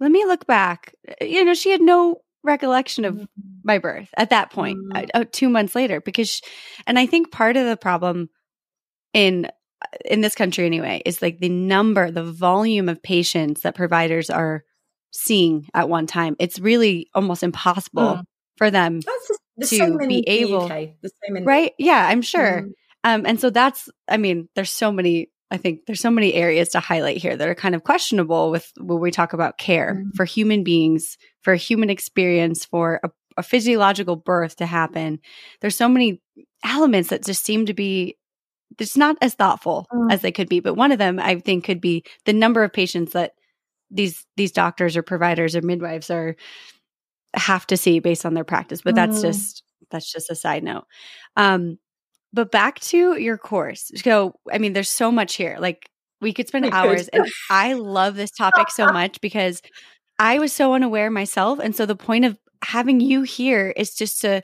let 0.01 0.11
me 0.11 0.24
look 0.24 0.47
back. 0.47 0.95
You 1.20 1.45
know, 1.45 1.53
she 1.53 1.70
had 1.70 1.82
no 1.82 2.22
recollection 2.43 3.05
of 3.05 3.16
mm-hmm. 3.16 3.24
my 3.64 3.76
birth 3.76 4.09
at 4.16 4.30
that 4.30 4.51
point, 4.51 4.78
mm-hmm. 4.78 5.05
uh, 5.12 5.24
two 5.30 5.51
months 5.51 5.74
later, 5.74 6.01
because, 6.01 6.30
she, 6.30 6.43
and 6.87 6.99
I 6.99 7.05
think 7.05 7.32
part 7.32 7.59
of 7.59 7.66
the 7.66 7.76
problem 7.76 8.30
in 9.12 9.51
in 10.07 10.22
this 10.22 10.34
country 10.34 10.64
anyway 10.64 11.03
is 11.05 11.20
like 11.20 11.39
the 11.39 11.51
number 11.51 12.11
the 12.11 12.24
volume 12.24 12.89
of 12.89 13.03
patients 13.03 13.61
that 13.61 13.74
providers 13.74 14.30
are 14.30 14.64
seeing 15.17 15.69
at 15.75 15.89
one 15.89 16.07
time. 16.07 16.37
It's 16.39 16.59
really 16.59 17.09
almost 17.14 17.43
impossible 17.43 18.17
mm. 18.17 18.23
for 18.57 18.71
them 18.71 19.01
the 19.57 19.67
to 19.67 19.99
be 20.07 20.25
able, 20.29 20.71
right? 21.43 21.73
Yeah, 21.79 22.07
I'm 22.07 22.23
sure. 22.23 22.62
Mm. 22.62 22.73
Um, 23.05 23.27
and 23.27 23.41
so 23.41 23.51
that's, 23.51 23.89
I 24.09 24.17
mean, 24.17 24.49
there's 24.55 24.71
so 24.71 24.93
many. 24.93 25.31
I 25.49 25.59
think 25.59 25.87
there's 25.87 26.01
so 26.01 26.11
many 26.11 26.35
areas 26.35 26.71
to 26.71 26.81
highlight 26.81 27.19
here 27.19 27.37
that 27.37 27.49
are 27.49 27.55
kind 27.55 27.77
of 27.77 27.85
questionable 27.85 28.51
with 28.51 28.69
when 28.81 28.99
we 28.99 29.12
talk 29.12 29.33
about 29.33 29.59
care 29.59 29.95
mm. 29.95 30.17
for 30.17 30.25
human 30.25 30.64
beings, 30.64 31.17
for 31.43 31.53
a 31.53 31.57
human 31.57 31.89
experience, 31.89 32.64
for 32.64 33.01
a, 33.05 33.11
a 33.37 33.43
physiological 33.45 34.17
birth 34.17 34.57
to 34.57 34.67
happen. 34.67 35.21
There's 35.61 35.77
so 35.77 35.89
many 35.89 36.21
elements 36.64 37.11
that 37.11 37.25
just 37.25 37.45
seem 37.45 37.67
to 37.67 37.75
be 37.75 38.17
it's 38.79 38.97
not 38.97 39.17
as 39.23 39.35
thoughtful 39.35 39.87
mm. 39.93 40.12
as 40.12 40.21
they 40.23 40.33
could 40.33 40.49
be. 40.49 40.61
But 40.61 40.75
one 40.75 40.93
of 40.93 40.99
them, 40.99 41.19
I 41.19 41.39
think, 41.39 41.64
could 41.64 41.81
be 41.81 42.05
the 42.25 42.33
number 42.33 42.64
of 42.64 42.73
patients 42.73 43.12
that 43.12 43.33
these 43.91 44.24
these 44.37 44.53
doctors 44.53 44.97
or 44.97 45.03
providers 45.03 45.55
or 45.55 45.62
midwives 45.62 46.11
are 46.11 46.37
have 47.34 47.66
to 47.66 47.76
see 47.76 47.99
based 47.99 48.24
on 48.24 48.34
their 48.34 48.45
practice 48.45 48.82
but 48.82 48.95
that's 48.95 49.18
mm. 49.18 49.22
just 49.22 49.62
that's 49.91 50.11
just 50.11 50.30
a 50.30 50.34
side 50.34 50.64
note. 50.64 50.84
Um 51.37 51.78
but 52.32 52.51
back 52.51 52.80
to 52.80 53.16
your 53.18 53.39
course. 53.39 53.91
So 53.97 54.34
i 54.53 54.59
mean 54.59 54.72
there's 54.72 54.89
so 54.89 55.11
much 55.11 55.34
here. 55.34 55.57
Like 55.59 55.89
we 56.20 56.32
could 56.32 56.49
spend 56.49 56.66
hours 56.72 57.09
and 57.09 57.26
i 57.51 57.74
love 57.74 58.16
this 58.16 58.30
topic 58.30 58.70
so 58.70 58.87
much 58.93 59.20
because 59.20 59.61
i 60.18 60.39
was 60.39 60.53
so 60.53 60.72
unaware 60.72 61.11
myself 61.11 61.59
and 61.59 61.76
so 61.76 61.84
the 61.84 61.95
point 61.95 62.24
of 62.24 62.39
having 62.64 63.01
you 63.01 63.22
here 63.22 63.72
is 63.76 63.95
just 63.95 64.20
to 64.22 64.43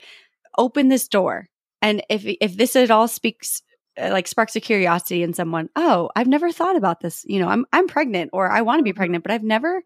open 0.57 0.89
this 0.89 1.07
door. 1.07 1.47
And 1.81 2.03
if 2.09 2.23
if 2.25 2.57
this 2.57 2.75
at 2.75 2.91
all 2.91 3.07
speaks 3.07 3.61
like 3.97 4.27
sparks 4.27 4.55
a 4.55 4.61
curiosity 4.61 5.23
in 5.23 5.33
someone 5.33 5.69
oh 5.75 6.09
i've 6.15 6.27
never 6.27 6.51
thought 6.51 6.75
about 6.75 6.99
this 6.99 7.23
you 7.27 7.39
know 7.39 7.47
i'm 7.47 7.65
i'm 7.73 7.87
pregnant 7.87 8.29
or 8.33 8.49
i 8.49 8.61
want 8.61 8.79
to 8.79 8.83
be 8.83 8.91
mm-hmm. 8.91 8.97
pregnant 8.97 9.23
but 9.23 9.31
i've 9.31 9.43
never 9.43 9.83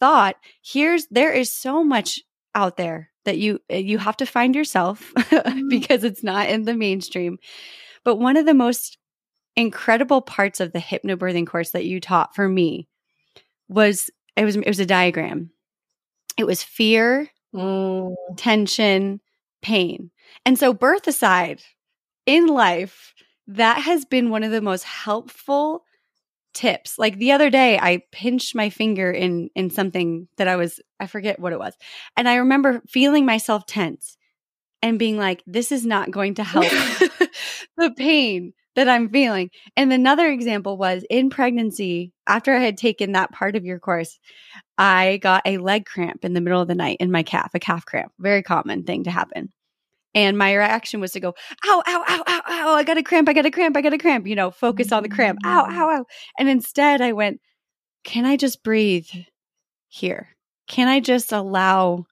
thought 0.00 0.36
here's 0.62 1.06
there 1.08 1.32
is 1.32 1.52
so 1.52 1.84
much 1.84 2.20
out 2.54 2.76
there 2.76 3.10
that 3.24 3.38
you 3.38 3.60
uh, 3.72 3.76
you 3.76 3.98
have 3.98 4.16
to 4.16 4.26
find 4.26 4.54
yourself 4.54 5.12
mm-hmm. 5.16 5.68
because 5.68 6.04
it's 6.04 6.22
not 6.22 6.48
in 6.48 6.64
the 6.64 6.74
mainstream 6.74 7.38
but 8.04 8.16
one 8.16 8.36
of 8.36 8.46
the 8.46 8.54
most 8.54 8.98
incredible 9.56 10.20
parts 10.20 10.60
of 10.60 10.72
the 10.72 10.78
hypnobirthing 10.78 11.46
course 11.46 11.70
that 11.70 11.84
you 11.84 12.00
taught 12.00 12.34
for 12.34 12.48
me 12.48 12.88
was 13.68 14.10
it 14.36 14.44
was 14.44 14.56
it 14.56 14.66
was 14.66 14.80
a 14.80 14.86
diagram 14.86 15.50
it 16.36 16.46
was 16.46 16.62
fear 16.62 17.28
mm. 17.54 18.14
tension 18.36 19.20
pain 19.62 20.10
and 20.44 20.58
so 20.58 20.72
birth 20.72 21.06
aside 21.06 21.60
in 22.26 22.46
life 22.46 23.14
that 23.48 23.78
has 23.82 24.04
been 24.04 24.30
one 24.30 24.42
of 24.42 24.50
the 24.50 24.60
most 24.60 24.84
helpful 24.84 25.84
tips. 26.54 26.98
Like 26.98 27.18
the 27.18 27.32
other 27.32 27.50
day 27.50 27.78
I 27.78 28.02
pinched 28.12 28.54
my 28.54 28.70
finger 28.70 29.10
in 29.10 29.50
in 29.54 29.70
something 29.70 30.28
that 30.38 30.48
I 30.48 30.56
was 30.56 30.80
I 30.98 31.06
forget 31.06 31.38
what 31.38 31.52
it 31.52 31.58
was. 31.58 31.74
And 32.16 32.28
I 32.28 32.36
remember 32.36 32.82
feeling 32.88 33.26
myself 33.26 33.66
tense 33.66 34.16
and 34.82 34.98
being 34.98 35.18
like 35.18 35.42
this 35.46 35.70
is 35.70 35.84
not 35.84 36.10
going 36.10 36.34
to 36.36 36.44
help 36.44 36.64
the 37.76 37.92
pain 37.96 38.52
that 38.76 38.88
I'm 38.88 39.08
feeling. 39.08 39.50
And 39.76 39.92
another 39.92 40.28
example 40.28 40.76
was 40.76 41.04
in 41.10 41.30
pregnancy, 41.30 42.12
after 42.26 42.54
I 42.54 42.60
had 42.60 42.76
taken 42.76 43.12
that 43.12 43.32
part 43.32 43.56
of 43.56 43.64
your 43.64 43.78
course, 43.78 44.18
I 44.78 45.18
got 45.22 45.42
a 45.46 45.58
leg 45.58 45.86
cramp 45.86 46.24
in 46.24 46.34
the 46.34 46.42
middle 46.42 46.60
of 46.60 46.68
the 46.68 46.74
night 46.74 46.98
in 47.00 47.10
my 47.10 47.22
calf, 47.22 47.50
a 47.54 47.58
calf 47.58 47.86
cramp, 47.86 48.12
very 48.18 48.42
common 48.42 48.84
thing 48.84 49.04
to 49.04 49.10
happen. 49.10 49.50
And 50.14 50.38
my 50.38 50.54
reaction 50.54 51.00
was 51.00 51.12
to 51.12 51.20
go, 51.20 51.34
ow, 51.66 51.82
ow, 51.86 52.04
ow, 52.08 52.22
ow, 52.26 52.42
ow, 52.48 52.74
I 52.74 52.84
got 52.84 52.96
a 52.96 53.02
cramp, 53.02 53.28
I 53.28 53.34
got 53.34 53.44
a 53.44 53.50
cramp, 53.50 53.76
I 53.76 53.82
got 53.82 53.92
a 53.92 53.98
cramp, 53.98 54.26
you 54.26 54.34
know, 54.34 54.50
focus 54.50 54.90
on 54.90 55.02
the 55.02 55.08
cramp, 55.10 55.40
ow, 55.44 55.66
mm. 55.68 55.74
ow, 55.74 55.90
ow. 55.90 56.04
And 56.38 56.48
instead 56.48 57.02
I 57.02 57.12
went, 57.12 57.40
can 58.04 58.24
I 58.24 58.36
just 58.36 58.62
breathe 58.62 59.08
here? 59.88 60.28
Can 60.68 60.88
I 60.88 61.00
just 61.00 61.32
allow 61.32 62.06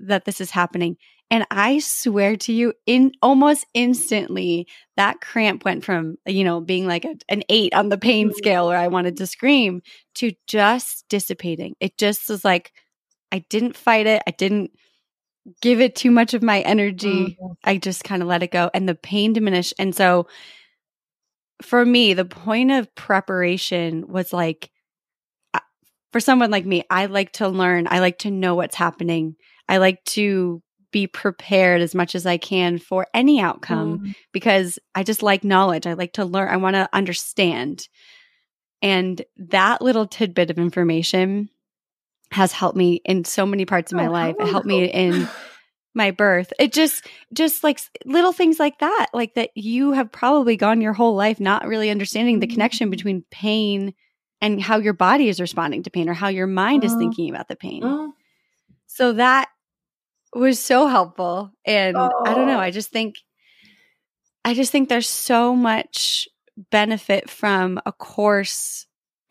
that 0.00 0.26
this 0.26 0.40
is 0.40 0.50
happening? 0.50 0.96
And 1.30 1.46
I 1.50 1.78
swear 1.80 2.36
to 2.36 2.52
you, 2.52 2.72
in 2.86 3.12
almost 3.20 3.66
instantly, 3.74 4.66
that 4.96 5.20
cramp 5.20 5.64
went 5.64 5.84
from, 5.84 6.16
you 6.26 6.42
know, 6.42 6.60
being 6.60 6.86
like 6.86 7.04
a, 7.04 7.14
an 7.28 7.42
eight 7.48 7.74
on 7.74 7.90
the 7.90 7.98
pain 7.98 8.30
mm. 8.30 8.34
scale 8.34 8.66
where 8.66 8.78
I 8.78 8.88
wanted 8.88 9.16
to 9.18 9.26
scream 9.26 9.82
to 10.16 10.32
just 10.46 11.04
dissipating. 11.08 11.74
It 11.80 11.98
just 11.98 12.28
was 12.28 12.44
like, 12.44 12.72
I 13.30 13.44
didn't 13.50 13.76
fight 13.76 14.06
it. 14.06 14.22
I 14.26 14.30
didn't 14.30 14.70
give 15.60 15.80
it 15.80 15.96
too 15.96 16.10
much 16.10 16.34
of 16.34 16.42
my 16.42 16.60
energy. 16.60 17.38
Mm-hmm. 17.40 17.52
I 17.64 17.78
just 17.78 18.04
kind 18.04 18.22
of 18.22 18.28
let 18.28 18.42
it 18.42 18.50
go 18.50 18.70
and 18.74 18.88
the 18.88 18.94
pain 18.94 19.32
diminished. 19.32 19.74
And 19.78 19.94
so 19.94 20.26
for 21.62 21.84
me, 21.84 22.14
the 22.14 22.24
point 22.24 22.70
of 22.70 22.94
preparation 22.94 24.06
was 24.08 24.32
like, 24.32 24.70
for 26.12 26.20
someone 26.20 26.50
like 26.50 26.64
me, 26.64 26.84
I 26.88 27.06
like 27.06 27.32
to 27.32 27.48
learn. 27.48 27.86
I 27.90 27.98
like 27.98 28.18
to 28.20 28.30
know 28.30 28.54
what's 28.54 28.76
happening. 28.76 29.36
I 29.68 29.76
like 29.76 30.02
to 30.06 30.62
be 30.90 31.06
prepared 31.06 31.82
as 31.82 31.94
much 31.94 32.14
as 32.14 32.24
I 32.24 32.38
can 32.38 32.78
for 32.78 33.06
any 33.12 33.40
outcome 33.40 33.98
mm. 33.98 34.14
because 34.32 34.78
I 34.94 35.02
just 35.02 35.22
like 35.22 35.44
knowledge. 35.44 35.86
I 35.86 35.92
like 35.92 36.14
to 36.14 36.24
learn. 36.24 36.48
I 36.48 36.56
want 36.56 36.76
to 36.76 36.88
understand. 36.94 37.86
And 38.80 39.20
that 39.36 39.82
little 39.82 40.06
tidbit 40.06 40.50
of 40.50 40.58
information 40.58 41.50
has 42.30 42.52
helped 42.52 42.76
me 42.76 43.00
in 43.04 43.24
so 43.24 43.46
many 43.46 43.64
parts 43.64 43.92
of 43.92 43.96
my 43.96 44.06
oh, 44.06 44.12
life. 44.12 44.36
It 44.38 44.48
helped 44.48 44.66
me 44.66 44.84
in 44.84 45.28
my 45.94 46.10
birth. 46.10 46.52
It 46.58 46.72
just 46.72 47.06
just 47.32 47.64
like 47.64 47.80
little 48.04 48.32
things 48.32 48.58
like 48.58 48.78
that, 48.80 49.08
like 49.12 49.34
that 49.34 49.50
you 49.54 49.92
have 49.92 50.12
probably 50.12 50.56
gone 50.56 50.80
your 50.80 50.92
whole 50.92 51.14
life 51.14 51.40
not 51.40 51.66
really 51.66 51.90
understanding 51.90 52.40
the 52.40 52.46
connection 52.46 52.86
mm-hmm. 52.86 52.92
between 52.92 53.24
pain 53.30 53.94
and 54.40 54.60
how 54.62 54.78
your 54.78 54.92
body 54.92 55.28
is 55.28 55.40
responding 55.40 55.82
to 55.82 55.90
pain 55.90 56.08
or 56.08 56.14
how 56.14 56.28
your 56.28 56.46
mind 56.46 56.84
is 56.84 56.92
uh-huh. 56.92 57.00
thinking 57.00 57.30
about 57.30 57.48
the 57.48 57.56
pain. 57.56 57.82
Uh, 57.82 58.08
so 58.86 59.12
that 59.14 59.48
was 60.34 60.60
so 60.60 60.86
helpful 60.86 61.50
and 61.64 61.96
oh. 61.96 62.22
I 62.26 62.34
don't 62.34 62.46
know, 62.46 62.60
I 62.60 62.70
just 62.70 62.90
think 62.90 63.16
I 64.44 64.54
just 64.54 64.72
think 64.72 64.88
there's 64.88 65.08
so 65.08 65.54
much 65.54 66.28
benefit 66.70 67.28
from 67.28 67.80
a 67.86 67.92
course 67.92 68.86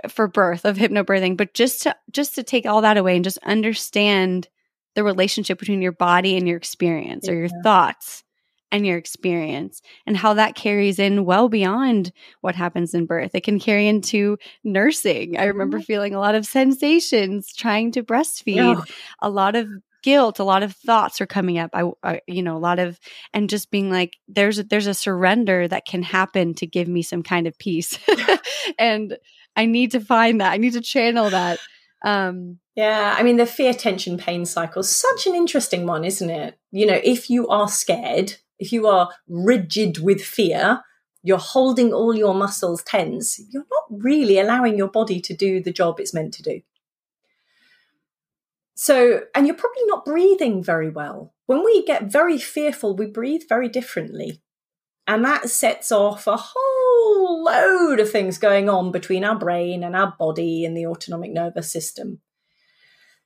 for 0.07 0.27
birth 0.27 0.65
of 0.65 0.77
hypnobirthing 0.77 1.35
but 1.35 1.53
just 1.53 1.83
to 1.83 1.95
just 2.11 2.35
to 2.35 2.43
take 2.43 2.65
all 2.65 2.81
that 2.81 2.97
away 2.97 3.15
and 3.15 3.23
just 3.23 3.39
understand 3.39 4.47
the 4.95 5.03
relationship 5.03 5.59
between 5.59 5.81
your 5.81 5.91
body 5.91 6.37
and 6.37 6.47
your 6.47 6.57
experience 6.57 7.27
or 7.29 7.35
your 7.35 7.49
thoughts 7.63 8.23
and 8.71 8.85
your 8.85 8.97
experience 8.97 9.81
and 10.05 10.17
how 10.17 10.33
that 10.33 10.55
carries 10.55 10.99
in 10.99 11.25
well 11.25 11.49
beyond 11.49 12.11
what 12.41 12.55
happens 12.55 12.93
in 12.93 13.05
birth. 13.05 13.33
It 13.33 13.43
can 13.43 13.59
carry 13.59 13.87
into 13.87 14.37
nursing. 14.63 15.37
I 15.37 15.45
remember 15.45 15.77
mm-hmm. 15.77 15.85
feeling 15.85 16.13
a 16.13 16.19
lot 16.19 16.35
of 16.35 16.45
sensations 16.45 17.53
trying 17.53 17.91
to 17.93 18.03
breastfeed, 18.03 18.83
a 19.21 19.29
lot 19.29 19.55
of 19.55 19.69
guilt, 20.03 20.39
a 20.39 20.43
lot 20.43 20.63
of 20.63 20.73
thoughts 20.73 21.21
are 21.21 21.27
coming 21.27 21.57
up. 21.57 21.71
I, 21.73 21.91
I, 22.03 22.21
you 22.27 22.43
know, 22.43 22.57
a 22.57 22.59
lot 22.59 22.79
of 22.79 22.99
and 23.33 23.49
just 23.49 23.71
being 23.71 23.89
like 23.89 24.17
there's 24.27 24.59
a, 24.59 24.63
there's 24.63 24.87
a 24.87 24.93
surrender 24.93 25.67
that 25.67 25.85
can 25.85 26.03
happen 26.03 26.53
to 26.55 26.67
give 26.67 26.87
me 26.87 27.01
some 27.01 27.23
kind 27.23 27.47
of 27.47 27.57
peace. 27.57 27.97
and 28.79 29.17
I 29.57 29.65
need 29.65 29.91
to 29.91 29.99
find 29.99 30.39
that. 30.39 30.53
I 30.53 30.57
need 30.57 30.73
to 30.73 30.81
channel 30.81 31.29
that. 31.31 31.59
Um 32.05 32.59
yeah, 32.75 33.15
I 33.17 33.23
mean 33.23 33.37
the 33.37 33.45
fear 33.45 33.73
tension 33.73 34.17
pain 34.17 34.45
cycle 34.45 34.83
such 34.83 35.27
an 35.27 35.35
interesting 35.35 35.85
one, 35.85 36.05
isn't 36.05 36.29
it? 36.29 36.57
You 36.71 36.85
know, 36.85 37.01
if 37.03 37.29
you 37.29 37.47
are 37.49 37.67
scared, 37.67 38.35
if 38.59 38.71
you 38.71 38.87
are 38.87 39.09
rigid 39.27 39.97
with 39.97 40.21
fear, 40.21 40.83
you're 41.23 41.37
holding 41.37 41.91
all 41.91 42.15
your 42.15 42.33
muscles 42.33 42.83
tense, 42.83 43.41
you're 43.49 43.65
not 43.69 43.83
really 43.89 44.39
allowing 44.39 44.77
your 44.77 44.87
body 44.87 45.19
to 45.21 45.35
do 45.35 45.61
the 45.61 45.73
job 45.73 45.99
it's 45.99 46.13
meant 46.13 46.33
to 46.35 46.43
do. 46.43 46.61
So, 48.75 49.21
and 49.33 49.47
you're 49.47 49.55
probably 49.55 49.85
not 49.85 50.05
breathing 50.05 50.63
very 50.63 50.89
well. 50.89 51.33
When 51.47 51.65
we 51.65 51.83
get 51.83 52.11
very 52.11 52.37
fearful, 52.37 52.95
we 52.95 53.07
breathe 53.07 53.41
very 53.49 53.69
differently. 53.69 54.43
And 55.07 55.25
that 55.25 55.49
sets 55.49 55.91
off 55.91 56.27
a 56.27 56.37
whole 56.37 56.76
load 56.97 57.99
of 57.99 58.11
things 58.11 58.37
going 58.37 58.69
on 58.69 58.91
between 58.91 59.23
our 59.23 59.37
brain 59.37 59.83
and 59.83 59.95
our 59.95 60.13
body 60.17 60.65
and 60.65 60.75
the 60.75 60.85
autonomic 60.85 61.31
nervous 61.31 61.71
system. 61.71 62.19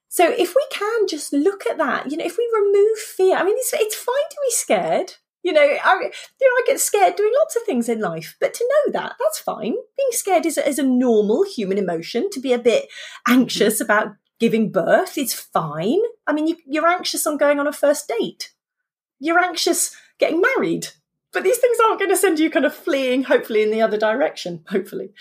So 0.09 0.29
if 0.29 0.55
we 0.55 0.65
can 0.71 1.07
just 1.07 1.31
look 1.31 1.65
at 1.65 1.77
that, 1.77 2.11
you 2.11 2.17
know, 2.17 2.25
if 2.25 2.37
we 2.37 2.49
remove 2.53 2.97
fear, 2.97 3.37
I 3.37 3.43
mean, 3.43 3.55
it's, 3.57 3.73
it's 3.73 3.95
fine 3.95 4.15
to 4.29 4.37
be 4.45 4.51
scared. 4.51 5.13
You 5.43 5.53
know, 5.53 5.61
I, 5.61 5.93
you 5.93 6.49
know, 6.49 6.55
I 6.55 6.63
get 6.67 6.79
scared 6.79 7.15
doing 7.15 7.31
lots 7.39 7.55
of 7.55 7.63
things 7.63 7.89
in 7.89 7.99
life, 7.99 8.35
but 8.39 8.53
to 8.53 8.67
know 8.69 8.91
that, 8.91 9.15
that's 9.17 9.39
fine. 9.39 9.73
Being 9.97 10.09
scared 10.11 10.45
is 10.45 10.57
a, 10.57 10.67
is 10.67 10.77
a 10.77 10.83
normal 10.83 11.43
human 11.43 11.77
emotion. 11.77 12.29
To 12.31 12.39
be 12.39 12.53
a 12.53 12.59
bit 12.59 12.89
anxious 13.27 13.75
mm-hmm. 13.75 13.83
about 13.83 14.15
giving 14.39 14.71
birth 14.71 15.17
is 15.17 15.33
fine. 15.33 16.01
I 16.27 16.33
mean, 16.33 16.47
you, 16.47 16.57
you're 16.67 16.87
anxious 16.87 17.25
on 17.25 17.37
going 17.37 17.59
on 17.59 17.67
a 17.67 17.73
first 17.73 18.07
date. 18.07 18.51
You're 19.19 19.39
anxious 19.39 19.95
getting 20.19 20.41
married. 20.41 20.89
But 21.33 21.43
these 21.43 21.57
things 21.57 21.77
aren't 21.79 21.99
going 21.99 22.11
to 22.11 22.17
send 22.17 22.39
you 22.39 22.49
kind 22.49 22.65
of 22.65 22.75
fleeing, 22.75 23.23
hopefully, 23.23 23.63
in 23.63 23.71
the 23.71 23.81
other 23.81 23.97
direction, 23.97 24.63
hopefully. 24.67 25.11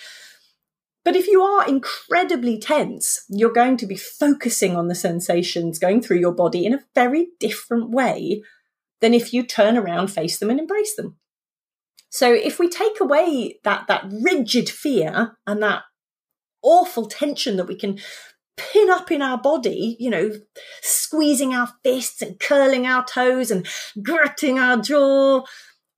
But 1.05 1.17
if 1.17 1.27
you 1.27 1.43
are 1.43 1.67
incredibly 1.67 2.59
tense, 2.59 3.25
you're 3.29 3.53
going 3.53 3.77
to 3.79 3.87
be 3.87 3.97
focusing 3.97 4.77
on 4.77 4.89
the 4.89 4.95
sensations 4.95 5.79
going 5.79 6.03
through 6.03 6.19
your 6.19 6.35
body 6.35 6.67
in 6.67 6.75
a 6.75 6.85
very 6.95 7.29
different 7.39 7.91
way 7.91 8.43
than 9.01 9.15
if 9.15 9.33
you 9.33 9.43
turn 9.43 9.79
around, 9.79 10.09
face 10.09 10.39
them, 10.39 10.51
and 10.51 10.61
embrace 10.61 10.95
them. 10.95 11.17
So 12.11 12.33
if 12.33 12.59
we 12.59 12.69
take 12.69 13.01
away 13.01 13.61
that, 13.65 13.87
that 13.87 14.05
rigid 14.11 14.69
fear 14.69 15.37
and 15.47 15.63
that 15.63 15.85
awful 16.63 17.07
tension 17.07 17.57
that 17.57 17.69
we 17.69 17.77
can 17.77 17.99
pin 18.57 18.91
up 18.91 19.11
in 19.11 19.23
our 19.23 19.39
body, 19.39 19.97
you 19.99 20.11
know, 20.11 20.33
squeezing 20.83 21.55
our 21.55 21.71
fists 21.83 22.21
and 22.21 22.39
curling 22.39 22.87
our 22.87 23.05
toes 23.05 23.51
and 23.51 23.67
gritting 24.03 24.59
our 24.59 24.77
jaw, 24.77 25.45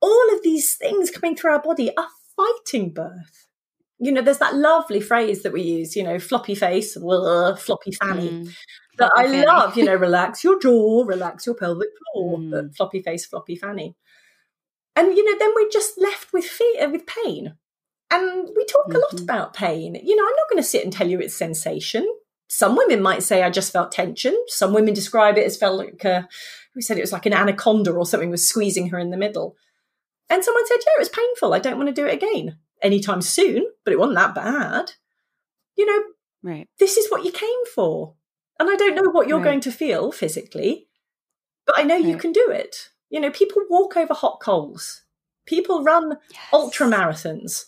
all 0.03 0.35
of 0.35 0.43
these 0.43 0.75
things 0.75 1.09
coming 1.09 1.35
through 1.35 1.51
our 1.51 1.61
body 1.61 1.95
are 1.97 2.09
fighting 2.35 2.91
birth 2.91 3.47
you 4.03 4.11
know, 4.11 4.21
there's 4.21 4.39
that 4.39 4.55
lovely 4.55 4.99
phrase 4.99 5.43
that 5.43 5.53
we 5.53 5.61
use, 5.61 5.95
you 5.95 6.03
know, 6.03 6.19
floppy 6.19 6.55
face, 6.55 6.97
blah, 6.97 7.55
floppy 7.55 7.91
fanny. 7.93 8.29
Mm, 8.29 8.55
that 8.97 9.11
I 9.15 9.27
fanny. 9.27 9.45
love, 9.45 9.77
you 9.77 9.85
know, 9.85 9.95
relax 9.95 10.43
your 10.43 10.59
jaw, 10.59 11.05
relax 11.05 11.45
your 11.45 11.55
pelvic 11.55 11.87
floor, 12.11 12.37
mm. 12.39 12.75
floppy 12.75 13.01
face, 13.01 13.25
floppy 13.25 13.55
fanny. 13.55 13.95
And 14.97 15.15
you 15.15 15.23
know, 15.23 15.39
then 15.39 15.53
we're 15.55 15.69
just 15.69 15.97
left 15.97 16.33
with 16.33 16.43
fear, 16.43 16.89
with 16.89 17.07
pain. 17.07 17.55
And 18.11 18.49
we 18.55 18.65
talk 18.65 18.87
mm-hmm. 18.87 18.97
a 18.97 18.99
lot 18.99 19.11
mm-hmm. 19.13 19.23
about 19.23 19.53
pain. 19.53 19.95
You 20.03 20.17
know, 20.17 20.23
I'm 20.23 20.35
not 20.35 20.49
going 20.49 20.61
to 20.61 20.67
sit 20.67 20.83
and 20.83 20.91
tell 20.91 21.09
you 21.09 21.19
it's 21.19 21.33
sensation. 21.33 22.05
Some 22.49 22.75
women 22.75 23.01
might 23.01 23.23
say 23.23 23.41
I 23.41 23.49
just 23.49 23.71
felt 23.71 23.93
tension. 23.93 24.37
Some 24.47 24.73
women 24.73 24.93
describe 24.93 25.37
it 25.37 25.45
as 25.45 25.57
felt 25.57 25.77
like 25.77 26.03
a, 26.03 26.27
we 26.75 26.81
said 26.81 26.97
it 26.97 27.01
was 27.01 27.13
like 27.13 27.25
an 27.25 27.33
anaconda 27.33 27.91
or 27.91 28.05
something 28.05 28.29
was 28.29 28.47
squeezing 28.47 28.89
her 28.89 28.99
in 28.99 29.11
the 29.11 29.17
middle. 29.17 29.55
And 30.33 30.43
someone 30.43 30.65
said, 30.65 30.79
yeah, 30.79 30.93
it 30.97 30.99
was 30.99 31.09
painful. 31.09 31.53
I 31.53 31.59
don't 31.59 31.77
want 31.77 31.89
to 31.89 31.93
do 31.93 32.07
it 32.07 32.15
again 32.15 32.57
anytime 32.81 33.21
soon, 33.21 33.67
but 33.85 33.93
it 33.93 33.99
wasn't 33.99 34.17
that 34.17 34.33
bad. 34.33 34.93
You 35.75 35.85
know, 35.85 36.03
right. 36.41 36.67
this 36.79 36.97
is 36.97 37.11
what 37.11 37.23
you 37.23 37.31
came 37.31 37.65
for. 37.75 38.15
And 38.59 38.67
I 38.67 38.75
don't 38.75 38.95
know 38.95 39.11
what 39.11 39.27
you're 39.27 39.37
right. 39.37 39.45
going 39.45 39.59
to 39.61 39.71
feel 39.71 40.11
physically, 40.11 40.87
but 41.67 41.77
I 41.77 41.83
know 41.83 41.97
right. 41.97 42.05
you 42.05 42.17
can 42.17 42.31
do 42.31 42.49
it. 42.49 42.89
You 43.11 43.19
know, 43.19 43.29
people 43.29 43.61
walk 43.69 43.95
over 43.95 44.15
hot 44.15 44.39
coals, 44.41 45.03
people 45.45 45.83
run 45.83 46.17
yes. 46.31 46.41
ultra 46.51 46.87
marathons. 46.87 47.65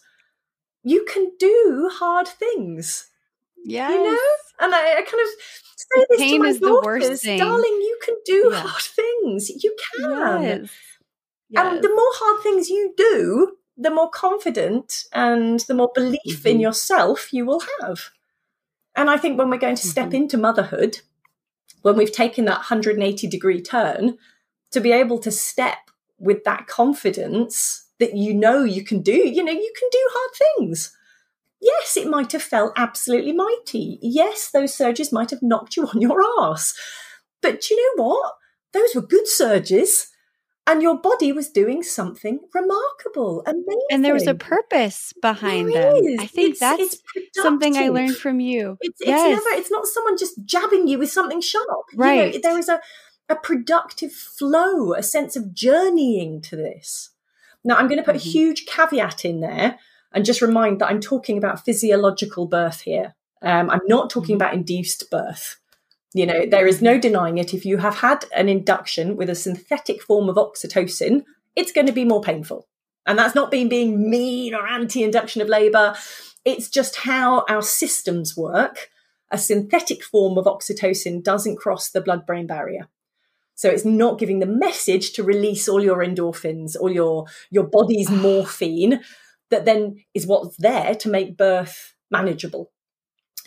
You 0.82 1.06
can 1.08 1.34
do 1.38 1.92
hard 1.94 2.28
things. 2.28 3.12
Yeah. 3.64 3.92
You 3.92 4.04
know? 4.04 4.20
And 4.60 4.74
I, 4.74 4.98
I 4.98 5.02
kind 5.04 5.22
of 5.22 5.28
say 5.76 6.06
this 6.10 6.20
Pain 6.20 6.40
to 6.40 6.44
my 6.44 6.50
is 6.50 6.60
daughters, 6.60 7.04
the 7.04 7.10
worst 7.12 7.24
thing. 7.24 7.38
darling, 7.38 7.64
you 7.64 8.00
can 8.04 8.16
do 8.26 8.50
yeah. 8.52 8.60
hard 8.60 8.82
things. 8.82 9.52
You 9.64 9.76
can. 10.00 10.42
Yes. 10.42 10.70
Yes. 11.56 11.74
And 11.74 11.84
the 11.84 11.90
more 11.90 12.12
hard 12.14 12.44
things 12.44 12.70
you 12.70 12.94
do, 12.98 13.58
the 13.78 13.90
more 13.90 14.10
confident 14.10 15.06
and 15.14 15.60
the 15.62 15.74
more 15.74 15.92
belief 15.94 16.22
mm-hmm. 16.26 16.48
in 16.48 16.60
yourself 16.60 17.34
you 17.34 17.46
will 17.46 17.62
have. 17.82 18.10
And 18.96 19.10
I 19.10 19.18
think 19.18 19.38
when 19.38 19.50
we're 19.50 19.58
going 19.58 19.76
to 19.76 19.88
step 19.88 20.08
mm-hmm. 20.08 20.16
into 20.16 20.38
motherhood, 20.38 21.00
when 21.82 21.98
we've 21.98 22.12
taken 22.12 22.46
that 22.46 22.60
180 22.60 23.28
degree 23.28 23.62
turn, 23.62 24.18
to 24.72 24.82
be 24.82 24.92
able 24.92 25.20
to 25.20 25.32
step 25.32 25.78
with 26.18 26.44
that 26.44 26.68
confidence 26.68 27.86
that 28.00 28.16
you 28.16 28.34
know 28.34 28.64
you 28.64 28.84
can 28.84 29.02
do, 29.02 29.14
you 29.14 29.44
know, 29.44 29.52
you 29.52 29.74
can 29.78 29.90
do 29.92 30.10
hard 30.12 30.32
things. 30.58 30.96
Yes, 31.62 31.98
it 31.98 32.10
might 32.10 32.32
have 32.34 32.44
felt 32.44 32.74
absolutely 32.76 33.32
mighty. 33.32 34.00
Yes, 34.02 34.52
those 34.52 34.74
surges 34.74 35.12
might 35.12 35.32
have 35.32 35.42
knocked 35.42 35.78
you 35.78 35.88
on 35.88 36.02
your 36.02 36.22
ass. 36.42 36.74
But 37.42 37.70
you 37.70 37.78
know 37.98 38.04
what? 38.04 38.34
Those 38.74 38.94
were 38.96 39.02
good 39.02 39.28
surges 39.28 40.08
and 40.68 40.82
your 40.82 40.98
body 40.98 41.32
was 41.32 41.50
doing 41.50 41.84
something 41.84 42.40
remarkable, 42.54 43.44
amazing. 43.46 43.82
And 43.92 44.04
there 44.04 44.14
was 44.14 44.28
a 44.28 44.34
purpose 44.34 45.14
behind 45.22 45.70
there 45.70 45.94
them. 45.94 46.04
Is. 46.04 46.20
I 46.20 46.26
think 46.26 46.52
it's, 46.52 46.60
that's 46.60 46.98
it's 47.16 47.42
something 47.42 47.78
I 47.78 47.90
learned 47.90 48.18
from 48.18 48.40
you. 48.40 48.78
It's, 48.82 49.00
yes. 49.06 49.38
it's 49.38 49.46
never, 49.46 49.60
it's 49.60 49.72
not 49.72 49.86
someone 49.86 50.18
just 50.18 50.44
jabbing 50.46 50.88
you 50.88 50.98
with 50.98 51.12
something 51.12 51.42
sharp. 51.42 51.68
Right. 51.96 52.34
You 52.34 52.40
know, 52.40 52.50
there 52.50 52.58
is 52.58 52.70
a, 52.70 52.82
a 53.30 53.36
productive 53.36 54.12
flow, 54.12 54.94
a 54.94 55.04
sense 55.04 55.36
of 55.36 55.54
journeying 55.54 56.42
to 56.42 56.56
this. 56.56 57.12
Now, 57.64 57.76
I'm 57.76 57.88
going 57.88 58.00
to 58.00 58.04
put 58.04 58.16
mm-hmm. 58.16 58.30
a 58.30 58.32
huge 58.32 58.66
caveat 58.66 59.26
in 59.26 59.42
there 59.42 59.78
and 60.14 60.26
just 60.26 60.42
remind 60.42 60.82
that 60.82 60.90
I'm 60.90 61.02
talking 61.02 61.38
about 61.38 61.64
physiological 61.64 62.48
birth 62.48 62.82
here. 62.82 63.16
Um, 63.42 63.70
I'm 63.70 63.82
not 63.88 64.10
talking 64.10 64.36
mm-hmm. 64.36 64.42
about 64.42 64.54
induced 64.56 65.12
birth. 65.12 65.58
You 66.14 66.26
know, 66.26 66.46
there 66.46 66.68
is 66.68 66.82
no 66.82 66.98
denying 66.98 67.38
it. 67.38 67.54
If 67.54 67.66
you 67.66 67.78
have 67.78 67.96
had 67.96 68.26
an 68.36 68.48
induction 68.48 69.18
with 69.18 69.30
a 69.30 69.36
synthetic 69.36 70.02
form 70.02 70.30
of 70.30 70.36
oxytocin, 70.36 71.24
it's 71.56 71.72
going 71.72 71.88
to 71.88 71.94
be 71.94 72.06
more 72.06 72.22
painful. 72.22 72.68
And 73.06 73.20
that's 73.20 73.36
not 73.36 73.52
being 73.52 73.70
being 73.70 74.10
mean 74.10 74.54
or 74.54 74.68
anti-induction 74.68 75.42
of 75.42 75.50
labour. 75.50 75.96
It's 76.44 76.70
just 76.70 76.98
how 76.98 77.46
our 77.50 77.62
systems 77.62 78.36
work. 78.38 78.90
A 79.32 79.38
synthetic 79.38 80.04
form 80.04 80.38
of 80.38 80.46
oxytocin 80.46 81.24
doesn't 81.24 81.58
cross 81.58 81.90
the 81.90 82.02
blood-brain 82.02 82.48
barrier. 82.48 82.88
So 83.56 83.70
it's 83.70 83.86
not 83.86 84.20
giving 84.20 84.40
the 84.40 84.46
message 84.46 85.14
to 85.14 85.24
release 85.24 85.68
all 85.68 85.84
your 85.84 86.06
endorphins 86.06 86.76
or 86.80 86.90
your 86.92 87.26
your 87.50 87.64
body's 87.64 88.10
morphine 88.12 89.02
that 89.50 89.66
then 89.66 89.98
is 90.14 90.28
what's 90.28 90.58
there 90.58 90.96
to 90.96 91.10
make 91.10 91.38
birth 91.38 91.94
manageable. 92.12 92.72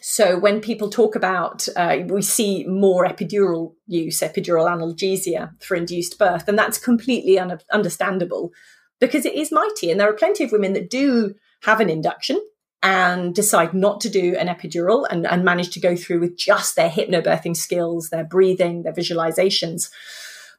So 0.01 0.39
when 0.39 0.61
people 0.61 0.91
talk 0.91 1.17
about, 1.17 1.69
uh, 1.77 1.99
we 2.07 2.23
see 2.23 2.65
more 2.67 3.05
epidural 3.05 3.75
use, 3.87 4.21
epidural 4.21 4.69
analgesia 4.69 5.61
for 5.61 5.75
induced 5.75 6.19
birth, 6.19 6.49
and 6.49 6.59
that's 6.59 6.79
completely 6.79 7.39
un- 7.39 7.59
understandable 7.73 8.53
because 9.01 9.27
it 9.27 9.35
is 9.35 9.51
mighty. 9.53 9.91
And 9.91 9.99
there 9.99 10.09
are 10.09 10.15
plenty 10.15 10.45
of 10.45 10.53
women 10.53 10.73
that 10.75 10.91
do 10.91 11.35
have 11.63 11.81
an 11.81 11.91
induction 11.91 12.41
and 12.81 13.35
decide 13.35 13.75
not 13.75 14.01
to 14.01 14.09
do 14.09 14.37
an 14.37 14.47
epidural 14.47 15.05
and, 15.11 15.27
and 15.27 15.45
manage 15.45 15.71
to 15.71 15.81
go 15.81 15.97
through 15.97 16.21
with 16.21 16.37
just 16.37 16.77
their 16.77 16.89
hypnobirthing 16.89 17.57
skills, 17.57 18.11
their 18.11 18.25
breathing, 18.25 18.85
their 18.85 18.93
visualizations. 18.93 19.91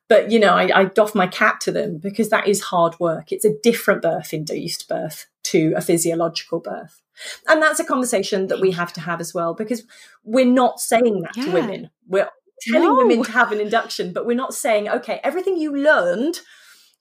But, 0.09 0.31
you 0.31 0.39
know, 0.39 0.55
I, 0.55 0.81
I 0.81 0.85
doff 0.85 1.15
my 1.15 1.27
cap 1.27 1.59
to 1.61 1.71
them 1.71 1.97
because 1.97 2.29
that 2.29 2.47
is 2.47 2.61
hard 2.61 2.99
work. 2.99 3.31
It's 3.31 3.45
a 3.45 3.57
different 3.63 4.01
birth, 4.01 4.33
induced 4.33 4.89
birth, 4.89 5.27
to 5.43 5.73
a 5.77 5.81
physiological 5.81 6.59
birth. 6.59 7.01
And 7.47 7.61
that's 7.61 7.79
a 7.79 7.85
conversation 7.85 8.47
that 8.47 8.61
we 8.61 8.71
have 8.71 8.93
to 8.93 9.01
have 9.01 9.19
as 9.19 9.33
well 9.33 9.53
because 9.53 9.83
we're 10.23 10.45
not 10.45 10.79
saying 10.79 11.21
that 11.21 11.35
yeah. 11.35 11.45
to 11.45 11.51
women. 11.51 11.89
We're 12.07 12.29
telling 12.61 12.89
no. 12.89 12.95
women 12.95 13.23
to 13.23 13.31
have 13.31 13.51
an 13.51 13.59
induction, 13.59 14.13
but 14.13 14.25
we're 14.25 14.35
not 14.35 14.53
saying, 14.53 14.89
okay, 14.89 15.19
everything 15.23 15.57
you 15.57 15.75
learned 15.75 16.39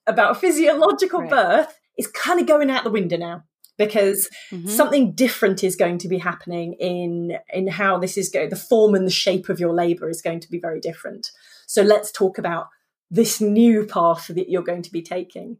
about 0.07 0.39
physiological 0.39 1.21
right. 1.21 1.29
birth 1.29 1.79
is 1.97 2.07
kind 2.07 2.39
of 2.39 2.47
going 2.47 2.69
out 2.69 2.83
the 2.83 2.89
window 2.89 3.17
now 3.17 3.43
because 3.77 4.29
mm-hmm. 4.51 4.67
something 4.67 5.13
different 5.13 5.63
is 5.63 5.75
going 5.75 5.97
to 5.97 6.07
be 6.07 6.17
happening 6.17 6.73
in 6.73 7.37
in 7.51 7.67
how 7.67 7.97
this 7.97 8.17
is 8.17 8.29
going 8.29 8.49
the 8.49 8.55
form 8.55 8.95
and 8.95 9.07
the 9.07 9.11
shape 9.11 9.49
of 9.49 9.59
your 9.59 9.73
labor 9.73 10.09
is 10.09 10.21
going 10.21 10.39
to 10.39 10.49
be 10.49 10.59
very 10.59 10.79
different 10.79 11.31
so 11.67 11.81
let's 11.81 12.11
talk 12.11 12.37
about 12.37 12.67
this 13.09 13.41
new 13.41 13.85
path 13.85 14.27
that 14.27 14.49
you're 14.49 14.61
going 14.61 14.81
to 14.81 14.91
be 14.91 15.01
taking 15.01 15.57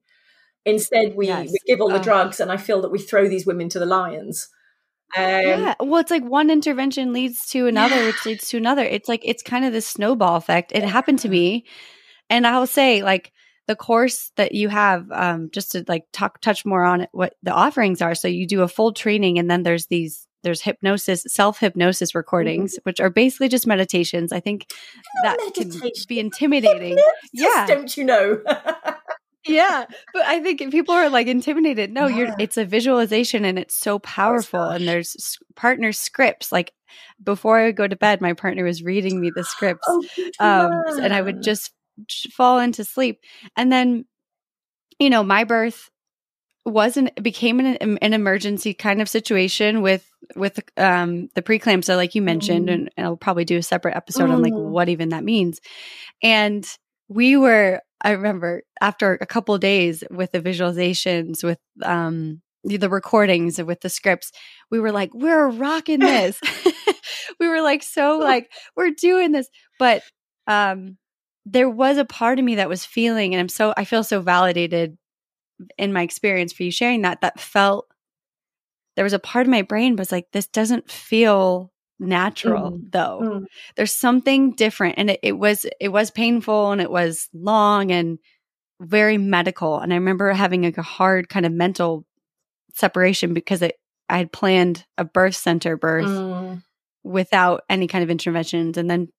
instead 0.66 1.16
we, 1.16 1.28
yes. 1.28 1.50
we 1.52 1.60
give 1.66 1.82
all 1.82 1.90
the 1.90 2.00
drugs 2.00 2.40
and 2.40 2.52
i 2.52 2.58
feel 2.58 2.82
that 2.82 2.92
we 2.92 3.00
throw 3.00 3.28
these 3.28 3.46
women 3.46 3.70
to 3.70 3.80
the 3.80 3.86
lions 3.86 4.50
um, 5.18 5.24
yeah, 5.24 5.74
well, 5.80 6.00
it's 6.00 6.12
like 6.12 6.24
one 6.24 6.52
intervention 6.52 7.14
leads 7.14 7.48
to 7.48 7.66
another, 7.66 7.96
yeah. 7.96 8.06
which 8.06 8.28
leads 8.28 8.48
to 8.50 8.58
another. 8.58 8.84
It's 8.84 9.10
like 9.10 9.22
it's 9.24 9.42
kind 9.42 9.66
of 9.66 9.74
this 9.74 9.88
snowball 9.88 10.36
effect. 10.36 10.72
It 10.72 10.84
happened 10.84 11.18
to 11.20 11.30
me, 11.30 11.66
and 12.30 12.46
I'll 12.46 12.68
say 12.68 13.02
like 13.02 13.32
the 13.70 13.76
course 13.76 14.32
that 14.36 14.54
you 14.54 14.68
have 14.68 15.12
um, 15.12 15.52
just 15.52 15.74
to 15.74 15.86
like 15.88 16.06
talk 16.12 16.42
touch 16.42 16.66
more 16.66 16.84
on 16.84 17.02
it, 17.02 17.10
what 17.12 17.36
the 17.44 17.54
offerings 17.54 18.02
are 18.02 18.16
so 18.16 18.28
you 18.28 18.48
do 18.48 18.64
a 18.64 18.68
full 18.68 18.92
training 18.92 19.38
and 19.38 19.50
then 19.50 19.62
there's 19.62 19.86
these 19.86 20.26
there's 20.42 20.64
hypnosis 20.64 21.24
self 21.28 21.60
hypnosis 21.60 22.16
recordings 22.16 22.74
mm-hmm. 22.74 22.82
which 22.82 23.00
are 23.00 23.12
basically 23.12 23.48
just 23.48 23.68
meditations 23.68 24.32
i 24.32 24.40
think 24.40 24.66
that 25.22 25.38
meditation. 25.38 25.82
can 25.82 25.92
be 26.08 26.20
intimidating 26.20 26.98
Hypnosis, 26.98 27.30
yeah 27.32 27.68
don't 27.68 27.96
you 27.96 28.06
know 28.06 28.42
yeah 29.46 29.86
but 30.14 30.26
i 30.26 30.42
think 30.42 30.60
people 30.72 30.94
are 30.94 31.10
like 31.10 31.28
intimidated 31.28 31.92
no 31.92 32.08
yeah. 32.08 32.16
you're 32.16 32.36
it's 32.40 32.58
a 32.58 32.66
visualization 32.66 33.46
and 33.46 33.58
it's 33.58 33.76
so 33.76 34.00
powerful 34.00 34.60
oh, 34.60 34.70
and 34.70 34.88
there's 34.88 35.38
partner 35.56 35.92
scripts 35.92 36.52
like 36.52 36.74
before 37.24 37.58
i 37.58 37.66
would 37.66 37.76
go 37.76 37.88
to 37.88 37.96
bed 37.96 38.20
my 38.20 38.34
partner 38.34 38.64
was 38.64 38.84
reading 38.84 39.22
me 39.22 39.32
the 39.34 39.44
scripts 39.46 39.88
oh, 39.88 40.04
um, 40.40 40.72
and 41.02 41.14
i 41.14 41.22
would 41.22 41.42
just 41.42 41.72
fall 42.32 42.60
into 42.60 42.84
sleep. 42.84 43.22
And 43.56 43.72
then, 43.72 44.06
you 45.00 45.10
know, 45.10 45.24
my 45.24 45.44
birth 45.44 45.90
wasn't 46.66 47.22
became 47.22 47.60
an, 47.60 47.98
an 48.02 48.14
emergency 48.14 48.74
kind 48.74 49.02
of 49.02 49.10
situation 49.10 49.82
with 49.82 50.06
with 50.36 50.60
um 50.78 51.30
the 51.34 51.42
preeclampsia 51.42 51.96
like 51.96 52.14
you 52.14 52.22
mentioned 52.22 52.68
mm. 52.68 52.74
and, 52.74 52.90
and, 52.96 53.08
I'll 53.08 53.18
probably 53.18 53.46
do 53.46 53.58
a 53.58 53.64
separate 53.64 53.96
episode 53.96 54.30
mm. 54.30 54.34
on 54.34 54.42
like 54.44 54.54
mm. 54.54 54.70
what 54.70 54.90
even 54.90 55.10
that 55.10 55.24
means. 55.24 55.62
And 56.22 56.68
we 57.08 57.38
were 57.38 57.82
I 58.02 58.12
remember 58.12 58.64
after 58.82 59.14
a 59.22 59.26
couple 59.26 59.58
days 59.58 60.04
with 60.10 60.32
the 60.32 60.42
visualizations 60.42 61.44
with 61.44 61.60
um 61.84 62.42
the 62.64 62.90
recordings 62.90 63.62
with 63.62 63.82
the 63.82 63.90
scripts 63.90 64.32
we 64.70 64.80
were 64.80 64.92
like 64.92 65.14
we're 65.14 65.50
rocking 65.50 66.00
this. 66.00 66.40
We 67.40 67.48
were 67.48 67.62
like 67.62 67.84
so 67.84 68.18
like 68.20 68.52
we're 68.76 68.92
doing 68.92 69.32
this. 69.32 69.50
But 69.78 70.04
um 70.48 70.98
there 71.46 71.70
was 71.70 71.98
a 71.98 72.06
part 72.06 72.38
of 72.38 72.46
me 72.46 72.56
that 72.56 72.70
was 72.70 72.86
feeling, 72.86 73.34
and 73.34 73.40
I'm 73.40 73.50
so, 73.50 73.74
I 73.76 73.84
feel 73.84 74.04
so 74.04 74.22
validated 74.22 74.98
in 75.78 75.94
my 75.94 76.04
experience 76.04 76.54
for 76.54 76.64
you 76.64 76.72
sharing 76.72 77.02
that, 77.02 77.22
that 77.22 77.40
felt, 77.40 77.88
there 78.96 79.04
was 79.04 79.14
a 79.14 79.20
part 79.20 79.48
of 79.48 79.52
my 79.52 79.64
brain 79.64 79.96
was 79.96 80.12
like, 80.12 80.28
this 80.32 80.48
doesn't 80.48 80.92
feel 80.92 81.72
natural 82.00 82.72
mm. 82.72 82.92
though. 82.92 83.20
Mm. 83.22 83.46
There's 83.76 83.94
something 83.94 84.54
different. 84.54 84.96
And 84.98 85.12
it, 85.12 85.20
it 85.24 85.38
was, 85.38 85.66
it 85.80 85.90
was 85.90 86.12
painful 86.12 86.72
and 86.72 86.82
it 86.82 86.92
was 86.92 87.28
long 87.34 87.92
and 87.92 88.20
very 88.82 89.18
medical. 89.18 89.80
And 89.80 89.92
I 89.92 89.98
remember 89.98 90.32
having 90.32 90.64
like 90.64 90.78
a 90.78 90.84
hard 90.84 91.30
kind 91.30 91.46
of 91.46 91.52
mental 91.52 92.06
separation 92.74 93.34
because 93.34 93.62
it, 93.62 93.76
I 94.08 94.18
had 94.18 94.32
planned 94.32 94.86
a 94.98 95.04
birth 95.04 95.36
center 95.36 95.78
birth 95.78 96.06
mm. 96.06 96.64
without 97.04 97.64
any 97.70 97.88
kind 97.88 98.04
of 98.04 98.10
interventions. 98.10 98.78
And 98.78 98.90
then 98.90 99.10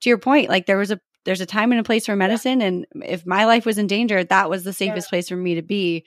to 0.00 0.08
your 0.08 0.18
point, 0.18 0.48
like 0.48 0.66
there 0.66 0.78
was 0.78 0.90
a 0.90 1.00
there's 1.24 1.40
a 1.40 1.46
time 1.46 1.72
and 1.72 1.80
a 1.80 1.84
place 1.84 2.06
for 2.06 2.16
medicine 2.16 2.60
yeah. 2.60 2.68
and 2.68 2.86
if 3.04 3.26
my 3.26 3.44
life 3.44 3.66
was 3.66 3.78
in 3.78 3.88
danger 3.88 4.22
that 4.22 4.48
was 4.48 4.62
the 4.62 4.72
safest 4.72 5.08
yeah. 5.08 5.10
place 5.10 5.28
for 5.28 5.36
me 5.36 5.56
to 5.56 5.62
be 5.62 6.04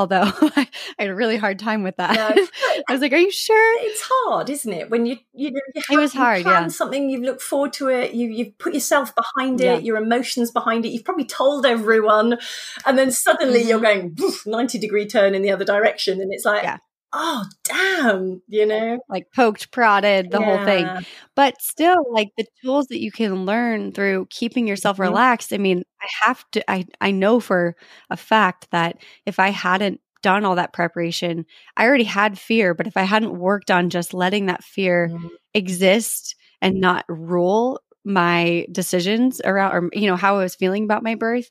although 0.00 0.22
I 0.56 0.68
had 0.98 1.08
a 1.08 1.14
really 1.14 1.36
hard 1.36 1.58
time 1.58 1.82
with 1.82 1.96
that. 1.98 2.14
Yeah. 2.14 2.44
I 2.88 2.92
was 2.92 3.00
like, 3.00 3.12
"Are 3.12 3.18
you 3.18 3.30
sure?" 3.30 3.82
It's 3.84 4.02
hard, 4.02 4.50
isn't 4.50 4.72
it? 4.72 4.90
When 4.90 5.06
you 5.06 5.18
you 5.34 5.52
know 5.52 5.60
you 5.74 5.82
have, 5.88 5.98
it 5.98 6.00
was 6.00 6.12
hard. 6.12 6.44
yeah, 6.44 6.68
something 6.68 7.10
you 7.10 7.20
look 7.20 7.40
forward 7.40 7.72
to 7.74 7.88
it. 7.88 8.14
You 8.14 8.28
you've 8.28 8.58
put 8.58 8.74
yourself 8.74 9.14
behind 9.14 9.60
it, 9.60 9.64
yeah. 9.64 9.78
your 9.78 9.96
emotions 9.96 10.50
behind 10.50 10.84
it. 10.84 10.88
You've 10.88 11.04
probably 11.04 11.26
told 11.26 11.66
everyone, 11.66 12.38
and 12.86 12.98
then 12.98 13.10
suddenly 13.12 13.60
mm-hmm. 13.60 13.68
you're 13.68 13.80
going 13.80 14.16
ninety 14.46 14.78
degree 14.78 15.06
turn 15.06 15.34
in 15.34 15.42
the 15.42 15.50
other 15.50 15.64
direction, 15.64 16.20
and 16.20 16.32
it's 16.32 16.44
like, 16.44 16.62
yeah 16.62 16.78
oh 17.12 17.44
damn 17.64 18.40
you 18.46 18.64
know 18.64 19.00
like 19.08 19.26
poked 19.34 19.72
prodded 19.72 20.30
the 20.30 20.38
yeah. 20.38 20.44
whole 20.44 20.64
thing 20.64 21.06
but 21.34 21.60
still 21.60 22.04
like 22.12 22.28
the 22.36 22.46
tools 22.62 22.86
that 22.86 23.00
you 23.00 23.10
can 23.10 23.44
learn 23.44 23.92
through 23.92 24.26
keeping 24.30 24.66
yourself 24.66 24.94
mm-hmm. 24.96 25.10
relaxed 25.10 25.52
i 25.52 25.58
mean 25.58 25.82
i 26.00 26.06
have 26.24 26.44
to 26.52 26.70
i 26.70 26.84
i 27.00 27.10
know 27.10 27.40
for 27.40 27.74
a 28.10 28.16
fact 28.16 28.68
that 28.70 28.96
if 29.26 29.38
i 29.38 29.48
hadn't 29.48 30.00
done 30.22 30.44
all 30.44 30.54
that 30.54 30.72
preparation 30.72 31.44
i 31.76 31.84
already 31.84 32.04
had 32.04 32.38
fear 32.38 32.74
but 32.74 32.86
if 32.86 32.96
i 32.96 33.02
hadn't 33.02 33.38
worked 33.38 33.70
on 33.70 33.90
just 33.90 34.14
letting 34.14 34.46
that 34.46 34.62
fear 34.62 35.08
mm-hmm. 35.08 35.26
exist 35.54 36.36
and 36.62 36.80
not 36.80 37.04
rule 37.08 37.80
my 38.04 38.66
decisions 38.70 39.40
around 39.44 39.72
or 39.72 39.90
you 39.92 40.06
know 40.06 40.16
how 40.16 40.36
i 40.36 40.42
was 40.42 40.54
feeling 40.54 40.84
about 40.84 41.02
my 41.02 41.16
birth 41.16 41.50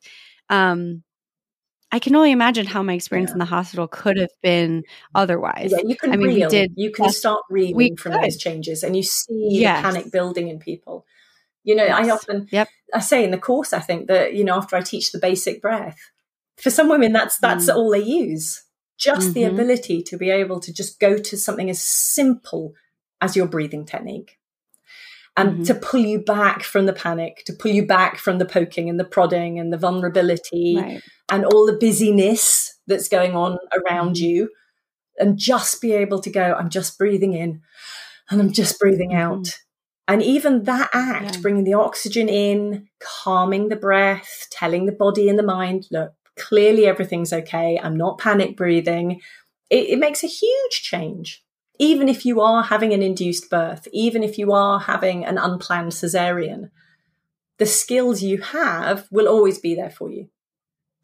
um 0.50 1.04
I 1.92 2.00
can 2.00 2.16
only 2.16 2.32
imagine 2.32 2.68
how 2.68 2.84
my 2.84 2.94
experience 2.94 3.30
yeah. 3.30 3.36
in 3.36 3.40
the 3.40 3.46
hospital 3.46 3.88
could 3.88 4.18
have 4.18 4.32
been 4.44 4.84
otherwise. 5.16 5.72
Yeah, 5.72 5.84
you 5.86 5.96
can 5.96 6.12
I 6.12 6.18
mean, 6.18 6.28
reel. 6.28 6.48
We 6.48 6.52
did, 6.52 6.74
you 6.76 6.92
can 6.92 7.10
start 7.10 7.42
reeling 7.50 7.98
from 7.98 8.14
could. 8.14 8.24
those 8.24 8.38
changes 8.38 8.84
and 8.84 8.96
you 8.96 9.04
see 9.04 9.48
yes. 9.52 9.78
the 9.78 9.82
panic 9.82 10.12
building 10.12 10.50
in 10.50 10.60
people. 10.60 11.06
You 11.64 11.76
know, 11.76 11.86
yes. 11.86 12.08
I 12.08 12.10
often 12.12 12.48
yep. 12.52 12.68
I 12.94 13.00
say 13.00 13.24
in 13.24 13.32
the 13.32 13.38
course, 13.38 13.74
I 13.74 13.80
think 13.80 14.08
that, 14.08 14.34
you 14.34 14.44
know, 14.44 14.56
after 14.56 14.76
I 14.76 14.82
teach 14.82 15.12
the 15.12 15.20
basic 15.20 15.62
breath, 15.62 15.98
for 16.58 16.70
some 16.70 16.90
women 16.90 17.12
that's 17.12 17.38
that's 17.40 17.70
mm. 17.70 17.76
all 17.76 17.92
they 17.92 18.04
use. 18.04 18.64
Just 18.98 19.30
mm-hmm. 19.30 19.34
the 19.34 19.44
ability 19.46 20.04
to 20.04 20.18
be 20.18 20.30
able 20.30 20.60
to 20.60 20.74
just 20.74 21.00
go 21.00 21.18
to 21.18 21.38
something 21.38 21.70
as 21.70 21.82
simple 21.82 22.74
as 23.22 23.36
your 23.36 23.48
breathing 23.48 23.86
technique 23.86 24.39
and 25.40 25.54
mm-hmm. 25.54 25.64
to 25.64 25.74
pull 25.76 26.02
you 26.02 26.20
back 26.20 26.64
from 26.64 26.86
the 26.86 26.94
panic, 26.94 27.44
to 27.46 27.54
pull 27.54 27.72
you 27.72 27.86
back 27.86 28.18
from 28.18 28.38
the 28.40 28.46
poking 28.46 28.90
and 28.90 29.00
the 29.00 29.06
prodding 29.06 29.58
and 29.58 29.72
the 29.72 29.78
vulnerability 29.78 30.76
right. 30.78 31.02
and 31.30 31.46
all 31.46 31.66
the 31.66 31.78
busyness 31.78 32.78
that's 32.88 33.08
going 33.08 33.36
on 33.36 33.58
around 33.74 34.16
mm-hmm. 34.16 34.26
you, 34.26 34.50
and 35.18 35.38
just 35.38 35.82
be 35.82 35.94
able 35.94 36.20
to 36.22 36.30
go, 36.30 36.54
I'm 36.54 36.70
just 36.70 36.98
breathing 36.98 37.34
in 37.34 37.62
and 38.30 38.42
I'm 38.42 38.52
just 38.52 38.80
breathing 38.80 39.12
mm-hmm. 39.12 39.34
out. 39.34 39.58
And 40.10 40.22
even 40.24 40.64
that 40.64 40.90
act, 40.92 41.36
yeah. 41.36 41.42
bringing 41.42 41.64
the 41.64 41.76
oxygen 41.76 42.28
in, 42.28 42.88
calming 43.00 43.70
the 43.70 43.76
breath, 43.76 44.48
telling 44.52 44.88
the 44.88 44.92
body 44.92 45.30
and 45.30 45.38
the 45.38 45.44
mind, 45.44 45.86
look, 45.92 46.14
clearly 46.38 46.86
everything's 46.86 47.32
okay. 47.32 47.80
I'm 47.82 47.96
not 47.96 48.18
panic 48.18 48.58
breathing. 48.58 49.22
It, 49.70 49.90
it 49.90 50.00
makes 50.00 50.24
a 50.24 50.28
huge 50.28 50.82
change 50.82 51.44
even 51.80 52.10
if 52.10 52.26
you 52.26 52.42
are 52.42 52.64
having 52.64 52.94
an 52.94 53.02
induced 53.02 53.50
birth, 53.50 53.88
even 53.94 54.22
if 54.22 54.38
you 54.38 54.52
are 54.52 54.82
having 54.82 55.26
an 55.26 55.38
unplanned 55.38 55.94
cesarean, 55.94 56.70
the 57.58 57.66
skills 57.66 58.22
you 58.22 58.42
have 58.42 59.08
will 59.10 59.28
always 59.28 59.58
be 59.58 59.76
there 59.76 59.90
for 59.90 60.12
you. 60.12 60.30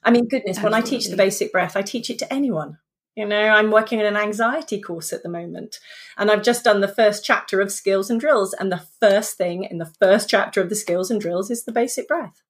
I 0.04 0.12
mean, 0.12 0.28
goodness, 0.28 0.58
Absolutely. 0.58 0.76
when 0.76 0.84
I 0.84 0.86
teach 0.86 1.08
the 1.08 1.18
basic 1.18 1.52
breath, 1.52 1.76
I 1.76 1.82
teach 1.82 2.10
it 2.10 2.20
to 2.20 2.32
anyone. 2.32 2.78
You 3.16 3.26
know, 3.26 3.48
I'm 3.48 3.72
working 3.72 4.02
in 4.02 4.06
an 4.06 4.18
anxiety 4.18 4.82
course 4.82 5.14
at 5.14 5.24
the 5.24 5.30
moment, 5.30 5.80
and 6.18 6.30
I've 6.30 6.44
just 6.44 6.66
done 6.66 6.82
the 6.82 6.88
first 6.88 7.24
chapter 7.24 7.62
of 7.62 7.72
skills 7.72 8.10
and 8.10 8.20
drills. 8.20 8.54
And 8.54 8.72
the 8.72 8.86
first 9.00 9.38
thing 9.38 9.64
in 9.64 9.78
the 9.78 9.92
first 10.00 10.30
chapter 10.30 10.62
of 10.62 10.68
the 10.68 10.76
skills 10.76 11.10
and 11.10 11.22
drills 11.22 11.50
is 11.50 11.64
the 11.64 11.72
basic 11.72 12.10
breath. 12.10 12.44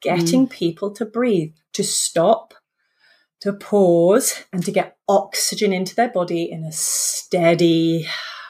Getting 0.00 0.46
mm. 0.46 0.50
people 0.50 0.92
to 0.92 1.04
breathe, 1.04 1.54
to 1.72 1.82
stop, 1.82 2.54
to 3.42 3.52
pause 3.52 4.44
and 4.52 4.64
to 4.64 4.70
get 4.70 4.96
oxygen 5.08 5.72
into 5.72 5.96
their 5.96 6.08
body 6.08 6.48
in 6.48 6.62
a 6.62 6.70
steady, 6.70 8.06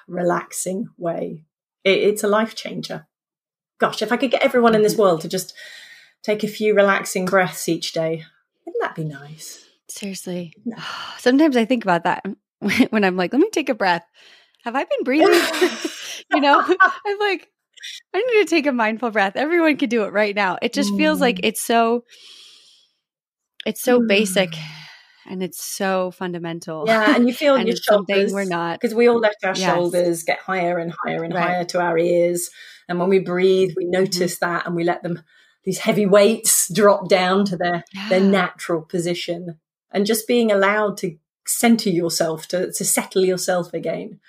relaxing 0.07 0.87
way. 0.99 1.47
It, 1.83 1.99
it's 1.99 2.23
a 2.23 2.29
life 2.29 2.55
changer. 2.55 3.07
Gosh, 3.79 4.03
if 4.03 4.13
I 4.13 4.19
could 4.19 4.31
get 4.31 4.43
everyone 4.43 4.75
in 4.75 4.83
this 4.83 4.99
world 4.99 5.23
to 5.23 5.29
just 5.29 5.55
take 6.23 6.45
a 6.45 6.49
few 6.49 6.75
relaxing 6.75 7.25
breaths 7.25 7.71
each 7.71 7.95
day, 7.95 8.25
wouldn't 8.67 8.83
that 8.83 8.95
be 8.95 9.05
nice? 9.05 9.65
Seriously. 9.89 10.53
No. 10.63 10.77
Sometimes 11.19 11.57
I 11.57 11.65
think 11.65 11.85
about 11.85 12.05
that 12.05 12.27
when 12.91 13.03
I'm 13.03 13.17
like, 13.17 13.33
let 13.33 13.41
me 13.41 13.49
take 13.51 13.71
a 13.71 13.75
breath. 13.75 14.05
Have 14.65 14.77
I 14.77 14.85
been 14.85 15.05
breathing? 15.05 15.33
you 16.35 16.41
know, 16.43 16.63
I'm 17.07 17.19
like, 17.19 17.49
I 18.13 18.19
need 18.19 18.43
to 18.43 18.45
take 18.45 18.67
a 18.67 18.73
mindful 18.73 19.11
breath. 19.11 19.37
Everyone 19.37 19.79
can 19.79 19.89
do 19.89 20.05
it 20.05 20.13
right 20.13 20.37
now. 20.37 20.59
It 20.61 20.75
just 20.75 20.93
mm. 20.93 20.99
feels 20.99 21.19
like 21.19 21.37
mm. 21.37 21.45
it's 21.45 21.63
so 21.63 22.05
it's 23.67 23.83
so 23.83 24.01
mm. 24.01 24.09
basic 24.09 24.55
and 25.27 25.43
it's 25.43 25.63
so 25.63 26.11
fundamental. 26.11 26.85
Yeah, 26.87 27.15
and 27.15 27.27
you 27.27 27.35
feel 27.35 27.55
and 27.57 27.67
your 27.67 27.77
shoulders. 27.77 28.33
We're 28.33 28.45
not 28.45 28.81
because 28.81 28.95
we 28.95 29.09
all 29.09 29.19
let 29.19 29.37
our 29.45 29.55
yes. 29.55 29.59
shoulders 29.59 30.25
get 30.25 30.39
higher 30.39 30.79
and 30.79 30.93
higher 31.05 31.23
and 31.23 31.35
right. 31.35 31.43
higher 31.43 31.65
to 31.67 31.81
our 31.81 31.99
ears, 31.99 32.51
and 32.89 32.99
when 32.99 33.09
we 33.09 33.19
breathe, 33.19 33.73
we 33.77 33.85
mm-hmm. 33.85 34.03
notice 34.03 34.37
mm-hmm. 34.37 34.53
that, 34.53 34.67
and 34.67 34.77
we 34.77 34.85
let 34.85 35.03
them 35.03 35.23
these 35.65 35.79
heavy 35.79 36.07
weights 36.07 36.73
drop 36.73 37.09
down 37.09 37.45
to 37.47 37.57
their 37.57 37.85
yeah. 37.95 38.09
their 38.09 38.21
natural 38.21 38.83
position, 38.83 39.59
and 39.91 40.07
just 40.07 40.27
being 40.27 40.51
allowed 40.51 40.97
to 40.99 41.17
center 41.47 41.91
yourself 41.91 42.47
to 42.49 42.73
to 42.73 42.85
settle 42.85 43.25
yourself 43.25 43.73
again. 43.73 44.21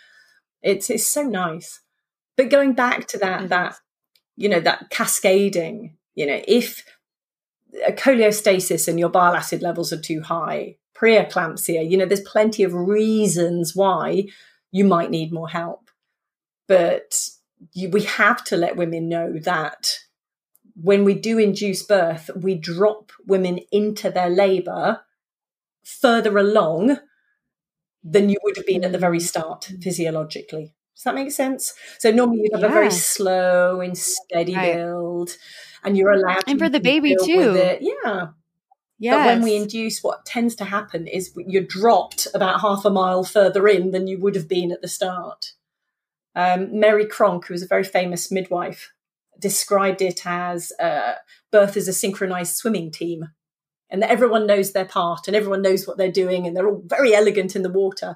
It's 0.62 0.90
it's 0.90 1.06
so 1.06 1.24
nice. 1.24 1.82
But 2.36 2.50
going 2.50 2.74
back 2.74 3.08
to 3.10 3.18
that 3.20 3.50
that 3.50 3.76
you 4.36 4.50
know 4.50 4.60
that 4.60 4.90
cascading, 4.90 5.98
you 6.16 6.26
know, 6.26 6.42
if 6.48 6.84
a 7.86 7.91
cholestasis 7.91 8.88
and 8.88 8.99
your 8.99 9.09
bile 9.09 9.36
acid 9.36 9.61
levels 9.61 9.91
are 9.91 9.99
too 9.99 10.21
high, 10.21 10.78
preeclampsia. 10.95 11.89
You 11.89 11.97
know, 11.97 12.05
there's 12.05 12.21
plenty 12.21 12.63
of 12.63 12.74
reasons 12.74 13.76
why 13.76 14.26
you 14.71 14.84
might 14.86 15.11
need 15.11 15.32
more 15.32 15.49
help. 15.49 15.89
But 16.67 17.30
you, 17.74 17.89
we 17.89 18.03
have 18.03 18.43
to 18.45 18.57
let 18.57 18.78
women 18.78 19.09
know 19.09 19.34
that 19.39 19.99
when 20.76 21.03
we 21.03 21.13
do 21.13 21.38
induce 21.38 21.84
birth, 21.84 22.30
we 22.36 22.55
drop 22.55 23.11
women 23.26 23.59
into 23.71 24.09
their 24.09 24.30
labor 24.30 25.01
further 25.84 26.38
along 26.38 26.97
than 28.03 28.30
you 28.30 28.38
would 28.43 28.57
have 28.57 28.65
been 28.65 28.84
at 28.84 28.91
the 28.91 28.97
very 28.97 29.19
start 29.19 29.69
mm. 29.71 29.84
physiologically. 29.84 30.74
Does 30.95 31.03
that 31.03 31.15
make 31.15 31.32
sense? 31.32 31.74
So 31.99 32.11
normally 32.11 32.41
you'd 32.43 32.53
have 32.53 32.61
yeah. 32.61 32.67
a 32.67 32.71
very 32.71 32.91
slow 32.91 33.82
and 33.82 33.97
steady 33.97 34.55
right. 34.55 34.76
build, 34.76 35.38
and 35.84 35.98
you're 35.98 36.12
allowed, 36.12 36.44
and 36.48 36.60
for 36.60 36.70
the 36.70 36.80
baby 36.80 37.16
too. 37.24 37.78
Yeah, 37.82 38.28
Yes. 39.04 39.18
But 39.18 39.26
when 39.26 39.42
we 39.42 39.58
induce, 39.58 40.02
what 40.02 40.26
tends 40.26 40.56
to 40.56 40.64
happen 40.64 41.08
is 41.08 41.34
you're 41.36 41.62
dropped 41.62 42.28
about 42.34 42.62
half 42.62 42.86
a 42.86 42.90
mile 42.90 43.26
further 43.26 43.68
in 43.68 43.92
than 43.92 44.08
you 44.08 44.18
would 44.20 44.34
have 44.34 44.48
been 44.48 44.72
at 44.72 44.82
the 44.82 44.88
start. 44.88 45.54
Um, 46.36 46.80
Mary 46.80 47.06
Cronk, 47.06 47.48
who 47.48 47.54
was 47.54 47.64
a 47.64 47.68
very 47.68 47.84
famous 47.84 48.32
midwife, 48.32 48.94
described 49.38 50.02
it 50.02 50.26
as 50.26 50.72
uh, 50.80 51.16
birth 51.52 51.76
as 51.76 51.90
a 51.90 51.94
synchronized 51.94 52.56
swimming 52.56 52.92
team. 52.92 53.30
And 53.90 54.02
that 54.02 54.10
everyone 54.10 54.48
knows 54.48 54.72
their 54.72 54.86
part 54.86 55.28
and 55.28 55.36
everyone 55.36 55.62
knows 55.62 55.86
what 55.86 55.98
they're 55.98 56.10
doing 56.10 56.48
and 56.48 56.56
they're 56.56 56.68
all 56.70 56.82
very 56.86 57.14
elegant 57.14 57.58
in 57.58 57.62
the 57.62 57.70
water. 57.70 58.16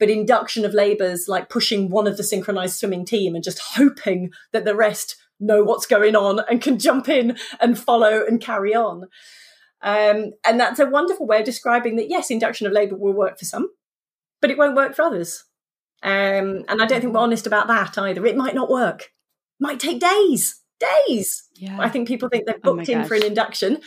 But 0.00 0.08
induction 0.08 0.64
of 0.64 0.72
labor 0.72 1.04
is 1.04 1.28
like 1.28 1.50
pushing 1.50 1.90
one 1.90 2.06
of 2.06 2.16
the 2.16 2.24
synchronized 2.24 2.76
swimming 2.76 3.04
team 3.04 3.34
and 3.34 3.44
just 3.44 3.60
hoping 3.76 4.32
that 4.52 4.64
the 4.64 4.74
rest 4.74 5.16
know 5.42 5.62
what's 5.64 5.86
going 5.86 6.16
on 6.16 6.40
and 6.48 6.62
can 6.62 6.78
jump 6.78 7.08
in 7.08 7.36
and 7.60 7.78
follow 7.78 8.24
and 8.26 8.40
carry 8.40 8.74
on. 8.74 9.08
Um, 9.82 10.32
and 10.44 10.60
that's 10.60 10.78
a 10.78 10.86
wonderful 10.86 11.26
way 11.26 11.40
of 11.40 11.44
describing 11.44 11.96
that, 11.96 12.08
yes, 12.08 12.30
induction 12.30 12.66
of 12.66 12.72
labour 12.72 12.96
will 12.96 13.12
work 13.12 13.38
for 13.38 13.44
some, 13.44 13.68
but 14.40 14.50
it 14.50 14.56
won't 14.56 14.76
work 14.76 14.94
for 14.94 15.02
others. 15.02 15.44
Um, 16.02 16.64
and 16.68 16.80
I 16.80 16.86
don't 16.86 17.00
think 17.00 17.12
we're 17.14 17.20
honest 17.20 17.46
about 17.46 17.66
that 17.68 17.98
either. 17.98 18.24
It 18.26 18.36
might 18.36 18.54
not 18.54 18.70
work, 18.70 19.10
might 19.60 19.80
take 19.80 20.00
days, 20.00 20.60
days. 20.78 21.44
Yeah. 21.56 21.78
I 21.80 21.88
think 21.88 22.08
people 22.08 22.28
think 22.28 22.46
they've 22.46 22.56
oh 22.64 22.74
booked 22.74 22.88
oh 22.88 22.92
in 22.92 23.04
for 23.04 23.14
an 23.14 23.24
induction 23.24 23.80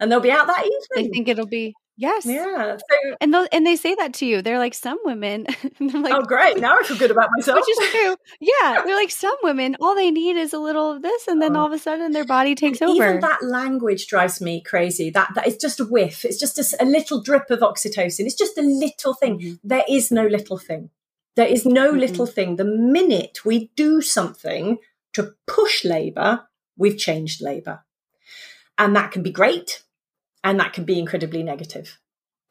and 0.00 0.10
they'll 0.10 0.20
be 0.20 0.30
out 0.30 0.46
that 0.46 0.64
evening. 0.64 0.80
They 0.94 1.08
think 1.08 1.28
it'll 1.28 1.46
be 1.46 1.74
Yes. 2.02 2.26
Yeah. 2.26 2.78
So, 2.78 3.16
and 3.20 3.32
and 3.52 3.64
they 3.64 3.76
say 3.76 3.94
that 3.94 4.14
to 4.14 4.26
you. 4.26 4.42
They're 4.42 4.58
like 4.58 4.74
some 4.74 4.98
women. 5.04 5.46
like, 5.80 6.12
oh, 6.12 6.22
great! 6.22 6.58
Now 6.58 6.76
I 6.76 6.82
feel 6.82 6.98
good 6.98 7.12
about 7.12 7.28
myself. 7.36 7.60
Which 7.60 7.78
is 7.78 7.90
true. 7.92 8.16
Yeah, 8.40 8.82
they're 8.84 8.96
like 8.96 9.12
some 9.12 9.36
women. 9.44 9.76
All 9.80 9.94
they 9.94 10.10
need 10.10 10.36
is 10.36 10.52
a 10.52 10.58
little 10.58 10.90
of 10.90 11.02
this, 11.02 11.28
and 11.28 11.40
then 11.40 11.56
oh. 11.56 11.60
all 11.60 11.66
of 11.66 11.72
a 11.72 11.78
sudden 11.78 12.10
their 12.10 12.24
body 12.24 12.56
takes 12.56 12.82
over. 12.82 12.92
Even 12.92 13.20
that 13.20 13.44
language 13.44 14.08
drives 14.08 14.40
me 14.40 14.60
crazy. 14.62 15.10
That 15.10 15.30
that 15.36 15.46
is 15.46 15.56
just 15.56 15.78
a 15.78 15.84
whiff. 15.84 16.24
It's 16.24 16.40
just 16.40 16.58
a, 16.58 16.82
a 16.82 16.84
little 16.84 17.22
drip 17.22 17.48
of 17.50 17.60
oxytocin. 17.60 18.26
It's 18.26 18.34
just 18.34 18.58
a 18.58 18.62
little 18.62 19.14
thing. 19.14 19.38
Mm-hmm. 19.38 19.54
There 19.62 19.84
is 19.88 20.10
no 20.10 20.26
little 20.26 20.58
thing. 20.58 20.90
There 21.36 21.46
is 21.46 21.64
no 21.64 21.90
mm-hmm. 21.90 22.00
little 22.00 22.26
thing. 22.26 22.56
The 22.56 22.64
minute 22.64 23.44
we 23.44 23.70
do 23.76 24.00
something 24.00 24.78
to 25.12 25.34
push 25.46 25.84
labour, 25.84 26.48
we've 26.76 26.98
changed 26.98 27.40
labour, 27.40 27.84
and 28.76 28.96
that 28.96 29.12
can 29.12 29.22
be 29.22 29.30
great 29.30 29.84
and 30.44 30.58
that 30.60 30.72
can 30.72 30.84
be 30.84 30.98
incredibly 30.98 31.42
negative. 31.42 31.98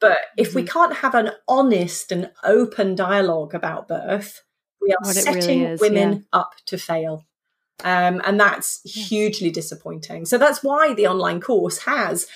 But 0.00 0.18
if 0.36 0.48
mm-hmm. 0.48 0.56
we 0.56 0.62
can't 0.64 0.96
have 0.96 1.14
an 1.14 1.30
honest 1.46 2.10
and 2.10 2.30
open 2.42 2.94
dialogue 2.94 3.54
about 3.54 3.88
birth, 3.88 4.42
we 4.80 4.90
are 4.90 4.96
what 5.00 5.14
setting 5.14 5.60
really 5.60 5.72
is, 5.72 5.80
women 5.80 6.12
yeah. 6.12 6.40
up 6.40 6.54
to 6.66 6.76
fail. 6.76 7.24
Um, 7.84 8.20
and 8.24 8.38
that's 8.38 8.80
hugely 8.84 9.50
disappointing. 9.50 10.26
So 10.26 10.38
that's 10.38 10.62
why 10.62 10.94
the 10.94 11.06
online 11.06 11.40
course 11.40 11.78
has 11.78 12.26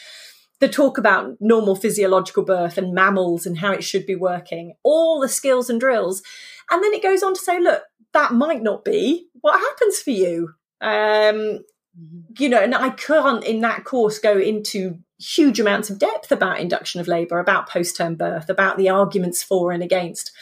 the 0.61 0.69
talk 0.69 0.97
about 0.97 1.37
normal 1.41 1.77
physiological 1.77 2.45
birth 2.45 2.79
and 2.79 2.95
mammals 2.95 3.47
and 3.47 3.59
how 3.59 3.73
it 3.73 3.85
should 3.85 4.07
be 4.07 4.15
working, 4.15 4.75
all 4.83 5.21
the 5.21 5.29
skills 5.29 5.69
and 5.69 5.79
drills. 5.79 6.23
And 6.71 6.83
then 6.83 6.95
it 6.95 7.03
goes 7.03 7.23
on 7.23 7.35
to 7.35 7.41
say, 7.41 7.61
look, 7.61 7.83
that 8.13 8.33
might 8.33 8.63
not 8.63 8.85
be 8.85 9.29
what 9.41 9.61
happens 9.61 9.99
for 9.99 10.11
you. 10.11 10.55
Um, 10.81 10.91
mm-hmm. 10.91 12.21
you 12.39 12.49
know, 12.49 12.61
and 12.63 12.75
I 12.75 12.91
can't 12.91 13.45
in 13.45 13.61
that 13.61 13.85
course 13.85 14.19
go 14.19 14.39
into 14.39 14.99
huge 15.19 15.59
amounts 15.61 15.91
of 15.91 15.99
depth 15.99 16.31
about 16.31 16.61
induction 16.61 17.01
of 17.01 17.09
labour, 17.09 17.39
about 17.39 17.69
post 17.69 17.97
term 17.97 18.15
birth, 18.15 18.49
about 18.49 18.77
the 18.77 18.89
arguments 18.89 19.43
for 19.43 19.73
and 19.73 19.83
against, 19.83 20.33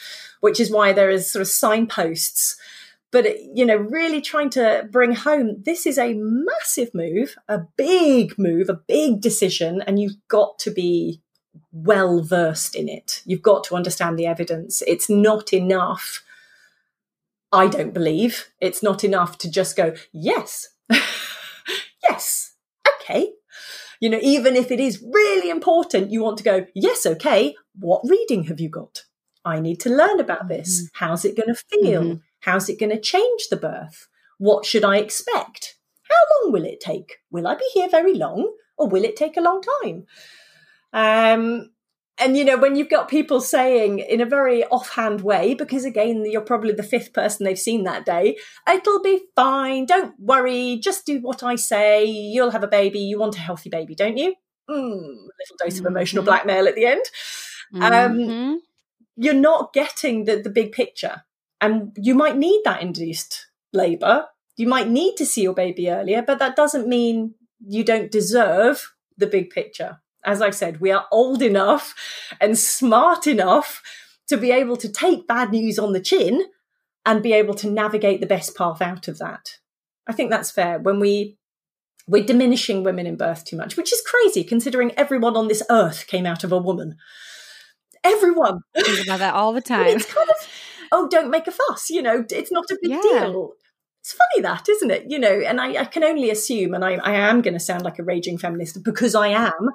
which 0.41 0.59
is 0.59 0.71
why 0.71 0.93
there 0.93 1.09
is 1.09 1.31
sort 1.31 1.41
of 1.41 1.47
signposts. 1.47 2.57
But, 3.11 3.41
you 3.55 3.65
know, 3.65 3.77
really 3.77 4.19
trying 4.19 4.49
to 4.51 4.87
bring 4.91 5.13
home 5.13 5.63
this 5.63 5.85
is 5.85 5.97
a 5.97 6.15
massive 6.15 6.93
move, 6.93 7.35
a 7.47 7.59
big 7.77 8.37
move, 8.37 8.69
a 8.69 8.73
big 8.73 9.21
decision, 9.21 9.81
and 9.81 9.99
you've 9.99 10.17
got 10.27 10.59
to 10.59 10.71
be 10.71 11.21
well 11.71 12.21
versed 12.21 12.75
in 12.75 12.89
it. 12.89 13.21
You've 13.25 13.41
got 13.41 13.63
to 13.65 13.75
understand 13.75 14.19
the 14.19 14.25
evidence. 14.25 14.83
It's 14.85 15.09
not 15.09 15.53
enough. 15.53 16.23
I 17.51 17.67
don't 17.67 17.93
believe 17.93 18.49
it's 18.59 18.83
not 18.83 19.03
enough 19.03 19.37
to 19.39 19.49
just 19.49 19.77
go, 19.77 19.93
yes, 20.11 20.69
yes, 22.09 22.53
okay, 22.99 23.31
you 23.99 24.09
know, 24.09 24.19
even 24.21 24.55
if 24.55 24.71
it 24.71 24.79
is 24.79 25.03
really 25.03 25.49
important, 25.49 26.11
you 26.11 26.23
want 26.23 26.37
to 26.37 26.43
go, 26.43 26.65
yes, 26.73 27.05
okay, 27.05 27.55
what 27.79 28.01
reading 28.07 28.45
have 28.45 28.59
you 28.59 28.69
got? 28.69 29.03
I 29.43 29.59
need 29.59 29.79
to 29.81 29.89
learn 29.89 30.19
about 30.19 30.47
this. 30.47 30.81
Mm-hmm. 30.81 31.05
How's 31.05 31.25
it 31.25 31.37
going 31.37 31.53
to 31.53 31.61
feel? 31.69 32.01
Mm-hmm. 32.01 32.19
How's 32.41 32.69
it 32.69 32.79
going 32.79 32.91
to 32.91 32.99
change 32.99 33.49
the 33.49 33.57
birth? 33.57 34.07
What 34.37 34.65
should 34.65 34.83
I 34.83 34.97
expect? 34.97 35.77
How 36.09 36.43
long 36.43 36.53
will 36.53 36.65
it 36.65 36.79
take? 36.79 37.17
Will 37.31 37.47
I 37.47 37.55
be 37.55 37.69
here 37.73 37.89
very 37.89 38.13
long 38.13 38.53
or 38.77 38.87
will 38.87 39.03
it 39.03 39.15
take 39.15 39.37
a 39.37 39.41
long 39.41 39.61
time? 39.81 40.05
Um, 40.93 41.71
and 42.17 42.37
you 42.37 42.45
know 42.45 42.57
when 42.57 42.75
you've 42.75 42.89
got 42.89 43.09
people 43.09 43.41
saying 43.41 43.99
in 43.99 44.21
a 44.21 44.25
very 44.25 44.63
offhand 44.65 45.21
way 45.21 45.53
because 45.53 45.85
again 45.85 46.25
you're 46.25 46.41
probably 46.41 46.71
the 46.71 46.83
fifth 46.83 47.13
person 47.13 47.43
they've 47.43 47.59
seen 47.59 47.83
that 47.83 48.05
day 48.05 48.37
it'll 48.71 49.01
be 49.01 49.21
fine. 49.35 49.85
Don't 49.85 50.13
worry. 50.19 50.77
Just 50.81 51.05
do 51.05 51.19
what 51.19 51.43
i 51.43 51.55
say. 51.55 52.05
You'll 52.05 52.51
have 52.51 52.63
a 52.63 52.67
baby. 52.67 52.99
You 52.99 53.19
want 53.19 53.35
a 53.35 53.39
healthy 53.39 53.69
baby 53.69 53.95
don't 53.95 54.17
you? 54.17 54.35
Mm, 54.69 54.97
little 54.97 55.57
dose 55.59 55.75
mm-hmm. 55.75 55.85
of 55.85 55.91
emotional 55.91 56.23
blackmail 56.23 56.67
at 56.67 56.75
the 56.75 56.85
end. 56.85 57.03
Um, 57.73 57.81
mm-hmm. 57.81 58.31
um, 58.31 58.61
you're 59.15 59.33
not 59.33 59.73
getting 59.73 60.25
the, 60.25 60.37
the 60.37 60.49
big 60.49 60.71
picture. 60.71 61.23
And 61.61 61.95
you 61.97 62.15
might 62.15 62.37
need 62.37 62.61
that 62.65 62.81
induced 62.81 63.47
labor. 63.73 64.25
You 64.57 64.67
might 64.67 64.89
need 64.89 65.15
to 65.17 65.25
see 65.25 65.43
your 65.43 65.53
baby 65.53 65.89
earlier 65.89 66.21
but 66.21 66.39
that 66.39 66.55
doesn't 66.55 66.87
mean 66.87 67.35
you 67.67 67.83
don't 67.83 68.11
deserve 68.11 68.93
the 69.17 69.27
big 69.27 69.49
picture 69.49 69.99
as 70.25 70.41
I 70.41 70.49
said, 70.49 70.81
we 70.81 70.91
are 70.91 71.05
old 71.11 71.41
enough 71.41 71.93
and 72.41 72.57
smart 72.57 73.27
enough 73.27 73.81
to 74.27 74.37
be 74.37 74.51
able 74.51 74.75
to 74.77 74.91
take 74.91 75.27
bad 75.27 75.51
news 75.51 75.77
on 75.77 75.93
the 75.93 75.99
chin 75.99 76.45
and 77.05 77.21
be 77.21 77.33
able 77.33 77.53
to 77.53 77.69
navigate 77.69 78.19
the 78.19 78.27
best 78.27 78.55
path 78.57 78.81
out 78.81 79.07
of 79.07 79.19
that. 79.19 79.59
I 80.07 80.13
think 80.13 80.31
that's 80.31 80.51
fair. 80.51 80.79
When 80.79 80.99
we 80.99 81.37
we're 82.07 82.23
diminishing 82.23 82.83
women 82.83 83.07
in 83.07 83.15
birth 83.15 83.45
too 83.45 83.57
much, 83.57 83.77
which 83.77 83.91
is 83.91 84.01
crazy 84.05 84.43
considering 84.43 84.91
everyone 84.91 85.35
on 85.35 85.47
this 85.47 85.63
earth 85.69 86.05
came 86.07 86.25
out 86.25 86.43
of 86.43 86.51
a 86.51 86.57
woman. 86.57 86.97
Everyone. 88.03 88.59
Think 88.75 89.05
about 89.05 89.19
that 89.19 89.33
all 89.33 89.53
the 89.53 89.61
time. 89.61 89.87
it's 89.87 90.13
kind 90.13 90.29
of, 90.29 90.35
oh, 90.91 91.07
don't 91.07 91.31
make 91.31 91.47
a 91.47 91.51
fuss. 91.51 91.89
You 91.89 92.03
know, 92.03 92.23
it's 92.29 92.51
not 92.51 92.65
a 92.69 92.77
big 92.81 92.91
yeah. 92.91 93.01
deal 93.01 93.53
it's 94.05 94.13
funny 94.13 94.43
that, 94.43 94.69
isn't 94.69 94.91
it? 94.91 95.05
You 95.09 95.17
know, 95.17 95.31
and 95.31 95.59
I, 95.59 95.81
I 95.81 95.85
can 95.85 96.03
only 96.03 96.29
assume, 96.29 96.75
and 96.75 96.85
I, 96.85 96.97
I 96.97 97.15
am 97.15 97.41
going 97.41 97.55
to 97.55 97.59
sound 97.59 97.81
like 97.81 97.97
a 97.97 98.03
raging 98.03 98.37
feminist 98.37 98.83
because 98.83 99.15
I 99.15 99.29
am. 99.29 99.71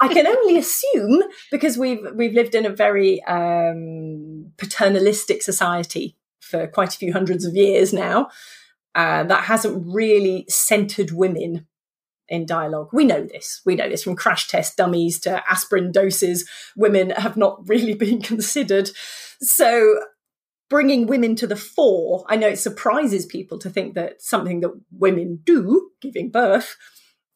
I 0.00 0.08
can 0.12 0.26
only 0.26 0.58
assume 0.58 1.22
because 1.52 1.78
we've 1.78 2.04
we've 2.12 2.32
lived 2.32 2.56
in 2.56 2.66
a 2.66 2.74
very 2.74 3.22
um, 3.24 4.50
paternalistic 4.56 5.42
society 5.42 6.16
for 6.40 6.66
quite 6.66 6.92
a 6.92 6.98
few 6.98 7.12
hundreds 7.12 7.44
of 7.44 7.54
years 7.54 7.92
now. 7.92 8.30
Uh, 8.96 9.22
that 9.22 9.44
hasn't 9.44 9.86
really 9.86 10.44
centered 10.48 11.12
women 11.12 11.68
in 12.28 12.46
dialogue. 12.46 12.88
We 12.92 13.04
know 13.04 13.24
this. 13.24 13.60
We 13.64 13.76
know 13.76 13.88
this 13.88 14.02
from 14.02 14.16
crash 14.16 14.48
test 14.48 14.76
dummies 14.76 15.20
to 15.20 15.40
aspirin 15.48 15.92
doses. 15.92 16.48
Women 16.76 17.10
have 17.10 17.36
not 17.36 17.60
really 17.68 17.94
been 18.06 18.20
considered. 18.20 18.90
So 19.40 20.00
bringing 20.70 21.06
women 21.06 21.34
to 21.36 21.46
the 21.46 21.56
fore. 21.56 22.24
I 22.28 22.36
know 22.36 22.48
it 22.48 22.58
surprises 22.58 23.26
people 23.26 23.58
to 23.58 23.68
think 23.68 23.94
that 23.94 24.22
something 24.22 24.60
that 24.60 24.70
women 24.90 25.40
do, 25.44 25.90
giving 26.00 26.30
birth, 26.30 26.76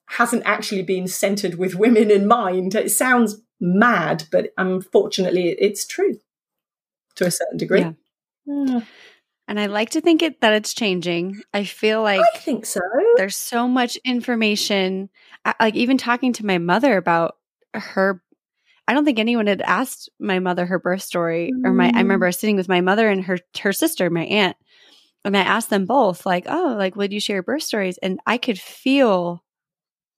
hasn't 0.07 0.45
actually 0.47 0.83
been 0.83 1.09
centered 1.09 1.57
with 1.57 1.75
women 1.75 2.11
in 2.11 2.27
mind. 2.27 2.75
It 2.75 2.93
sounds 2.93 3.43
mad, 3.61 4.25
but 4.31 4.53
unfortunately, 4.57 5.57
it's 5.59 5.87
true 5.87 6.21
to 7.17 7.27
a 7.27 7.31
certain 7.31 7.59
degree. 7.59 7.81
Yeah. 7.81 7.93
Mm. 8.49 8.87
And 9.47 9.61
I 9.61 9.67
like 9.67 9.91
to 9.91 10.01
think 10.01 10.23
it 10.23 10.41
that 10.41 10.55
it's 10.55 10.73
changing. 10.73 11.43
I 11.53 11.65
feel 11.65 12.01
like 12.01 12.23
I 12.35 12.39
think 12.39 12.65
so. 12.65 12.81
There's 13.17 13.37
so 13.37 13.69
much 13.69 13.97
information. 13.97 15.11
I, 15.45 15.55
like 15.61 15.75
even 15.75 15.99
talking 15.99 16.33
to 16.33 16.47
my 16.47 16.57
mother 16.57 16.97
about 16.97 17.37
her 17.75 18.23
I 18.87 18.93
don't 18.93 19.05
think 19.05 19.19
anyone 19.19 19.47
had 19.47 19.63
asked 19.63 20.11
my 20.19 20.39
mother 20.39 20.67
her 20.67 20.79
birth 20.79 21.03
story 21.03 21.51
mm. 21.55 21.67
or 21.67 21.73
my 21.73 21.89
I 21.89 21.93
mm. 21.93 21.97
remember 21.97 22.31
sitting 22.33 22.57
with 22.57 22.69
my 22.69 22.81
mother 22.81 23.09
and 23.09 23.25
her 23.25 23.39
her 23.61 23.73
sister, 23.73 24.11
my 24.11 24.25
aunt, 24.25 24.57
and 25.25 25.37
I 25.37 25.41
asked 25.41 25.71
them 25.71 25.87
both 25.87 26.27
like, 26.27 26.45
"Oh, 26.49 26.75
like 26.79 26.97
would 26.97 27.13
you 27.13 27.21
share 27.21 27.43
birth 27.43 27.63
stories?" 27.63 27.99
And 27.99 28.21
I 28.27 28.39
could 28.39 28.59
feel 28.59 29.43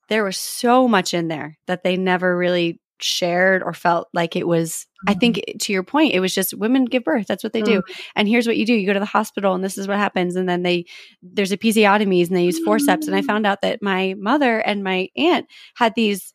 there 0.08 0.24
was 0.24 0.36
so 0.36 0.88
much 0.88 1.14
in 1.14 1.28
there 1.28 1.58
that 1.66 1.82
they 1.82 1.96
never 1.96 2.36
really 2.36 2.80
shared 3.00 3.62
or 3.62 3.74
felt 3.74 4.08
like 4.14 4.36
it 4.36 4.46
was 4.46 4.70
mm-hmm. 4.70 5.10
i 5.10 5.14
think 5.14 5.42
to 5.60 5.72
your 5.72 5.82
point 5.82 6.14
it 6.14 6.20
was 6.20 6.32
just 6.32 6.54
women 6.54 6.86
give 6.86 7.04
birth 7.04 7.26
that's 7.26 7.44
what 7.44 7.52
they 7.52 7.60
do 7.60 7.80
mm-hmm. 7.80 8.02
and 8.14 8.26
here's 8.26 8.46
what 8.46 8.56
you 8.56 8.64
do 8.64 8.72
you 8.72 8.86
go 8.86 8.94
to 8.94 9.00
the 9.00 9.04
hospital 9.04 9.54
and 9.54 9.62
this 9.62 9.76
is 9.76 9.86
what 9.86 9.98
happens 9.98 10.34
and 10.34 10.48
then 10.48 10.62
they 10.62 10.84
there's 11.22 11.52
episiotomies 11.52 12.28
and 12.28 12.36
they 12.36 12.44
use 12.44 12.58
forceps 12.60 13.06
and 13.06 13.14
i 13.14 13.20
found 13.20 13.46
out 13.46 13.60
that 13.60 13.82
my 13.82 14.14
mother 14.18 14.60
and 14.60 14.82
my 14.82 15.08
aunt 15.16 15.46
had 15.74 15.92
these 15.94 16.32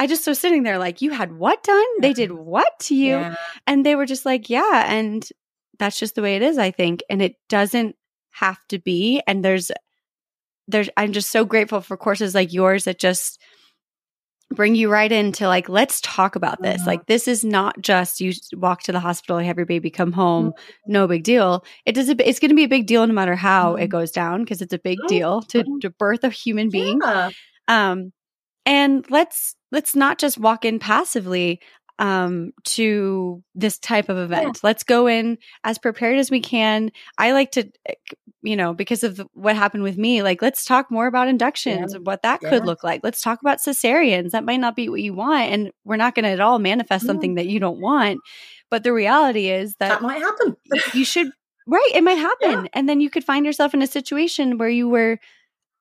I 0.00 0.06
just 0.06 0.26
was 0.26 0.38
sitting 0.38 0.62
there 0.62 0.78
like, 0.78 1.02
you 1.02 1.10
had 1.10 1.30
what 1.30 1.62
done? 1.62 1.84
They 2.00 2.14
did 2.14 2.32
what 2.52 2.78
to 2.80 2.94
you? 2.94 3.18
Yeah. 3.18 3.34
And 3.66 3.84
they 3.84 3.96
were 3.96 4.06
just 4.06 4.24
like, 4.24 4.48
yeah. 4.48 4.86
And 4.88 5.28
that's 5.78 5.98
just 5.98 6.14
the 6.14 6.22
way 6.22 6.36
it 6.36 6.42
is, 6.42 6.56
I 6.56 6.70
think. 6.70 7.02
And 7.10 7.20
it 7.20 7.36
doesn't 7.50 7.96
have 8.30 8.58
to 8.68 8.78
be. 8.78 9.20
And 9.26 9.44
there's, 9.44 9.70
there's, 10.66 10.88
I'm 10.96 11.12
just 11.12 11.30
so 11.30 11.44
grateful 11.44 11.82
for 11.82 11.98
courses 11.98 12.34
like 12.34 12.50
yours 12.50 12.84
that 12.84 12.98
just 12.98 13.42
bring 14.48 14.74
you 14.74 14.90
right 14.90 15.12
into 15.12 15.46
like, 15.46 15.68
let's 15.68 16.00
talk 16.00 16.34
about 16.34 16.62
this. 16.62 16.80
Uh-huh. 16.80 16.92
Like, 16.92 17.06
this 17.06 17.28
is 17.28 17.44
not 17.44 17.82
just 17.82 18.22
you 18.22 18.32
walk 18.54 18.82
to 18.84 18.92
the 18.92 19.00
hospital, 19.00 19.36
have 19.36 19.58
your 19.58 19.66
baby 19.66 19.90
come 19.90 20.12
home, 20.12 20.52
mm-hmm. 20.52 20.92
no 20.92 21.08
big 21.08 21.24
deal. 21.24 21.62
It 21.84 21.92
does, 21.92 22.08
it's 22.08 22.40
going 22.40 22.48
to 22.48 22.54
be 22.54 22.64
a 22.64 22.68
big 22.68 22.86
deal 22.86 23.06
no 23.06 23.12
matter 23.12 23.36
how 23.36 23.74
mm-hmm. 23.74 23.82
it 23.82 23.88
goes 23.88 24.12
down 24.12 24.44
because 24.44 24.62
it's 24.62 24.72
a 24.72 24.78
big 24.78 24.98
deal 25.08 25.42
to, 25.42 25.58
mm-hmm. 25.58 25.78
to 25.80 25.90
birth 25.90 26.24
a 26.24 26.30
human 26.30 26.70
being. 26.70 27.00
Yeah. 27.04 27.32
Um, 27.68 28.12
and 28.66 29.04
let's 29.10 29.54
let's 29.72 29.94
not 29.94 30.18
just 30.18 30.38
walk 30.38 30.64
in 30.64 30.78
passively 30.78 31.60
um, 32.00 32.52
to 32.64 33.44
this 33.54 33.78
type 33.78 34.08
of 34.08 34.16
event. 34.16 34.56
Yeah. 34.56 34.60
Let's 34.62 34.84
go 34.84 35.06
in 35.06 35.36
as 35.64 35.78
prepared 35.78 36.18
as 36.18 36.30
we 36.30 36.40
can. 36.40 36.90
I 37.18 37.32
like 37.32 37.52
to, 37.52 37.70
eh, 37.86 37.94
you 38.42 38.56
know, 38.56 38.72
because 38.72 39.04
of 39.04 39.20
what 39.34 39.54
happened 39.54 39.82
with 39.82 39.98
me, 39.98 40.22
like, 40.22 40.40
let's 40.40 40.64
talk 40.64 40.90
more 40.90 41.06
about 41.06 41.28
inductions 41.28 41.92
yeah. 41.92 41.96
and 41.98 42.06
what 42.06 42.22
that 42.22 42.40
yeah. 42.42 42.48
could 42.48 42.64
look 42.64 42.82
like. 42.82 43.02
Let's 43.04 43.20
talk 43.20 43.42
about 43.42 43.58
cesareans. 43.58 44.30
That 44.30 44.46
might 44.46 44.60
not 44.60 44.74
be 44.74 44.88
what 44.88 45.02
you 45.02 45.12
want. 45.12 45.52
And 45.52 45.72
we're 45.84 45.96
not 45.96 46.14
going 46.14 46.24
to 46.24 46.30
at 46.30 46.40
all 46.40 46.58
manifest 46.58 47.04
something 47.04 47.34
that 47.34 47.46
you 47.46 47.60
don't 47.60 47.82
want. 47.82 48.20
But 48.70 48.82
the 48.82 48.94
reality 48.94 49.50
is 49.50 49.74
that 49.78 49.88
that 49.90 50.02
might 50.02 50.22
happen. 50.22 50.56
you 50.94 51.04
should, 51.04 51.30
right? 51.66 51.90
It 51.94 52.02
might 52.02 52.12
happen. 52.42 52.70
And 52.72 52.88
then 52.88 53.02
you 53.02 53.10
could 53.10 53.24
find 53.24 53.44
yourself 53.44 53.74
in 53.74 53.82
a 53.82 53.86
situation 53.86 54.56
where 54.56 54.70
you 54.70 54.88
were 54.88 55.18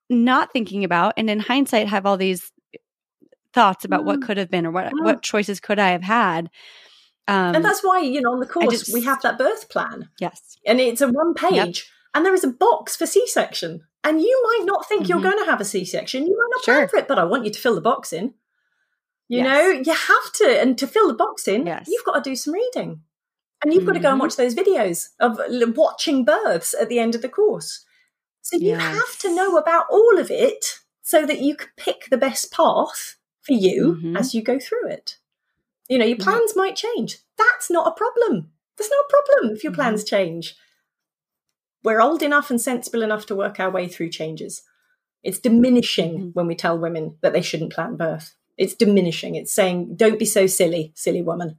not 0.10 0.52
thinking 0.52 0.84
about 0.84 1.14
and 1.16 1.30
in 1.30 1.40
hindsight 1.40 1.88
have 1.88 2.06
all 2.06 2.18
these 2.18 2.52
thoughts 3.54 3.86
about 3.86 4.02
mm. 4.02 4.06
what 4.06 4.22
could 4.22 4.38
have 4.38 4.50
been 4.50 4.66
or 4.66 4.72
what 4.72 4.88
mm. 4.88 5.04
what 5.04 5.22
choices 5.22 5.60
could 5.60 5.80
I 5.80 5.90
have 5.90 6.04
had. 6.04 6.50
Um, 7.28 7.56
and 7.56 7.66
that's 7.66 7.84
why 7.84 8.00
you 8.00 8.22
know 8.22 8.32
on 8.32 8.40
the 8.40 8.46
course 8.46 8.80
just, 8.80 8.94
we 8.94 9.04
have 9.04 9.22
that 9.22 9.38
birth 9.38 9.70
plan. 9.70 10.10
Yes, 10.20 10.58
and 10.66 10.80
it's 10.80 11.02
a 11.02 11.08
one 11.08 11.34
page, 11.34 11.54
yep. 11.54 11.76
and 12.14 12.26
there 12.26 12.34
is 12.34 12.44
a 12.44 12.50
box 12.50 12.96
for 12.96 13.06
C 13.06 13.28
section. 13.28 13.82
And 14.02 14.22
you 14.22 14.42
might 14.44 14.66
not 14.66 14.88
think 14.88 15.04
mm-hmm. 15.04 15.10
you're 15.12 15.22
going 15.22 15.44
to 15.44 15.52
have 15.52 15.60
a 15.60 15.66
C 15.66 15.84
section. 15.84 16.26
You 16.26 16.38
might 16.38 16.56
not 16.56 16.64
sure. 16.64 16.76
plan 16.76 16.88
for 16.88 16.98
it, 17.00 17.08
but 17.10 17.20
I 17.20 17.26
want 17.26 17.44
you 17.44 17.52
to 17.52 17.60
fill 17.60 17.76
the 17.76 17.82
box 17.82 18.14
in. 18.14 18.34
You 19.28 19.44
yes. 19.44 19.46
know, 19.46 19.68
you 19.70 19.94
have 19.94 20.32
to, 20.36 20.62
and 20.62 20.78
to 20.78 20.88
fill 20.88 21.08
the 21.08 21.14
box 21.14 21.48
in, 21.48 21.68
yes. 21.68 21.86
you've 21.88 22.06
got 22.06 22.24
to 22.24 22.30
do 22.30 22.36
some 22.36 22.54
reading, 22.54 23.02
and 23.62 23.74
you've 23.74 23.82
mm-hmm. 23.82 23.88
got 23.88 23.94
to 23.94 24.00
go 24.00 24.10
and 24.10 24.16
mm-hmm. 24.16 24.22
watch 24.22 24.38
those 24.38 24.56
videos 24.56 25.10
of 25.20 25.40
watching 25.76 26.24
births 26.24 26.74
at 26.80 26.88
the 26.88 26.98
end 26.98 27.14
of 27.14 27.22
the 27.22 27.30
course. 27.30 27.86
So 28.42 28.58
you 28.58 28.70
yes. 28.70 28.82
have 28.82 29.20
to 29.20 29.36
know 29.36 29.58
about 29.58 29.86
all 29.92 30.18
of 30.18 30.32
it 30.32 30.80
so 31.04 31.26
that 31.26 31.42
you 31.42 31.56
can 31.56 31.70
pick 31.78 32.08
the 32.10 32.18
best 32.18 32.52
path 32.52 33.18
for 33.50 33.56
you 33.56 33.96
mm-hmm. 33.96 34.16
as 34.16 34.36
you 34.36 34.44
go 34.44 34.60
through 34.60 34.88
it. 34.90 35.18
You 35.90 35.98
know, 35.98 36.06
your 36.06 36.18
plans 36.18 36.52
mm-hmm. 36.52 36.60
might 36.60 36.76
change. 36.76 37.18
That's 37.38 37.72
not 37.72 37.88
a 37.88 37.92
problem. 37.92 38.52
There's 38.78 38.92
no 38.92 39.04
problem 39.10 39.56
if 39.56 39.64
your 39.64 39.72
mm-hmm. 39.72 39.82
plans 39.82 40.04
change. 40.04 40.56
We're 41.84 42.02
old 42.02 42.22
enough 42.22 42.52
and 42.52 42.62
sensible 42.62 43.02
enough 43.02 43.26
to 43.26 43.36
work 43.36 43.60
our 43.60 43.72
way 43.72 43.88
through 43.88 44.12
changes. 44.12 44.62
It's 45.24 45.40
diminishing 45.40 46.14
mm-hmm. 46.14 46.30
when 46.30 46.46
we 46.46 46.56
tell 46.56 46.78
women 46.78 47.18
that 47.22 47.34
they 47.34 47.42
shouldn't 47.42 47.74
plan 47.74 47.96
birth. 47.96 48.36
It's 48.56 48.76
diminishing. 48.76 49.36
It's 49.36 49.54
saying, 49.54 49.96
don't 49.96 50.20
be 50.20 50.26
so 50.26 50.46
silly, 50.46 50.92
silly 50.96 51.24
woman. 51.24 51.58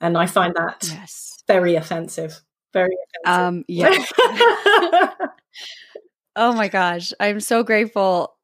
And 0.00 0.18
I 0.18 0.26
find 0.26 0.54
that 0.56 0.88
yes. 0.90 1.44
very 1.46 1.76
offensive. 1.76 2.40
Very 2.72 2.96
offensive. 3.24 3.40
Um, 3.40 3.64
yeah. 3.68 3.90
oh 6.36 6.54
my 6.54 6.68
gosh. 6.68 7.12
I'm 7.20 7.40
so 7.40 7.62
grateful 7.62 8.34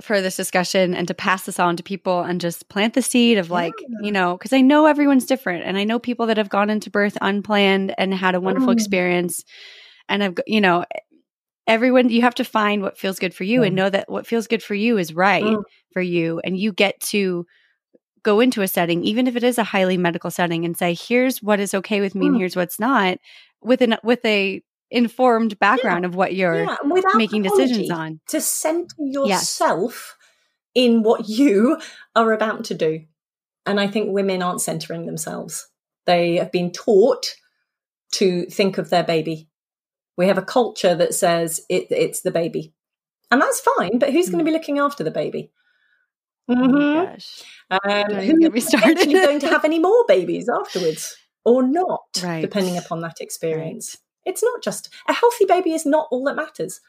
for 0.00 0.20
this 0.20 0.36
discussion 0.36 0.94
and 0.94 1.06
to 1.08 1.14
pass 1.14 1.44
this 1.44 1.58
on 1.58 1.76
to 1.76 1.82
people 1.82 2.20
and 2.20 2.40
just 2.40 2.68
plant 2.68 2.94
the 2.94 3.02
seed 3.02 3.38
of 3.38 3.50
like, 3.50 3.74
yeah. 3.80 3.98
you 4.02 4.12
know, 4.12 4.36
because 4.36 4.52
I 4.52 4.60
know 4.60 4.86
everyone's 4.86 5.26
different 5.26 5.64
and 5.64 5.76
I 5.76 5.84
know 5.84 5.98
people 5.98 6.26
that 6.26 6.36
have 6.36 6.48
gone 6.48 6.70
into 6.70 6.90
birth 6.90 7.16
unplanned 7.20 7.94
and 7.98 8.14
had 8.14 8.34
a 8.34 8.40
wonderful 8.40 8.70
mm. 8.70 8.74
experience. 8.74 9.44
And 10.08 10.24
I've, 10.24 10.38
you 10.46 10.60
know, 10.60 10.84
everyone, 11.66 12.08
you 12.08 12.22
have 12.22 12.34
to 12.36 12.44
find 12.44 12.82
what 12.82 12.98
feels 12.98 13.18
good 13.18 13.34
for 13.34 13.44
you 13.44 13.60
mm. 13.60 13.68
and 13.68 13.76
know 13.76 13.90
that 13.90 14.10
what 14.10 14.26
feels 14.26 14.46
good 14.46 14.62
for 14.62 14.74
you 14.74 14.98
is 14.98 15.14
right 15.14 15.44
mm. 15.44 15.62
for 15.92 16.02
you. 16.02 16.40
And 16.44 16.56
you 16.56 16.72
get 16.72 17.00
to 17.00 17.46
go 18.22 18.40
into 18.40 18.62
a 18.62 18.68
setting, 18.68 19.04
even 19.04 19.26
if 19.26 19.36
it 19.36 19.44
is 19.44 19.58
a 19.58 19.64
highly 19.64 19.96
medical 19.96 20.30
setting, 20.30 20.64
and 20.64 20.76
say, 20.76 20.94
here's 20.94 21.42
what 21.42 21.60
is 21.60 21.74
okay 21.74 22.00
with 22.00 22.14
me 22.14 22.26
and 22.26 22.36
mm. 22.36 22.38
here's 22.38 22.56
what's 22.56 22.78
not 22.78 23.18
with 23.62 23.80
an, 23.80 23.96
with 24.02 24.24
a 24.24 24.62
informed 24.90 25.58
background 25.58 26.02
yeah. 26.02 26.08
of 26.08 26.14
what 26.14 26.34
you're 26.34 26.64
yeah. 26.64 26.76
making 27.14 27.42
decisions 27.42 27.90
on. 27.90 28.20
To 28.28 28.40
center 28.40 28.94
yourself 28.98 30.16
yes. 30.74 30.86
in 30.86 31.02
what 31.02 31.28
you 31.28 31.78
are 32.14 32.32
about 32.32 32.64
to 32.64 32.74
do. 32.74 33.04
And 33.66 33.78
I 33.78 33.86
think 33.86 34.10
women 34.10 34.42
aren't 34.42 34.60
centering 34.60 35.06
themselves. 35.06 35.68
They 36.06 36.36
have 36.36 36.50
been 36.50 36.72
taught 36.72 37.34
to 38.12 38.46
think 38.46 38.78
of 38.78 38.90
their 38.90 39.04
baby. 39.04 39.48
We 40.16 40.26
have 40.26 40.38
a 40.38 40.42
culture 40.42 40.94
that 40.94 41.14
says 41.14 41.60
it, 41.68 41.86
it's 41.90 42.22
the 42.22 42.30
baby. 42.30 42.74
And 43.30 43.40
that's 43.40 43.60
fine, 43.60 43.98
but 43.98 44.12
who's 44.12 44.28
mm. 44.28 44.32
going 44.32 44.44
to 44.44 44.50
be 44.50 44.56
looking 44.56 44.78
after 44.78 45.04
the 45.04 45.10
baby? 45.12 45.52
Mm-hmm. 46.50 46.74
Oh 46.74 47.06
gosh. 47.06 47.42
Um, 47.70 48.14
who's 48.16 48.74
actually 48.74 49.12
going 49.12 49.40
to 49.40 49.48
have 49.48 49.64
any 49.64 49.78
more 49.78 50.04
babies 50.08 50.48
afterwards 50.48 51.16
or 51.44 51.62
not, 51.62 52.02
right. 52.22 52.40
depending 52.40 52.76
upon 52.76 53.00
that 53.00 53.20
experience. 53.20 53.96
Right. 53.96 54.09
It's 54.24 54.42
not 54.42 54.62
just 54.62 54.90
a 55.08 55.12
healthy 55.12 55.44
baby 55.44 55.72
is 55.72 55.86
not 55.86 56.08
all 56.10 56.24
that 56.24 56.36
matters. 56.36 56.80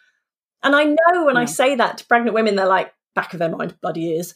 And 0.63 0.75
I 0.75 0.83
know 0.83 1.25
when 1.25 1.35
yeah. 1.35 1.41
I 1.41 1.45
say 1.45 1.75
that 1.75 1.97
to 1.99 2.05
pregnant 2.05 2.35
women, 2.35 2.55
they're 2.55 2.67
like, 2.67 2.93
back 3.15 3.33
of 3.33 3.39
their 3.39 3.49
mind, 3.49 3.75
bloody 3.81 4.05
ears. 4.09 4.33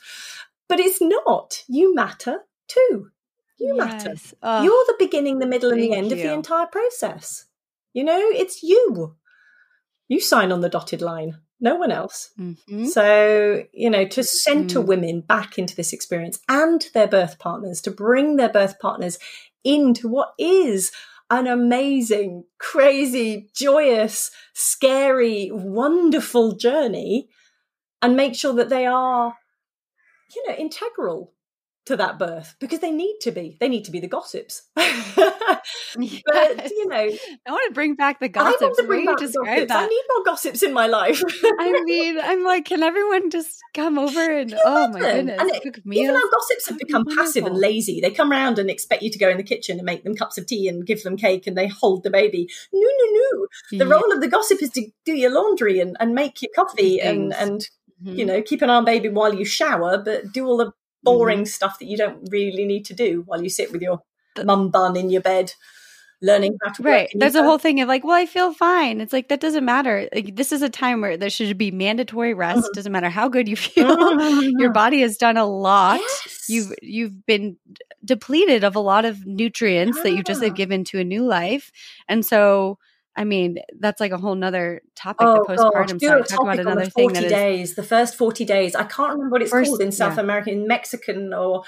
But 0.67 0.79
it's 0.79 1.01
not. 1.01 1.63
You 1.67 1.93
matter 1.93 2.39
too. 2.67 3.11
You 3.59 3.75
yes. 3.75 3.77
matter. 3.77 4.15
Oh, 4.41 4.63
You're 4.63 4.85
the 4.87 4.95
beginning, 4.99 5.39
the 5.39 5.45
middle, 5.45 5.71
and 5.71 5.79
the 5.79 5.93
end 5.93 6.07
you. 6.07 6.17
of 6.17 6.23
the 6.23 6.33
entire 6.33 6.65
process. 6.65 7.45
You 7.93 8.03
know, 8.03 8.19
it's 8.19 8.63
you. 8.63 9.15
You 10.07 10.19
sign 10.19 10.51
on 10.51 10.61
the 10.61 10.69
dotted 10.69 11.01
line, 11.01 11.37
no 11.59 11.75
one 11.75 11.91
else. 11.91 12.31
Mm-hmm. 12.39 12.85
So, 12.85 13.63
you 13.71 13.89
know, 13.89 14.05
to 14.05 14.23
center 14.23 14.79
mm. 14.79 14.85
women 14.85 15.21
back 15.21 15.57
into 15.57 15.75
this 15.75 15.93
experience 15.93 16.39
and 16.49 16.85
their 16.93 17.07
birth 17.07 17.39
partners, 17.39 17.81
to 17.81 17.91
bring 17.91 18.35
their 18.35 18.49
birth 18.49 18.79
partners 18.79 19.17
into 19.63 20.07
what 20.07 20.33
is 20.37 20.91
an 21.29 21.47
amazing, 21.47 22.45
crazy, 22.59 23.49
joyous, 23.55 24.31
scary, 24.53 25.49
wonderful 25.51 26.53
journey 26.53 27.29
and 28.01 28.15
make 28.15 28.35
sure 28.35 28.53
that 28.53 28.69
they 28.69 28.85
are, 28.85 29.35
you 30.35 30.47
know, 30.47 30.55
integral 30.55 31.33
to 31.85 31.95
that 31.97 32.17
birth 32.17 32.55
because 32.59 32.79
they 32.79 32.91
need 32.91 33.17
to 33.21 33.31
be. 33.31 33.57
They 33.59 33.69
need 33.69 33.85
to 33.85 33.91
be 33.91 33.99
the 33.99 34.07
gossips. 34.07 34.63
but 34.75 34.85
you 35.95 36.87
know, 36.87 37.09
I 37.47 37.51
want 37.51 37.67
to 37.67 37.73
bring 37.73 37.95
back 37.95 38.19
the 38.19 38.29
gossips. 38.29 38.61
I 38.61 38.65
want 38.65 38.77
to 38.77 38.83
bring 38.83 39.05
back 39.05 39.17
gossips. 39.17 39.33
That. 39.33 39.71
I 39.71 39.85
need 39.85 40.03
more 40.15 40.25
gossips 40.25 40.63
in 40.63 40.73
my 40.73 40.87
life. 40.87 41.21
I 41.43 41.81
mean, 41.85 42.19
I'm 42.19 42.43
like, 42.43 42.65
can 42.65 42.81
everyone 42.83 43.29
just 43.29 43.61
come 43.73 43.99
over 43.99 44.19
and 44.39 44.55
oh 44.65 44.87
my 44.89 44.99
goodness, 44.99 45.39
and 45.39 45.51
it, 45.51 45.81
even 45.91 46.15
our 46.15 46.21
gossips 46.31 46.67
have 46.69 46.79
become 46.79 47.03
wonderful. 47.03 47.23
passive 47.23 47.45
and 47.45 47.57
lazy. 47.57 48.01
They 48.01 48.11
come 48.11 48.31
around 48.31 48.57
and 48.57 48.69
expect 48.69 49.03
you 49.03 49.11
to 49.11 49.19
go 49.19 49.29
in 49.29 49.37
the 49.37 49.43
kitchen 49.43 49.77
and 49.77 49.85
make 49.85 50.03
them 50.03 50.15
cups 50.15 50.37
of 50.37 50.47
tea 50.47 50.67
and 50.67 50.85
give 50.85 51.03
them 51.03 51.17
cake 51.17 51.45
and 51.45 51.57
they 51.57 51.67
hold 51.67 52.03
the 52.03 52.09
baby. 52.09 52.49
No, 52.73 52.81
no, 52.81 53.11
no. 53.11 53.47
The 53.71 53.85
yeah. 53.85 53.91
role 53.91 54.11
of 54.11 54.21
the 54.21 54.27
gossip 54.27 54.61
is 54.63 54.71
to 54.71 54.89
do 55.05 55.13
your 55.13 55.31
laundry 55.31 55.79
and, 55.79 55.95
and 55.99 56.15
make 56.15 56.41
your 56.41 56.51
coffee 56.55 56.99
and 56.99 57.33
and 57.33 57.61
mm-hmm. 58.03 58.15
you 58.15 58.25
know 58.25 58.41
keep 58.41 58.61
an 58.61 58.69
eye 58.69 58.75
on 58.75 58.85
baby 58.85 59.09
while 59.09 59.33
you 59.33 59.45
shower, 59.45 59.97
but 59.97 60.31
do 60.33 60.45
all 60.47 60.57
the 60.57 60.71
boring 61.05 61.39
mm-hmm. 61.39 61.45
stuff 61.45 61.79
that 61.79 61.85
you 61.85 61.97
don't 61.97 62.27
really 62.31 62.65
need 62.65 62.83
to 62.85 62.93
do 62.93 63.23
while 63.25 63.41
you 63.41 63.49
sit 63.49 63.71
with 63.71 63.81
your 63.81 64.01
mum 64.43 64.69
bun 64.69 64.97
in 64.97 65.09
your 65.09 65.21
bed 65.21 65.53
learning 66.21 66.57
how 66.63 66.71
to 66.71 66.83
right. 66.83 67.09
there's 67.13 67.35
a 67.35 67.43
whole 67.43 67.57
thing 67.57 67.81
of 67.81 67.87
like 67.87 68.03
well 68.03 68.15
i 68.15 68.25
feel 68.25 68.53
fine. 68.53 69.01
It's 69.01 69.13
like 69.13 69.27
that 69.29 69.39
doesn't 69.39 69.65
matter. 69.65 70.09
Like, 70.13 70.35
this 70.35 70.51
is 70.51 70.61
a 70.61 70.69
time 70.69 71.01
where 71.01 71.17
there 71.17 71.29
should 71.29 71.57
be 71.57 71.71
mandatory 71.71 72.33
rest. 72.33 72.59
Mm-hmm. 72.59 72.73
doesn't 72.73 72.91
matter 72.91 73.09
how 73.09 73.27
good 73.27 73.47
you 73.47 73.55
feel. 73.67 73.95
Mm-hmm. 73.95 74.59
your 74.59 74.71
body 74.71 75.01
has 75.01 75.17
done 75.17 75.37
a 75.37 75.45
lot. 75.45 75.99
Yes. 75.99 76.45
you've 76.49 76.73
you've 76.81 77.25
been 77.25 77.57
depleted 78.03 78.63
of 78.63 78.75
a 78.75 78.79
lot 78.79 79.05
of 79.05 79.25
nutrients 79.25 80.01
that 80.03 80.11
you 80.11 80.23
just 80.23 80.43
have 80.43 80.55
given 80.55 80.83
to 80.85 80.99
a 80.99 81.03
new 81.03 81.25
life. 81.25 81.71
And 82.07 82.25
so 82.25 82.77
I 83.17 83.23
mean, 83.23 83.59
that's 83.79 84.01
like 84.01 84.11
a 84.11 84.17
whole 84.17 84.35
nother 84.35 84.81
topic. 84.95 85.25
Oh, 85.25 85.45
the 85.47 85.55
postpartum. 85.55 85.99
Do 85.99 86.23
talk 86.23 86.41
about 86.41 86.59
another 86.59 86.85
thing. 86.85 87.11
Forty 87.11 87.27
days, 87.27 87.75
the 87.75 87.83
first 87.83 88.15
forty 88.15 88.43
days. 88.43 88.75
I 88.75 88.83
can't 88.83 89.13
remember 89.13 89.31
what 89.31 89.41
it's 89.41 89.51
first, 89.51 89.69
called 89.69 89.81
in 89.81 89.91
South 89.91 90.15
yeah. 90.15 90.23
America, 90.23 90.51
in 90.51 90.67
Mexican, 90.67 91.33
or 91.33 91.63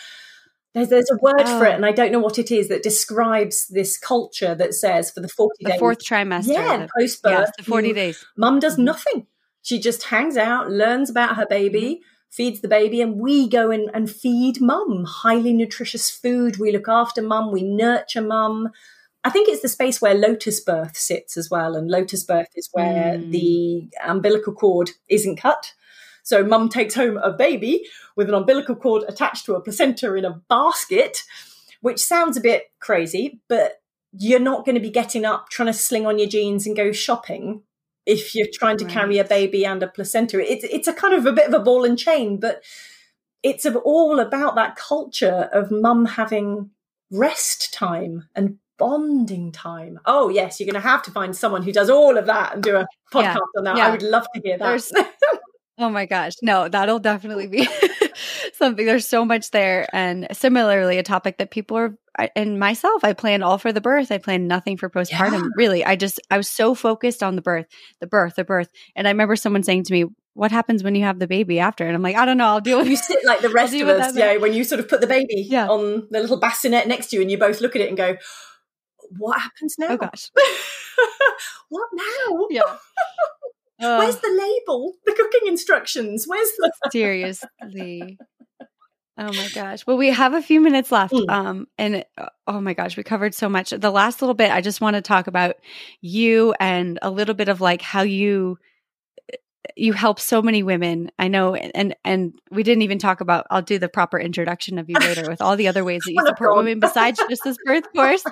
there's 0.73 0.89
there's 0.89 1.09
a 1.09 1.17
word 1.21 1.35
oh. 1.39 1.59
for 1.59 1.65
it, 1.65 1.71
oh. 1.71 1.75
and 1.75 1.85
I 1.85 1.93
don't 1.93 2.11
know 2.11 2.19
what 2.19 2.37
it 2.37 2.51
is 2.51 2.67
that 2.67 2.83
describes 2.83 3.67
this 3.67 3.97
culture 3.97 4.55
that 4.55 4.73
says 4.73 5.09
for 5.09 5.21
the 5.21 5.29
forty 5.29 5.63
the 5.63 5.71
days, 5.71 5.79
fourth 5.79 5.99
trimester, 5.99 6.53
yeah, 6.53 6.87
post 6.99 7.23
birth, 7.23 7.51
the 7.57 7.63
forty 7.63 7.89
you, 7.89 7.93
days. 7.93 8.25
Mum 8.35 8.59
does 8.59 8.73
mm-hmm. 8.73 8.83
nothing. 8.83 9.27
She 9.61 9.79
just 9.79 10.03
hangs 10.03 10.35
out, 10.35 10.69
learns 10.69 11.09
about 11.09 11.37
her 11.37 11.45
baby, 11.45 12.01
feeds 12.29 12.59
the 12.59 12.67
baby, 12.67 13.01
and 13.01 13.21
we 13.21 13.47
go 13.47 13.71
in 13.71 13.89
and 13.93 14.11
feed 14.11 14.59
mum 14.59 15.05
highly 15.07 15.53
nutritious 15.53 16.09
food. 16.09 16.57
We 16.57 16.73
look 16.73 16.89
after 16.89 17.21
mum, 17.21 17.53
we 17.53 17.63
nurture 17.63 18.21
mum. 18.21 18.71
I 19.27 19.29
think 19.29 19.49
it's 19.49 19.61
the 19.61 19.67
space 19.67 20.01
where 20.01 20.13
lotus 20.13 20.61
birth 20.61 20.95
sits 20.95 21.35
as 21.35 21.49
well. 21.49 21.75
And 21.75 21.91
lotus 21.91 22.23
birth 22.23 22.47
is 22.55 22.69
where 22.71 23.17
mm. 23.17 23.29
the 23.29 23.89
umbilical 24.01 24.53
cord 24.53 24.91
isn't 25.09 25.35
cut. 25.35 25.73
So 26.23 26.45
mum 26.45 26.69
takes 26.69 26.95
home 26.95 27.17
a 27.17 27.33
baby 27.33 27.85
with 28.15 28.29
an 28.29 28.35
umbilical 28.35 28.73
cord 28.73 29.03
attached 29.05 29.45
to 29.45 29.55
a 29.55 29.61
placenta 29.61 30.13
in 30.13 30.23
a 30.23 30.41
basket, 30.47 31.23
which 31.81 31.99
sounds 31.99 32.37
a 32.37 32.41
bit 32.41 32.71
crazy, 32.79 33.41
but 33.49 33.81
you're 34.13 34.39
not 34.39 34.63
going 34.63 34.75
to 34.75 34.81
be 34.81 34.89
getting 34.89 35.25
up 35.25 35.49
trying 35.49 35.67
to 35.67 35.73
sling 35.73 36.05
on 36.05 36.19
your 36.19 36.29
jeans 36.29 36.65
and 36.65 36.77
go 36.77 36.93
shopping 36.93 37.63
if 38.05 38.33
you're 38.33 38.47
trying 38.53 38.77
to 38.77 38.85
right. 38.85 38.93
carry 38.93 39.17
a 39.17 39.25
baby 39.25 39.65
and 39.65 39.83
a 39.83 39.87
placenta. 39.89 40.39
It's 40.39 40.63
it's 40.63 40.87
a 40.87 40.93
kind 40.93 41.13
of 41.13 41.25
a 41.25 41.33
bit 41.33 41.49
of 41.49 41.53
a 41.53 41.59
ball 41.59 41.83
and 41.83 41.99
chain, 41.99 42.39
but 42.39 42.63
it's 43.43 43.65
all 43.65 44.21
about 44.21 44.55
that 44.55 44.77
culture 44.77 45.49
of 45.51 45.69
mum 45.69 46.05
having 46.05 46.69
rest 47.11 47.73
time 47.73 48.29
and 48.33 48.57
bonding 48.77 49.51
time. 49.51 49.99
Oh 50.05 50.29
yes, 50.29 50.59
you're 50.59 50.65
going 50.71 50.81
to 50.81 50.87
have 50.87 51.03
to 51.03 51.11
find 51.11 51.35
someone 51.35 51.63
who 51.63 51.71
does 51.71 51.89
all 51.89 52.17
of 52.17 52.25
that 52.27 52.53
and 52.53 52.63
do 52.63 52.75
a 52.75 52.87
podcast 53.13 53.35
yeah. 53.35 53.57
on 53.57 53.63
that. 53.65 53.77
Yeah. 53.77 53.87
I 53.87 53.91
would 53.91 54.03
love 54.03 54.25
to 54.35 54.41
hear 54.43 54.57
that. 54.57 55.11
oh 55.77 55.89
my 55.89 56.05
gosh, 56.05 56.33
no, 56.41 56.67
that'll 56.67 56.99
definitely 56.99 57.47
be 57.47 57.67
something. 58.53 58.85
There's 58.85 59.07
so 59.07 59.25
much 59.25 59.51
there, 59.51 59.87
and 59.93 60.27
similarly, 60.31 60.97
a 60.97 61.03
topic 61.03 61.37
that 61.37 61.51
people 61.51 61.77
are 61.77 61.97
and 62.35 62.59
myself, 62.59 63.03
I 63.03 63.13
planned 63.13 63.43
all 63.43 63.57
for 63.57 63.71
the 63.71 63.81
birth. 63.81 64.11
I 64.11 64.17
planned 64.17 64.47
nothing 64.47 64.77
for 64.77 64.89
postpartum. 64.89 65.33
Yeah. 65.33 65.49
Really, 65.55 65.85
I 65.85 65.95
just 65.95 66.19
I 66.31 66.37
was 66.37 66.49
so 66.49 66.73
focused 66.73 67.21
on 67.21 67.35
the 67.35 67.41
birth, 67.41 67.67
the 67.99 68.07
birth, 68.07 68.35
the 68.35 68.43
birth. 68.43 68.69
And 68.95 69.07
I 69.07 69.11
remember 69.11 69.35
someone 69.35 69.63
saying 69.63 69.83
to 69.85 69.93
me, 69.93 70.05
"What 70.33 70.51
happens 70.51 70.83
when 70.83 70.95
you 70.95 71.03
have 71.03 71.19
the 71.19 71.27
baby 71.27 71.59
after?" 71.59 71.85
And 71.85 71.95
I'm 71.95 72.01
like, 72.01 72.15
I 72.15 72.25
don't 72.25 72.37
know. 72.37 72.47
I'll 72.47 72.61
deal 72.61 72.79
with. 72.79 72.87
You 72.87 72.95
sit 72.95 73.19
like 73.25 73.41
the 73.41 73.49
rest 73.49 73.75
of 73.75 73.87
us, 73.87 74.15
yeah. 74.15 74.37
When 74.37 74.53
you 74.53 74.63
sort 74.63 74.79
of 74.79 74.89
put 74.89 75.01
the 75.01 75.07
baby 75.07 75.45
yeah. 75.47 75.67
on 75.67 76.07
the 76.09 76.19
little 76.19 76.39
bassinet 76.39 76.87
next 76.87 77.07
to 77.07 77.17
you, 77.17 77.21
and 77.21 77.29
you 77.29 77.37
both 77.37 77.61
look 77.61 77.75
at 77.75 77.81
it 77.81 77.89
and 77.89 77.97
go, 77.97 78.17
"What 79.17 79.39
happens 79.39 79.75
now?" 79.77 79.87
Oh 79.89 79.97
gosh, 79.97 80.31
what 81.69 81.89
now? 81.93 82.47
Yeah. 82.49 82.77
Uh, 83.79 83.97
Where's 83.97 84.17
the 84.17 84.29
label? 84.29 84.93
The 85.05 85.13
cooking 85.13 85.47
instructions? 85.47 86.25
Where's 86.27 86.49
the 86.57 86.71
seriously? 86.91 88.17
Oh 89.19 89.33
my 89.33 89.49
gosh. 89.53 89.85
Well, 89.87 89.97
we 89.97 90.09
have 90.09 90.33
a 90.33 90.41
few 90.41 90.61
minutes 90.61 90.91
left. 90.91 91.13
Mm. 91.13 91.29
Um, 91.29 91.67
and 91.77 92.05
uh, 92.17 92.29
oh 92.45 92.61
my 92.61 92.73
gosh, 92.73 92.95
we 92.97 93.03
covered 93.03 93.33
so 93.33 93.49
much. 93.49 93.71
The 93.71 93.91
last 93.91 94.21
little 94.21 94.35
bit, 94.35 94.51
I 94.51 94.61
just 94.61 94.79
want 94.79 94.95
to 94.95 95.01
talk 95.01 95.25
about 95.25 95.55
you 96.01 96.53
and 96.59 96.99
a 97.01 97.09
little 97.09 97.33
bit 97.33 97.49
of 97.49 97.59
like 97.59 97.81
how 97.81 98.03
you 98.03 98.59
you 99.75 99.93
help 99.93 100.19
so 100.19 100.41
many 100.41 100.63
women. 100.63 101.11
I 101.19 101.27
know, 101.27 101.55
and 101.55 101.95
and 102.03 102.33
we 102.51 102.63
didn't 102.63 102.83
even 102.83 102.99
talk 102.99 103.21
about. 103.21 103.45
I'll 103.49 103.61
do 103.61 103.79
the 103.79 103.89
proper 103.89 104.19
introduction 104.19 104.77
of 104.77 104.89
you 104.89 104.95
later 104.99 105.29
with 105.29 105.41
all 105.41 105.55
the 105.55 105.67
other 105.67 105.83
ways 105.83 106.01
that 106.05 106.13
you 106.13 106.21
support 106.25 106.55
women 106.55 106.79
besides 106.79 107.21
just 107.29 107.43
this 107.43 107.57
birth 107.65 107.91
course. 107.95 108.23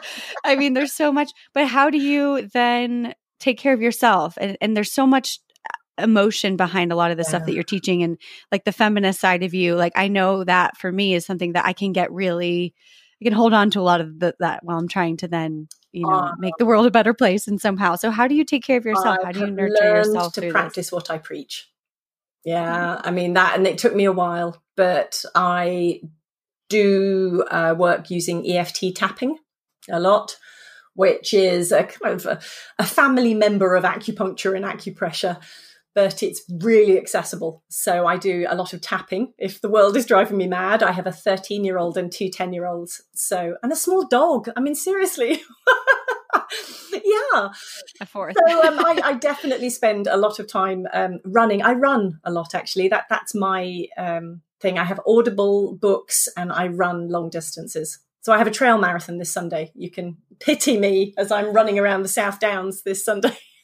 I 0.44 0.56
mean, 0.56 0.74
there's 0.74 0.94
so 0.94 1.12
much. 1.12 1.32
But 1.54 1.68
how 1.68 1.90
do 1.90 1.98
you 1.98 2.48
then 2.54 3.14
take 3.40 3.58
care 3.58 3.74
of 3.74 3.82
yourself? 3.82 4.38
And 4.40 4.58
and 4.62 4.76
there's 4.76 4.92
so 4.92 5.06
much 5.06 5.40
uh, 5.70 6.04
emotion 6.04 6.56
behind 6.56 6.92
a 6.92 6.96
lot 6.96 7.12
of 7.12 7.18
the 7.18 7.24
yeah. 7.24 7.30
stuff 7.30 7.46
that 7.46 7.54
you're 7.54 7.64
teaching 7.64 8.04
and 8.04 8.18
like 8.52 8.64
the 8.64 8.72
feminist 8.72 9.20
side 9.20 9.44
of 9.44 9.54
you 9.54 9.76
like 9.76 9.94
i 9.96 10.10
know 10.10 10.44
that 10.44 10.76
for 10.76 10.92
me 10.92 11.14
is 11.14 11.26
something 11.26 11.54
that 11.54 11.66
i 11.66 11.72
can 11.72 11.94
get 11.94 12.12
really 12.12 12.74
i 13.22 13.24
can 13.24 13.32
hold 13.32 13.54
on 13.54 13.70
to 13.70 13.80
a 13.80 13.82
lot 13.82 14.02
of 14.02 14.20
the, 14.20 14.36
that 14.40 14.60
while 14.62 14.78
i'm 14.78 14.90
trying 14.90 15.16
to 15.16 15.30
then 15.30 15.70
you 15.96 16.06
know 16.08 16.18
uh, 16.18 16.36
make 16.38 16.58
the 16.58 16.66
world 16.66 16.86
a 16.86 16.92
better 16.92 17.14
place 17.14 17.48
and 17.48 17.60
somehow. 17.60 17.96
So 17.96 18.12
how 18.12 18.28
do 18.28 18.36
you 18.36 18.44
take 18.44 18.64
care 18.64 18.78
of 18.78 18.86
yourself? 18.86 19.18
I 19.22 19.26
how 19.26 19.32
do 19.32 19.40
you 19.40 19.52
nurture 19.52 19.96
yourself 19.96 20.34
to 20.34 20.52
practice 20.52 20.88
this? 20.88 20.92
what 20.92 21.10
i 21.10 21.18
preach. 21.18 21.70
Yeah 22.44 23.02
i 23.04 23.12
mean 23.12 23.34
that 23.34 23.56
and 23.56 23.66
it 23.66 23.78
took 23.78 23.96
me 23.96 24.06
a 24.06 24.12
while 24.12 24.62
but 24.76 25.24
i 25.34 26.02
do 26.70 27.44
uh, 27.50 27.76
work 27.78 28.10
using 28.10 28.48
eft 28.52 28.84
tapping 28.96 29.38
a 29.90 30.00
lot 30.00 30.38
which 30.94 31.34
is 31.34 31.72
a 31.72 31.84
kind 31.84 32.16
of 32.16 32.26
a, 32.26 32.40
a 32.80 32.86
family 32.86 33.34
member 33.34 33.76
of 33.76 33.84
acupuncture 33.84 34.56
and 34.56 34.66
acupressure 34.66 35.38
but 35.96 36.22
it's 36.22 36.44
really 36.62 37.00
accessible. 37.00 37.64
So 37.70 38.06
I 38.06 38.18
do 38.18 38.46
a 38.48 38.56
lot 38.56 38.74
of 38.74 38.82
tapping. 38.82 39.34
If 39.38 39.62
the 39.62 39.70
world 39.70 39.96
is 39.96 40.06
driving 40.06 40.38
me 40.38 40.46
mad, 40.46 40.84
I 40.84 40.92
have 40.92 41.08
a 41.08 41.12
13 41.12 41.64
year 41.64 41.78
old 41.78 41.98
and 41.98 42.12
two 42.12 42.30
10 42.30 42.52
year 42.52 42.68
olds. 42.68 43.02
So, 43.16 43.56
and 43.64 43.72
a 43.72 43.78
small 43.78 44.06
dog. 44.06 44.50
I 44.58 44.60
mean, 44.60 44.76
seriously. 44.76 45.42
yeah. 46.92 47.50
A 48.02 48.06
fourth. 48.06 48.36
so 48.46 48.68
um, 48.68 48.86
I, 48.86 49.00
I, 49.04 49.14
definitely 49.14 49.70
spend 49.70 50.08
a 50.08 50.18
lot 50.18 50.38
of 50.40 50.48
time 50.48 50.86
um, 50.94 51.20
running. 51.24 51.62
I 51.64 51.72
run 51.72 52.20
a 52.26 52.32
lot, 52.32 52.54
actually. 52.54 52.90
That 52.90 53.06
That's 53.10 53.34
my 53.34 53.86
um, 53.98 54.42
thing. 54.60 54.78
I 54.78 54.84
have 54.84 55.00
audible 55.08 55.78
books 55.78 56.28
and 56.36 56.52
I 56.52 56.68
run 56.68 57.08
long 57.08 57.30
distances. 57.30 58.00
So 58.20 58.34
I 58.34 58.38
have 58.38 58.48
a 58.48 58.52
trail 58.52 58.78
marathon 58.78 59.18
this 59.18 59.32
Sunday. 59.32 59.72
You 59.76 59.90
can 59.90 60.18
pity 60.42 60.78
me 60.78 61.14
as 61.18 61.32
I'm 61.32 61.54
running 61.54 61.80
around 61.80 62.02
the 62.02 62.10
South 62.10 62.42
Downs 62.42 62.84
this 62.84 63.06
Sunday 63.06 63.38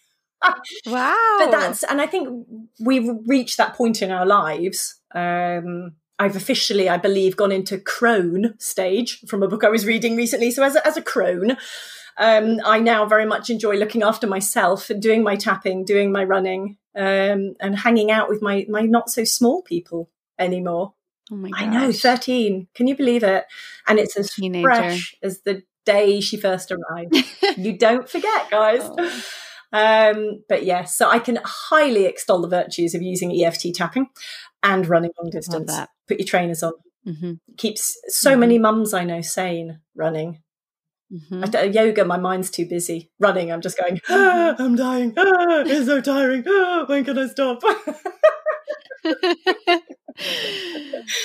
wow. 0.86 1.36
But 1.40 1.52
that's, 1.52 1.84
and 1.84 2.02
I 2.02 2.08
think 2.08 2.48
we've 2.80 3.10
reached 3.26 3.58
that 3.58 3.76
point 3.76 4.02
in 4.02 4.12
our 4.12 4.26
lives. 4.26 5.00
Um, 5.14 5.94
I've 6.20 6.36
officially, 6.36 6.88
I 6.88 6.98
believe, 6.98 7.36
gone 7.36 7.52
into 7.52 7.80
crone 7.80 8.54
stage 8.60 9.22
from 9.28 9.42
a 9.42 9.48
book 9.48 9.64
I 9.64 9.70
was 9.70 9.86
reading 9.86 10.16
recently. 10.16 10.52
So 10.52 10.64
as 10.64 10.76
a, 10.76 10.86
as 10.86 10.96
a 10.96 11.02
crone, 11.02 11.58
um, 12.18 12.60
I 12.64 12.80
now 12.80 13.06
very 13.06 13.26
much 13.26 13.50
enjoy 13.50 13.76
looking 13.76 14.04
after 14.04 14.28
myself 14.28 14.90
and 14.90 15.02
doing 15.02 15.24
my 15.24 15.36
tapping, 15.36 15.84
doing 15.84 16.12
my 16.12 16.24
running, 16.24 16.78
um, 16.96 17.56
and 17.60 17.76
hanging 17.76 18.12
out 18.12 18.30
with 18.30 18.42
my 18.42 18.66
my 18.70 18.82
not 18.82 19.10
so 19.10 19.24
small 19.24 19.62
people 19.64 20.10
anymore. 20.38 20.94
Oh 21.32 21.36
my 21.36 21.50
gosh. 21.50 21.62
I 21.62 21.66
know, 21.66 21.92
thirteen. 21.92 22.68
Can 22.76 22.88
you 22.88 22.96
believe 22.96 23.24
it? 23.24 23.46
And 23.88 23.98
it's 23.98 24.16
as 24.18 24.32
Teenager. 24.32 24.64
fresh 24.64 25.16
as 25.24 25.42
the 25.42 25.64
day 25.86 26.20
she 26.22 26.38
first 26.38 26.72
arrived. 26.72 27.16
you 27.58 27.78
don't 27.78 28.08
forget, 28.08 28.52
guys. 28.52 28.82
Oh. 28.84 29.24
Um, 29.74 30.44
but 30.50 30.66
yes, 30.66 30.98
so 30.98 31.10
I 31.10 31.20
can 31.20 31.40
highly 31.44 32.06
extol 32.06 32.42
the 32.42 32.48
virtues 32.48 32.94
of 32.94 33.02
using 33.02 33.32
EFT 33.32 33.74
tapping 33.74 34.08
and 34.64 34.88
running 34.88 35.12
long 35.22 35.30
distance. 35.32 35.74
Put 36.08 36.20
your 36.20 36.28
trainers 36.28 36.64
on. 36.64 36.74
Mm-hmm. 37.08 37.34
Keeps 37.58 37.98
so 38.08 38.32
mm-hmm. 38.32 38.40
many 38.40 38.60
mums 38.60 38.94
I 38.94 39.04
know 39.06 39.22
sane 39.22 39.80
running. 39.96 40.42
Mm-hmm. 41.12 41.56
I, 41.56 41.64
yoga, 41.64 42.06
my 42.06 42.18
mind's 42.18 42.50
too 42.50 42.66
busy. 42.66 43.12
Running, 43.20 43.52
I'm 43.52 43.62
just 43.62 43.78
going, 43.78 44.00
ah, 44.10 44.56
I'm 44.58 44.76
dying. 44.76 45.14
Ah, 45.18 45.64
it's 45.66 45.88
so 45.88 46.00
tiring. 46.00 46.44
Ah, 46.48 46.86
when 46.86 47.04
can 47.04 47.18
I 47.18 47.28
stop? 47.28 47.62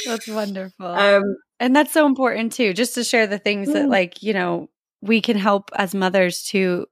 that's 0.07 0.29
wonderful. 0.29 0.87
Um, 0.87 1.23
and 1.61 1.77
that's 1.77 1.93
so 1.93 2.07
important 2.07 2.53
too, 2.53 2.75
just 2.75 2.95
to 2.95 3.05
share 3.05 3.27
the 3.27 3.39
things 3.39 3.69
mm. 3.69 3.75
that, 3.75 3.89
like, 3.89 4.23
you 4.23 4.33
know, 4.33 4.69
we 5.03 5.21
can 5.21 5.37
help 5.37 5.71
as 5.77 5.95
mothers 5.95 6.43
to 6.45 6.87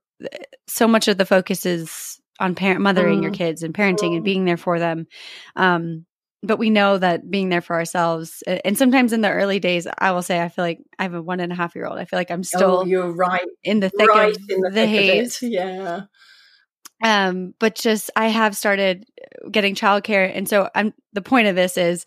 so 0.67 0.87
much 0.87 1.07
of 1.07 1.17
the 1.17 1.25
focus 1.25 1.65
is 1.65 2.19
on 2.39 2.55
parent 2.55 2.81
mothering 2.81 3.19
mm. 3.19 3.23
your 3.23 3.31
kids 3.31 3.63
and 3.63 3.73
parenting 3.73 4.11
mm. 4.11 4.15
and 4.17 4.25
being 4.25 4.45
there 4.45 4.57
for 4.57 4.79
them 4.79 5.07
um, 5.55 6.05
but 6.43 6.59
we 6.59 6.69
know 6.69 6.97
that 6.97 7.29
being 7.29 7.49
there 7.49 7.61
for 7.61 7.75
ourselves 7.75 8.43
and 8.63 8.77
sometimes 8.77 9.13
in 9.13 9.21
the 9.21 9.29
early 9.29 9.59
days 9.59 9.87
i 9.99 10.11
will 10.11 10.21
say 10.21 10.41
i 10.41 10.49
feel 10.49 10.63
like 10.63 10.79
i 10.99 11.03
have 11.03 11.13
a 11.13 11.21
one 11.21 11.39
and 11.39 11.51
a 11.51 11.55
half 11.55 11.75
year 11.75 11.85
old 11.85 11.97
i 11.97 12.05
feel 12.05 12.19
like 12.19 12.31
i'm 12.31 12.43
still 12.43 12.79
oh, 12.79 12.85
you're 12.85 13.11
right 13.11 13.47
in 13.63 13.79
the 13.79 13.89
thick 13.89 14.09
right 14.09 14.35
of 14.35 14.47
the, 14.47 14.69
the 14.71 14.85
hate 14.85 15.37
yeah 15.41 16.01
um 17.03 17.53
but 17.59 17.75
just 17.75 18.11
i 18.15 18.27
have 18.27 18.55
started 18.55 19.05
getting 19.51 19.75
childcare 19.75 20.31
and 20.33 20.47
so 20.47 20.69
i'm 20.75 20.93
the 21.13 21.21
point 21.21 21.47
of 21.47 21.55
this 21.55 21.77
is 21.77 22.05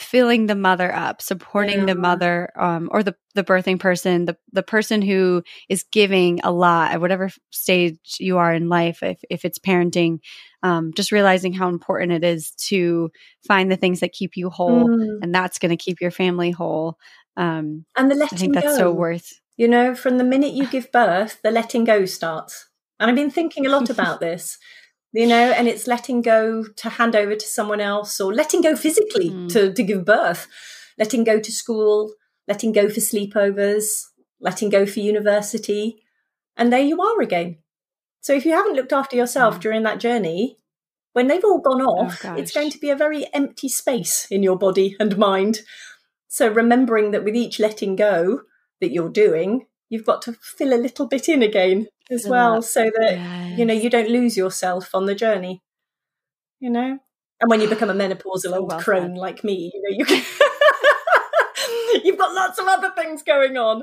filling 0.00 0.46
the 0.46 0.54
mother 0.54 0.94
up, 0.94 1.22
supporting 1.22 1.80
yeah. 1.80 1.86
the 1.86 1.94
mother 1.94 2.50
um, 2.56 2.88
or 2.92 3.02
the, 3.02 3.14
the 3.34 3.44
birthing 3.44 3.78
person, 3.78 4.24
the, 4.24 4.36
the 4.52 4.62
person 4.62 5.02
who 5.02 5.42
is 5.68 5.84
giving 5.92 6.40
a 6.42 6.50
lot 6.50 6.92
at 6.92 7.00
whatever 7.00 7.30
stage 7.50 7.98
you 8.18 8.38
are 8.38 8.52
in 8.52 8.68
life, 8.68 9.02
if, 9.02 9.20
if 9.28 9.44
it's 9.44 9.58
parenting, 9.58 10.18
um, 10.62 10.92
just 10.94 11.12
realizing 11.12 11.52
how 11.52 11.68
important 11.68 12.12
it 12.12 12.24
is 12.24 12.52
to 12.52 13.10
find 13.46 13.70
the 13.70 13.76
things 13.76 14.00
that 14.00 14.12
keep 14.12 14.36
you 14.36 14.50
whole 14.50 14.88
mm. 14.88 15.18
and 15.22 15.34
that's 15.34 15.58
going 15.58 15.70
to 15.70 15.82
keep 15.82 16.00
your 16.00 16.10
family 16.10 16.50
whole. 16.50 16.98
Um, 17.36 17.84
and 17.96 18.10
the 18.10 18.14
letting 18.14 18.36
I 18.36 18.40
think 18.40 18.54
that's 18.54 18.66
go. 18.66 18.76
so 18.76 18.92
worth. 18.92 19.40
You 19.56 19.68
know, 19.68 19.94
from 19.94 20.18
the 20.18 20.24
minute 20.24 20.52
you 20.52 20.66
give 20.70 20.90
birth, 20.92 21.40
the 21.42 21.50
letting 21.50 21.84
go 21.84 22.04
starts. 22.04 22.68
And 22.98 23.10
I've 23.10 23.16
been 23.16 23.30
thinking 23.30 23.66
a 23.66 23.70
lot 23.70 23.88
about 23.88 24.20
this 24.20 24.58
you 25.12 25.26
know, 25.26 25.50
and 25.52 25.66
it's 25.66 25.86
letting 25.86 26.22
go 26.22 26.64
to 26.64 26.88
hand 26.88 27.16
over 27.16 27.34
to 27.34 27.46
someone 27.46 27.80
else 27.80 28.20
or 28.20 28.32
letting 28.32 28.62
go 28.62 28.76
physically 28.76 29.30
mm. 29.30 29.52
to, 29.52 29.72
to 29.72 29.82
give 29.82 30.04
birth, 30.04 30.46
letting 30.98 31.24
go 31.24 31.40
to 31.40 31.52
school, 31.52 32.12
letting 32.46 32.72
go 32.72 32.88
for 32.88 33.00
sleepovers, 33.00 34.04
letting 34.40 34.68
go 34.68 34.86
for 34.86 35.00
university. 35.00 36.02
And 36.56 36.72
there 36.72 36.80
you 36.80 37.00
are 37.00 37.20
again. 37.20 37.58
So 38.20 38.34
if 38.34 38.44
you 38.44 38.52
haven't 38.52 38.74
looked 38.74 38.92
after 38.92 39.16
yourself 39.16 39.56
mm. 39.56 39.60
during 39.60 39.82
that 39.82 40.00
journey, 40.00 40.58
when 41.12 41.26
they've 41.26 41.44
all 41.44 41.60
gone 41.60 41.82
oh, 41.82 42.04
off, 42.04 42.24
oh, 42.24 42.34
it's 42.34 42.52
going 42.52 42.70
to 42.70 42.78
be 42.78 42.90
a 42.90 42.96
very 42.96 43.26
empty 43.34 43.68
space 43.68 44.28
in 44.30 44.44
your 44.44 44.56
body 44.56 44.96
and 45.00 45.18
mind. 45.18 45.60
So 46.28 46.48
remembering 46.48 47.10
that 47.10 47.24
with 47.24 47.34
each 47.34 47.58
letting 47.58 47.96
go 47.96 48.42
that 48.80 48.92
you're 48.92 49.10
doing, 49.10 49.66
you've 49.88 50.06
got 50.06 50.22
to 50.22 50.34
fill 50.34 50.72
a 50.72 50.78
little 50.78 51.08
bit 51.08 51.28
in 51.28 51.42
again 51.42 51.88
as 52.10 52.26
well 52.26 52.60
so 52.62 52.90
that 52.96 53.12
yes. 53.12 53.58
you 53.58 53.64
know 53.64 53.74
you 53.74 53.90
don't 53.90 54.08
lose 54.08 54.36
yourself 54.36 54.94
on 54.94 55.06
the 55.06 55.14
journey 55.14 55.62
you 56.60 56.70
know 56.70 56.98
And 57.40 57.50
when 57.50 57.60
you 57.60 57.68
become 57.68 57.90
a 57.90 57.94
menopausal 58.00 58.56
old 58.56 58.70
well 58.70 58.80
crone 58.80 59.14
said. 59.14 59.16
like 59.16 59.44
me, 59.44 59.70
you 59.74 59.82
know, 59.82 59.96
you 59.96 60.04
can. 60.04 60.24
You've 62.04 62.18
got 62.18 62.34
lots 62.34 62.58
of 62.58 62.66
other 62.66 62.92
things 62.96 63.22
going 63.22 63.56
on. 63.56 63.82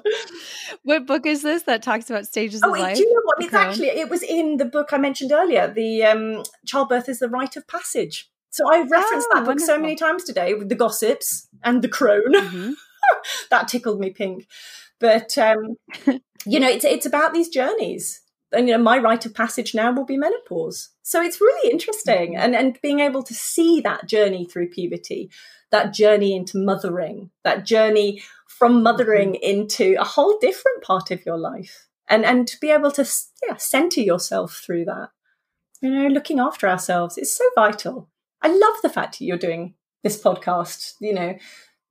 What 0.84 1.06
book 1.06 1.26
is 1.26 1.42
this 1.42 1.64
that 1.64 1.84
talks 1.84 2.10
about 2.10 2.26
stages 2.26 2.62
oh, 2.64 2.74
of 2.74 2.80
life? 2.80 2.96
Do 2.96 3.02
you 3.02 3.14
know 3.14 3.22
what? 3.24 3.44
It's 3.44 3.54
actually 3.54 3.88
it 3.88 4.10
was 4.10 4.24
in 4.24 4.58
the 4.58 4.66
book 4.66 4.90
I 4.92 4.98
mentioned 4.98 5.32
earlier. 5.32 5.72
The 5.72 6.04
um, 6.04 6.44
childbirth 6.66 7.10
is 7.10 7.20
the 7.20 7.30
rite 7.30 7.58
of 7.58 7.68
passage. 7.68 8.30
So 8.50 8.64
I 8.72 8.80
referenced 8.80 9.28
oh, 9.32 9.36
that 9.36 9.40
book 9.42 9.48
wonderful. 9.48 9.68
so 9.68 9.80
many 9.80 9.96
times 9.96 10.24
today 10.24 10.54
with 10.54 10.70
the 10.70 10.76
gossips 10.76 11.48
and 11.64 11.82
the 11.82 11.90
crone. 11.90 12.34
Mm-hmm. 12.34 12.72
that 13.50 13.68
tickled 13.68 14.00
me 14.00 14.12
pink. 14.12 14.48
But 15.00 15.38
um, 15.38 15.76
you 16.48 16.60
know, 16.60 16.70
it's 16.70 16.86
it's 16.86 17.06
about 17.06 17.34
these 17.34 17.50
journeys. 17.50 18.22
And 18.52 18.68
you 18.68 18.78
know, 18.78 18.82
my 18.82 18.98
rite 18.98 19.26
of 19.26 19.36
passage 19.36 19.76
now 19.76 19.92
will 19.92 20.06
be 20.06 20.18
menopause. 20.18 20.90
So 21.04 21.22
it's 21.22 21.42
really 21.42 21.72
interesting, 21.72 22.34
mm-hmm. 22.34 22.42
and 22.42 22.56
and 22.56 22.82
being 22.82 23.00
able 23.00 23.24
to 23.24 23.34
see 23.34 23.82
that 23.82 24.08
journey 24.08 24.46
through 24.46 24.70
puberty, 24.70 25.30
that 25.72 25.94
journey 25.94 26.36
into 26.36 26.58
mothering, 26.58 27.32
that 27.44 27.66
journey 27.66 28.22
from 28.48 28.82
mothering 28.82 29.34
mm-hmm. 29.34 29.44
into 29.44 29.96
a 30.00 30.06
whole 30.06 30.38
different 30.40 30.82
part 30.84 31.12
of 31.12 31.26
your 31.26 31.38
life, 31.38 31.88
and 32.08 32.26
and 32.26 32.48
to 32.48 32.58
be 32.60 32.70
able 32.70 32.92
to 32.92 33.08
yeah 33.48 33.58
center 33.58 34.02
yourself 34.02 34.62
through 34.66 34.86
that. 34.86 35.10
You 35.82 35.92
know, 35.92 36.08
looking 36.08 36.40
after 36.40 36.68
ourselves 36.68 37.18
is 37.18 37.36
so 37.36 37.44
vital. 37.54 38.10
I 38.42 38.48
love 38.48 38.76
the 38.82 38.90
fact 38.90 39.20
that 39.20 39.26
you're 39.26 39.38
doing 39.38 39.76
this 40.04 40.22
podcast. 40.22 40.94
You 41.02 41.14
know, 41.14 41.38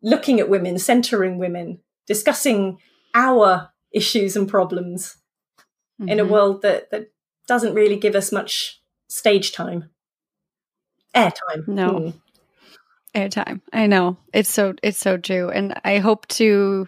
looking 0.03 0.41
at 0.41 0.49
women, 0.49 0.79
centering 0.79 1.39
women, 1.39 1.81
discussing 2.07 2.79
our 3.15 3.71
issues 3.93 4.37
and 4.37 4.49
problems 4.49 5.17
mm-hmm. 6.01 6.09
in 6.09 6.19
a 6.19 6.23
mm-hmm. 6.23 6.33
world 6.33 6.63
that 6.63 6.91
that 6.91 7.11
doesn't 7.47 7.75
really 7.75 7.97
give 7.97 8.15
us 8.15 8.33
much 8.33 8.83
stage 9.09 9.53
time, 9.53 9.91
airtime. 11.15 11.67
No. 11.67 11.93
Mm. 11.93 12.15
Airtime. 13.15 13.61
I 13.73 13.87
know. 13.87 14.19
It's 14.35 14.51
so 14.51 14.75
it's 14.83 14.99
so 14.99 15.17
true. 15.17 15.49
And 15.49 15.75
I 15.85 15.99
hope 15.99 16.27
to 16.29 16.87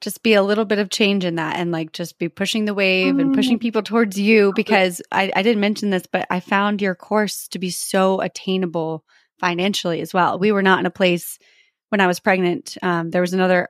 just 0.00 0.22
be 0.22 0.32
a 0.32 0.42
little 0.42 0.64
bit 0.64 0.78
of 0.78 0.88
change 0.88 1.24
in 1.24 1.34
that 1.34 1.56
and 1.56 1.70
like 1.70 1.92
just 1.92 2.18
be 2.18 2.28
pushing 2.28 2.64
the 2.64 2.72
wave 2.72 3.18
and 3.18 3.34
pushing 3.34 3.58
mm. 3.58 3.62
people 3.62 3.82
towards 3.82 4.18
you 4.18 4.52
because 4.56 5.02
I, 5.12 5.30
I 5.36 5.42
didn't 5.42 5.60
mention 5.60 5.90
this, 5.90 6.06
but 6.10 6.26
I 6.30 6.40
found 6.40 6.80
your 6.80 6.94
course 6.94 7.48
to 7.48 7.58
be 7.58 7.68
so 7.68 8.20
attainable 8.20 9.04
financially 9.38 10.00
as 10.00 10.14
well. 10.14 10.38
We 10.38 10.52
were 10.52 10.62
not 10.62 10.80
in 10.80 10.86
a 10.86 10.90
place 10.90 11.38
when 11.90 12.00
I 12.00 12.06
was 12.06 12.18
pregnant. 12.18 12.76
Um, 12.82 13.10
there 13.10 13.20
was 13.20 13.34
another 13.34 13.68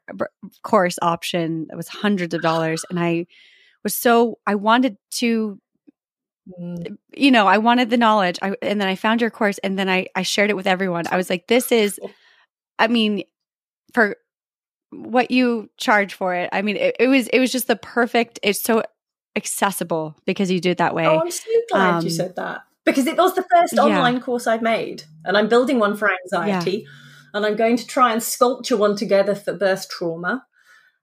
course 0.63 0.99
option 1.03 1.67
that 1.69 1.77
was 1.77 1.89
hundreds 1.89 2.33
of 2.33 2.43
dollars, 2.43 2.85
and 2.89 2.99
I 2.99 3.27
was 3.83 3.95
so 3.95 4.39
I 4.47 4.55
wanted 4.55 4.97
to 5.13 5.59
mm. 6.59 6.97
you 7.15 7.31
know, 7.31 7.47
I 7.47 7.59
wanted 7.59 7.91
the 7.91 7.97
knowledge. 7.97 8.39
I, 8.43 8.55
and 8.63 8.81
then 8.81 8.89
I 8.89 8.95
found 8.95 9.21
your 9.21 9.31
course 9.31 9.59
and 9.59 9.79
then 9.79 9.89
I, 9.89 10.07
I 10.15 10.23
shared 10.23 10.51
it 10.51 10.57
with 10.57 10.67
everyone. 10.67 11.05
I 11.11 11.17
was 11.17 11.31
like, 11.31 11.47
this 11.47 11.73
is, 11.73 11.99
I 12.79 12.89
mean, 12.89 13.25
for 13.93 14.17
what 14.91 15.31
you 15.31 15.71
charge 15.77 16.15
for 16.15 16.35
it. 16.35 16.51
I 16.53 16.63
mean, 16.63 16.77
it, 16.77 16.97
it 16.99 17.09
was, 17.09 17.29
it 17.29 17.39
was 17.39 17.53
just 17.53 17.67
the 17.67 17.77
perfect, 17.77 18.41
it's 18.43 18.63
so 18.63 18.83
accessible 19.37 20.17
because 20.25 20.51
you 20.51 20.61
do 20.61 20.71
it 20.71 20.79
that 20.79 20.95
way. 20.95 21.07
Oh, 21.07 21.21
I'm 21.21 21.31
so 21.31 21.45
glad 21.71 21.95
um, 21.97 22.05
you 22.05 22.11
said 22.11 22.37
that 22.37 22.63
because 22.85 23.07
it 23.07 23.17
was 23.17 23.35
the 23.35 23.45
first 23.55 23.79
online 23.79 24.21
course 24.21 24.47
I've 24.47 24.63
made 24.63 25.05
and 25.25 25.37
I'm 25.37 25.49
building 25.49 25.79
one 25.79 25.97
for 25.97 26.11
anxiety 26.11 26.79
yeah. 26.79 26.89
And 27.35 27.47
I'm 27.47 27.57
going 27.57 27.77
to 27.77 27.87
try 27.87 28.13
and 28.13 28.23
sculpture 28.23 28.77
one 28.77 28.97
together 28.97 29.35
for 29.35 29.55
birth 29.55 29.89
trauma. 29.89 30.45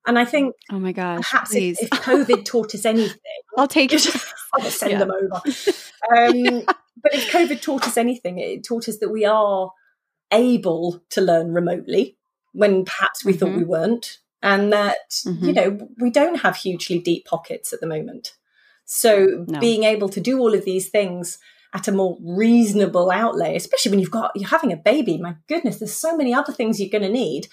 And 0.05 0.17
I 0.17 0.25
think, 0.25 0.55
oh 0.71 0.79
my 0.79 0.93
gosh, 0.93 1.29
perhaps 1.29 1.53
if, 1.53 1.81
if, 1.81 1.89
COVID 1.89 2.45
taught 2.45 2.73
us 2.73 2.85
anything, 2.85 3.19
I'll 3.57 3.67
take 3.67 3.91
it. 3.91 4.07
I'll 4.53 4.61
send 4.61 4.93
yeah. 4.93 4.99
them 4.99 5.11
over. 5.11 5.41
Um, 6.15 6.63
but 7.03 7.13
if 7.13 7.29
COVID 7.31 7.61
taught 7.61 7.85
us 7.85 7.97
anything, 7.97 8.39
it 8.39 8.63
taught 8.63 8.87
us 8.87 8.99
that 8.99 9.09
we 9.09 9.25
are 9.25 9.71
able 10.31 11.01
to 11.09 11.19
learn 11.19 11.53
remotely 11.53 12.17
when 12.53 12.85
perhaps 12.85 13.25
we 13.25 13.33
mm-hmm. 13.33 13.39
thought 13.39 13.57
we 13.57 13.65
weren't, 13.65 14.19
and 14.41 14.71
that 14.71 15.09
mm-hmm. 15.25 15.45
you 15.45 15.53
know 15.53 15.89
we 15.99 16.09
don't 16.09 16.41
have 16.41 16.55
hugely 16.55 16.99
deep 16.99 17.25
pockets 17.25 17.73
at 17.73 17.81
the 17.81 17.87
moment. 17.87 18.35
So 18.85 19.45
no. 19.47 19.59
being 19.59 19.83
able 19.83 20.07
to 20.09 20.21
do 20.21 20.39
all 20.39 20.53
of 20.53 20.63
these 20.63 20.87
things 20.89 21.39
at 21.73 21.87
a 21.87 21.91
more 21.91 22.17
reasonable 22.21 23.11
outlay, 23.11 23.55
especially 23.55 23.91
when 23.91 23.99
you've 23.99 24.11
got 24.11 24.31
you're 24.35 24.49
having 24.49 24.71
a 24.71 24.77
baby, 24.77 25.17
my 25.17 25.35
goodness, 25.47 25.79
there's 25.79 25.93
so 25.93 26.15
many 26.15 26.33
other 26.33 26.53
things 26.53 26.79
you're 26.79 26.89
going 26.89 27.01
to 27.01 27.09
need 27.09 27.47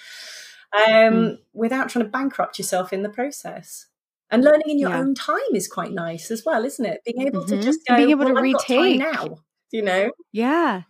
um, 0.75 0.93
mm. 0.93 1.39
without 1.53 1.89
trying 1.89 2.05
to 2.05 2.11
bankrupt 2.11 2.59
yourself 2.59 2.93
in 2.93 3.03
the 3.03 3.09
process. 3.09 3.87
And 4.31 4.43
learning 4.43 4.69
in 4.69 4.79
your 4.79 4.91
yeah. 4.91 4.99
own 4.99 5.15
time 5.15 5.39
is 5.53 5.69
quite 5.69 5.93
nice 5.93 6.31
as 6.31 6.43
well, 6.45 6.65
isn't 6.65 6.85
it? 6.85 7.03
Being 7.05 7.27
able 7.27 7.43
mm-hmm. 7.43 7.57
to 7.57 7.63
just 7.63 7.81
go, 7.87 7.97
being 7.97 8.11
able 8.11 8.25
well, 8.25 8.35
to 8.35 8.41
retake 8.41 8.99
now, 8.99 9.39
you 9.71 9.83
know? 9.83 10.11
Yeah. 10.33 10.83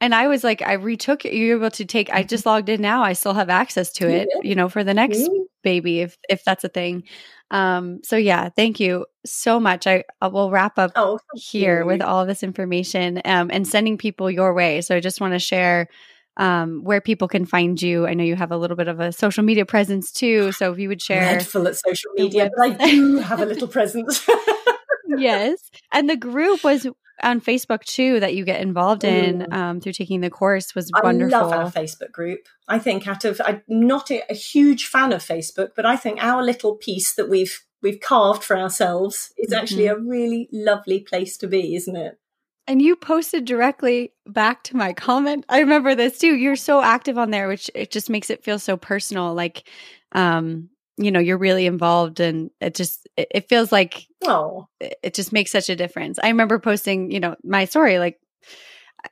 And 0.00 0.14
I 0.14 0.28
was 0.28 0.44
like, 0.44 0.62
I 0.62 0.74
retook 0.74 1.24
it. 1.24 1.34
You're 1.34 1.58
able 1.58 1.70
to 1.72 1.84
take. 1.84 2.10
I 2.10 2.22
just 2.22 2.46
logged 2.46 2.68
in 2.68 2.80
now. 2.80 3.02
I 3.02 3.12
still 3.14 3.34
have 3.34 3.50
access 3.50 3.90
to 3.94 4.08
it, 4.08 4.28
yeah. 4.32 4.40
you 4.48 4.54
know, 4.54 4.68
for 4.68 4.84
the 4.84 4.94
next 4.94 5.20
yeah. 5.20 5.28
Baby, 5.62 6.00
if 6.00 6.16
if 6.28 6.44
that's 6.44 6.64
a 6.64 6.68
thing. 6.68 7.04
Um. 7.50 8.00
So 8.04 8.16
yeah, 8.16 8.48
thank 8.48 8.80
you 8.80 9.06
so 9.24 9.60
much. 9.60 9.86
I, 9.86 10.04
I 10.20 10.28
will 10.28 10.50
wrap 10.50 10.78
up 10.78 10.92
oh, 10.96 11.18
here 11.34 11.80
you. 11.80 11.86
with 11.86 12.02
all 12.02 12.26
this 12.26 12.42
information 12.42 13.20
um, 13.24 13.50
and 13.52 13.66
sending 13.66 13.98
people 13.98 14.30
your 14.30 14.54
way. 14.54 14.80
So 14.80 14.96
I 14.96 15.00
just 15.00 15.20
want 15.20 15.34
to 15.34 15.38
share 15.38 15.88
um, 16.36 16.82
where 16.82 17.00
people 17.00 17.28
can 17.28 17.44
find 17.44 17.80
you. 17.80 18.06
I 18.06 18.14
know 18.14 18.24
you 18.24 18.36
have 18.36 18.52
a 18.52 18.56
little 18.56 18.76
bit 18.76 18.88
of 18.88 18.98
a 18.98 19.12
social 19.12 19.44
media 19.44 19.66
presence 19.66 20.10
too. 20.10 20.52
So 20.60 20.72
if 20.72 20.78
you 20.78 20.88
would 20.88 21.02
share. 21.02 21.20
Dreadful 21.20 21.68
at 21.68 21.76
social 21.76 22.10
media, 22.14 22.50
but 22.54 22.82
I 22.82 22.90
do 22.90 23.18
have 23.18 23.40
a 23.40 23.46
little 23.52 23.68
presence. 23.68 24.26
yes. 25.06 25.70
And 25.92 26.08
the 26.08 26.16
group 26.16 26.62
was 26.62 26.86
on 27.22 27.40
Facebook 27.40 27.84
too 27.84 28.20
that 28.20 28.34
you 28.34 28.44
get 28.44 28.60
involved 28.60 29.04
in 29.04 29.52
um, 29.52 29.80
through 29.80 29.92
taking 29.92 30.20
the 30.20 30.30
course 30.30 30.74
was 30.74 30.90
wonderful. 31.02 31.34
I 31.34 31.40
love 31.40 31.52
our 31.52 31.70
Facebook 31.70 32.12
group. 32.12 32.46
I 32.68 32.78
think 32.78 33.06
out 33.06 33.24
of 33.24 33.40
I'm 33.44 33.62
not 33.68 34.10
a, 34.10 34.22
a 34.30 34.34
huge 34.34 34.86
fan 34.86 35.12
of 35.12 35.22
Facebook, 35.22 35.70
but 35.76 35.86
I 35.86 35.96
think 35.96 36.22
our 36.22 36.42
little 36.42 36.76
piece 36.76 37.14
that 37.14 37.28
we've 37.28 37.64
we've 37.82 38.00
carved 38.00 38.44
for 38.44 38.56
ourselves 38.56 39.32
is 39.38 39.52
actually 39.52 39.84
mm-hmm. 39.84 40.06
a 40.06 40.08
really 40.08 40.48
lovely 40.52 41.00
place 41.00 41.36
to 41.38 41.46
be, 41.46 41.74
isn't 41.74 41.96
it? 41.96 42.18
And 42.66 42.80
you 42.80 42.94
posted 42.94 43.46
directly 43.46 44.12
back 44.26 44.62
to 44.64 44.76
my 44.76 44.92
comment. 44.92 45.44
I 45.48 45.60
remember 45.60 45.94
this 45.94 46.18
too. 46.18 46.36
You're 46.36 46.56
so 46.56 46.82
active 46.82 47.18
on 47.18 47.30
there, 47.30 47.48
which 47.48 47.70
it 47.74 47.90
just 47.90 48.08
makes 48.08 48.30
it 48.30 48.44
feel 48.44 48.58
so 48.58 48.76
personal. 48.76 49.34
Like, 49.34 49.68
um, 50.12 50.68
you 51.02 51.10
know, 51.10 51.20
you're 51.20 51.38
really 51.38 51.66
involved 51.66 52.20
and 52.20 52.50
it 52.60 52.74
just, 52.74 53.08
it, 53.16 53.28
it 53.30 53.48
feels 53.48 53.72
like, 53.72 54.06
oh, 54.24 54.68
it, 54.80 54.96
it 55.02 55.14
just 55.14 55.32
makes 55.32 55.50
such 55.50 55.68
a 55.68 55.76
difference. 55.76 56.18
I 56.22 56.28
remember 56.28 56.58
posting, 56.58 57.10
you 57.10 57.20
know, 57.20 57.36
my 57.42 57.64
story, 57.64 57.98
like 57.98 58.20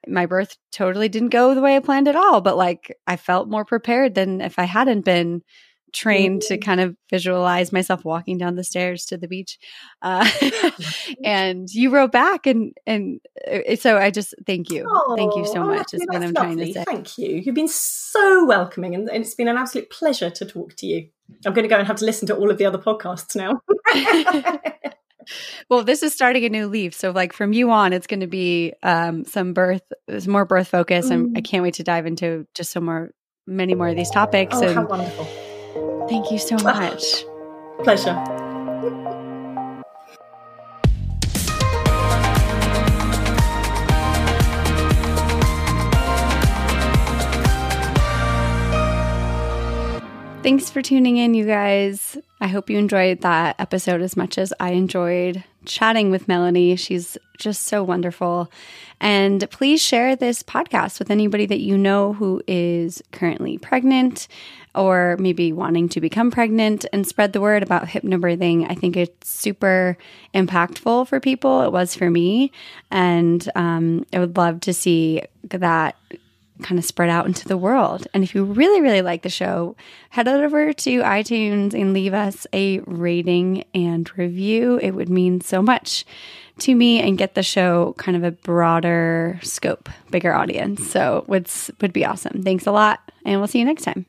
my 0.07 0.27
birth 0.27 0.57
totally 0.71 1.09
didn't 1.09 1.31
go 1.31 1.55
the 1.55 1.63
way 1.63 1.77
I 1.77 1.81
planned 1.81 2.09
at 2.09 2.17
all, 2.17 2.41
but 2.41 2.57
like 2.57 2.97
I 3.07 3.17
felt 3.17 3.49
more 3.49 3.65
prepared 3.65 4.15
than 4.15 4.41
if 4.41 4.59
I 4.59 4.65
hadn't 4.65 5.05
been 5.05 5.43
trained 5.93 6.43
to 6.43 6.59
kind 6.59 6.81
of 6.81 6.95
visualize 7.11 7.73
myself 7.73 8.05
walking 8.05 8.37
down 8.37 8.57
the 8.57 8.65
stairs 8.65 9.07
to 9.07 9.17
the 9.17 9.29
beach. 9.29 9.59
Uh, 10.03 10.29
and 11.25 11.69
you 11.73 11.91
wrote 11.91 12.13
back 12.13 12.47
and, 12.47 12.73
and 12.87 13.21
uh, 13.51 13.77
so 13.77 13.97
I 13.97 14.11
just 14.11 14.35
thank 14.47 14.71
you. 14.71 14.87
Oh, 14.89 15.17
thank 15.17 15.37
you 15.37 15.47
so 15.47 15.65
much 15.65 15.95
is 15.95 16.05
what 16.07 16.23
I'm 16.23 16.33
lovely. 16.33 16.35
trying 16.35 16.59
to 16.59 16.73
say. 16.73 16.85
Thank 16.85 17.19
you. 17.19 17.37
You've 17.37 17.55
been 17.55 17.69
so 17.69 18.45
welcoming 18.45 18.95
and, 18.95 19.09
and 19.09 19.25
it's 19.25 19.35
been 19.35 19.49
an 19.49 19.57
absolute 19.57 19.91
pleasure 19.91 20.31
to 20.31 20.45
talk 20.45 20.77
to 20.77 20.87
you. 20.87 21.09
I'm 21.45 21.53
going 21.53 21.65
to 21.65 21.69
go 21.69 21.79
and 21.79 21.87
have 21.87 21.97
to 21.97 22.05
listen 22.05 22.27
to 22.29 22.37
all 22.37 22.51
of 22.51 22.59
the 22.59 22.67
other 22.67 22.79
podcasts 22.79 23.37
now. 23.37 23.61
well, 25.69 25.83
this 25.83 26.03
is 26.03 26.13
starting 26.13 26.45
a 26.45 26.49
new 26.49 26.67
leaf. 26.67 26.95
So, 26.95 27.11
like 27.11 27.33
from 27.33 27.53
you 27.53 27.71
on, 27.71 27.93
it's 27.93 28.07
going 28.07 28.21
to 28.21 28.27
be 28.27 28.73
um, 28.83 29.25
some 29.25 29.53
birth, 29.53 29.83
more 30.27 30.45
birth 30.45 30.69
focus, 30.69 31.09
mm. 31.09 31.13
and 31.13 31.37
I 31.37 31.41
mm. 31.41 31.45
can't 31.45 31.63
wait 31.63 31.75
to 31.75 31.85
dive 31.85 32.07
into 32.07 32.47
just 32.55 32.73
some 32.73 32.85
more, 32.85 33.11
many 33.47 33.75
more 33.75 33.89
of 33.89 33.97
these 33.97 34.11
topics. 34.11 34.57
Oh, 34.57 34.63
and, 34.63 34.75
how 34.75 34.87
wonderful! 34.87 36.07
Thank 36.09 36.31
you 36.31 36.39
so 36.39 36.57
much. 36.57 37.25
Pleasure. 37.83 38.48
Thanks 50.49 50.71
for 50.71 50.81
tuning 50.81 51.19
in, 51.19 51.35
you 51.35 51.45
guys. 51.45 52.17
I 52.41 52.47
hope 52.47 52.71
you 52.71 52.79
enjoyed 52.79 53.21
that 53.21 53.57
episode 53.59 54.01
as 54.01 54.17
much 54.17 54.39
as 54.39 54.51
I 54.59 54.71
enjoyed 54.71 55.45
chatting 55.67 56.11
with 56.11 56.27
Melanie. 56.27 56.75
She's 56.77 57.19
just 57.37 57.65
so 57.65 57.85
wonderful. 57.85 58.51
And 58.99 59.47
please 59.51 59.83
share 59.83 60.17
this 60.17 60.43
podcast 60.43 61.01
with 61.01 61.11
anybody 61.11 61.45
that 61.45 61.61
you 61.61 61.77
know 61.77 62.15
who 62.15 62.43
is 62.47 63.03
currently 63.13 63.59
pregnant 63.59 64.27
or 64.75 65.19
maybe 65.21 65.53
wanting 65.53 65.87
to 65.91 66.01
become 66.01 66.31
pregnant 66.31 66.87
and 66.95 67.07
spread 67.07 67.35
the 67.35 67.43
word 67.43 67.63
about 67.63 67.85
hypnobirthing. 67.85 68.71
I 68.71 68.75
think 68.75 68.97
it's 68.97 69.29
super 69.29 69.99
impactful 70.35 71.09
for 71.09 71.21
people. 71.21 71.61
It 71.61 71.73
was 71.73 71.95
for 71.95 72.09
me. 72.09 72.53
And 72.91 73.47
um, 73.55 74.07
I 74.15 74.19
would 74.19 74.39
love 74.39 74.61
to 74.61 74.73
see 74.73 75.21
that 75.45 75.95
kind 76.63 76.79
of 76.79 76.85
spread 76.85 77.09
out 77.09 77.27
into 77.27 77.47
the 77.47 77.57
world. 77.57 78.07
And 78.15 78.25
if 78.25 78.35
you 78.35 78.45
really, 78.45 78.81
really 78.81 79.03
like 79.03 79.23
the 79.23 79.29
show, 79.29 79.77
head 80.11 80.29
over 80.29 80.73
to 80.73 81.01
iTunes 81.01 81.75
and 81.75 81.93
leave 81.93 82.15
us 82.15 82.47
a 82.53 82.81
rating 82.81 83.65
and 83.75 84.11
review. 84.19 84.79
It 84.83 84.93
would 84.93 85.09
mean 85.09 85.41
so 85.41 85.63
much 85.63 86.05
to 86.61 86.75
me 86.75 87.01
and 87.01 87.19
get 87.19 87.35
the 87.35 87.43
show 87.43 87.95
kind 87.99 88.17
of 88.17 88.25
a 88.25 88.33
broader 88.33 89.39
scope, 89.43 89.89
bigger 90.11 90.35
audience. 90.35 90.91
So 90.91 91.25
would 91.29 91.49
would 91.81 91.93
be 91.93 92.05
awesome. 92.05 92.43
Thanks 92.43 92.67
a 92.67 92.73
lot, 92.73 93.01
and 93.25 93.41
we'll 93.41 93.49
see 93.49 93.61
you 93.61 93.65
next 93.65 93.83
time. 93.83 94.07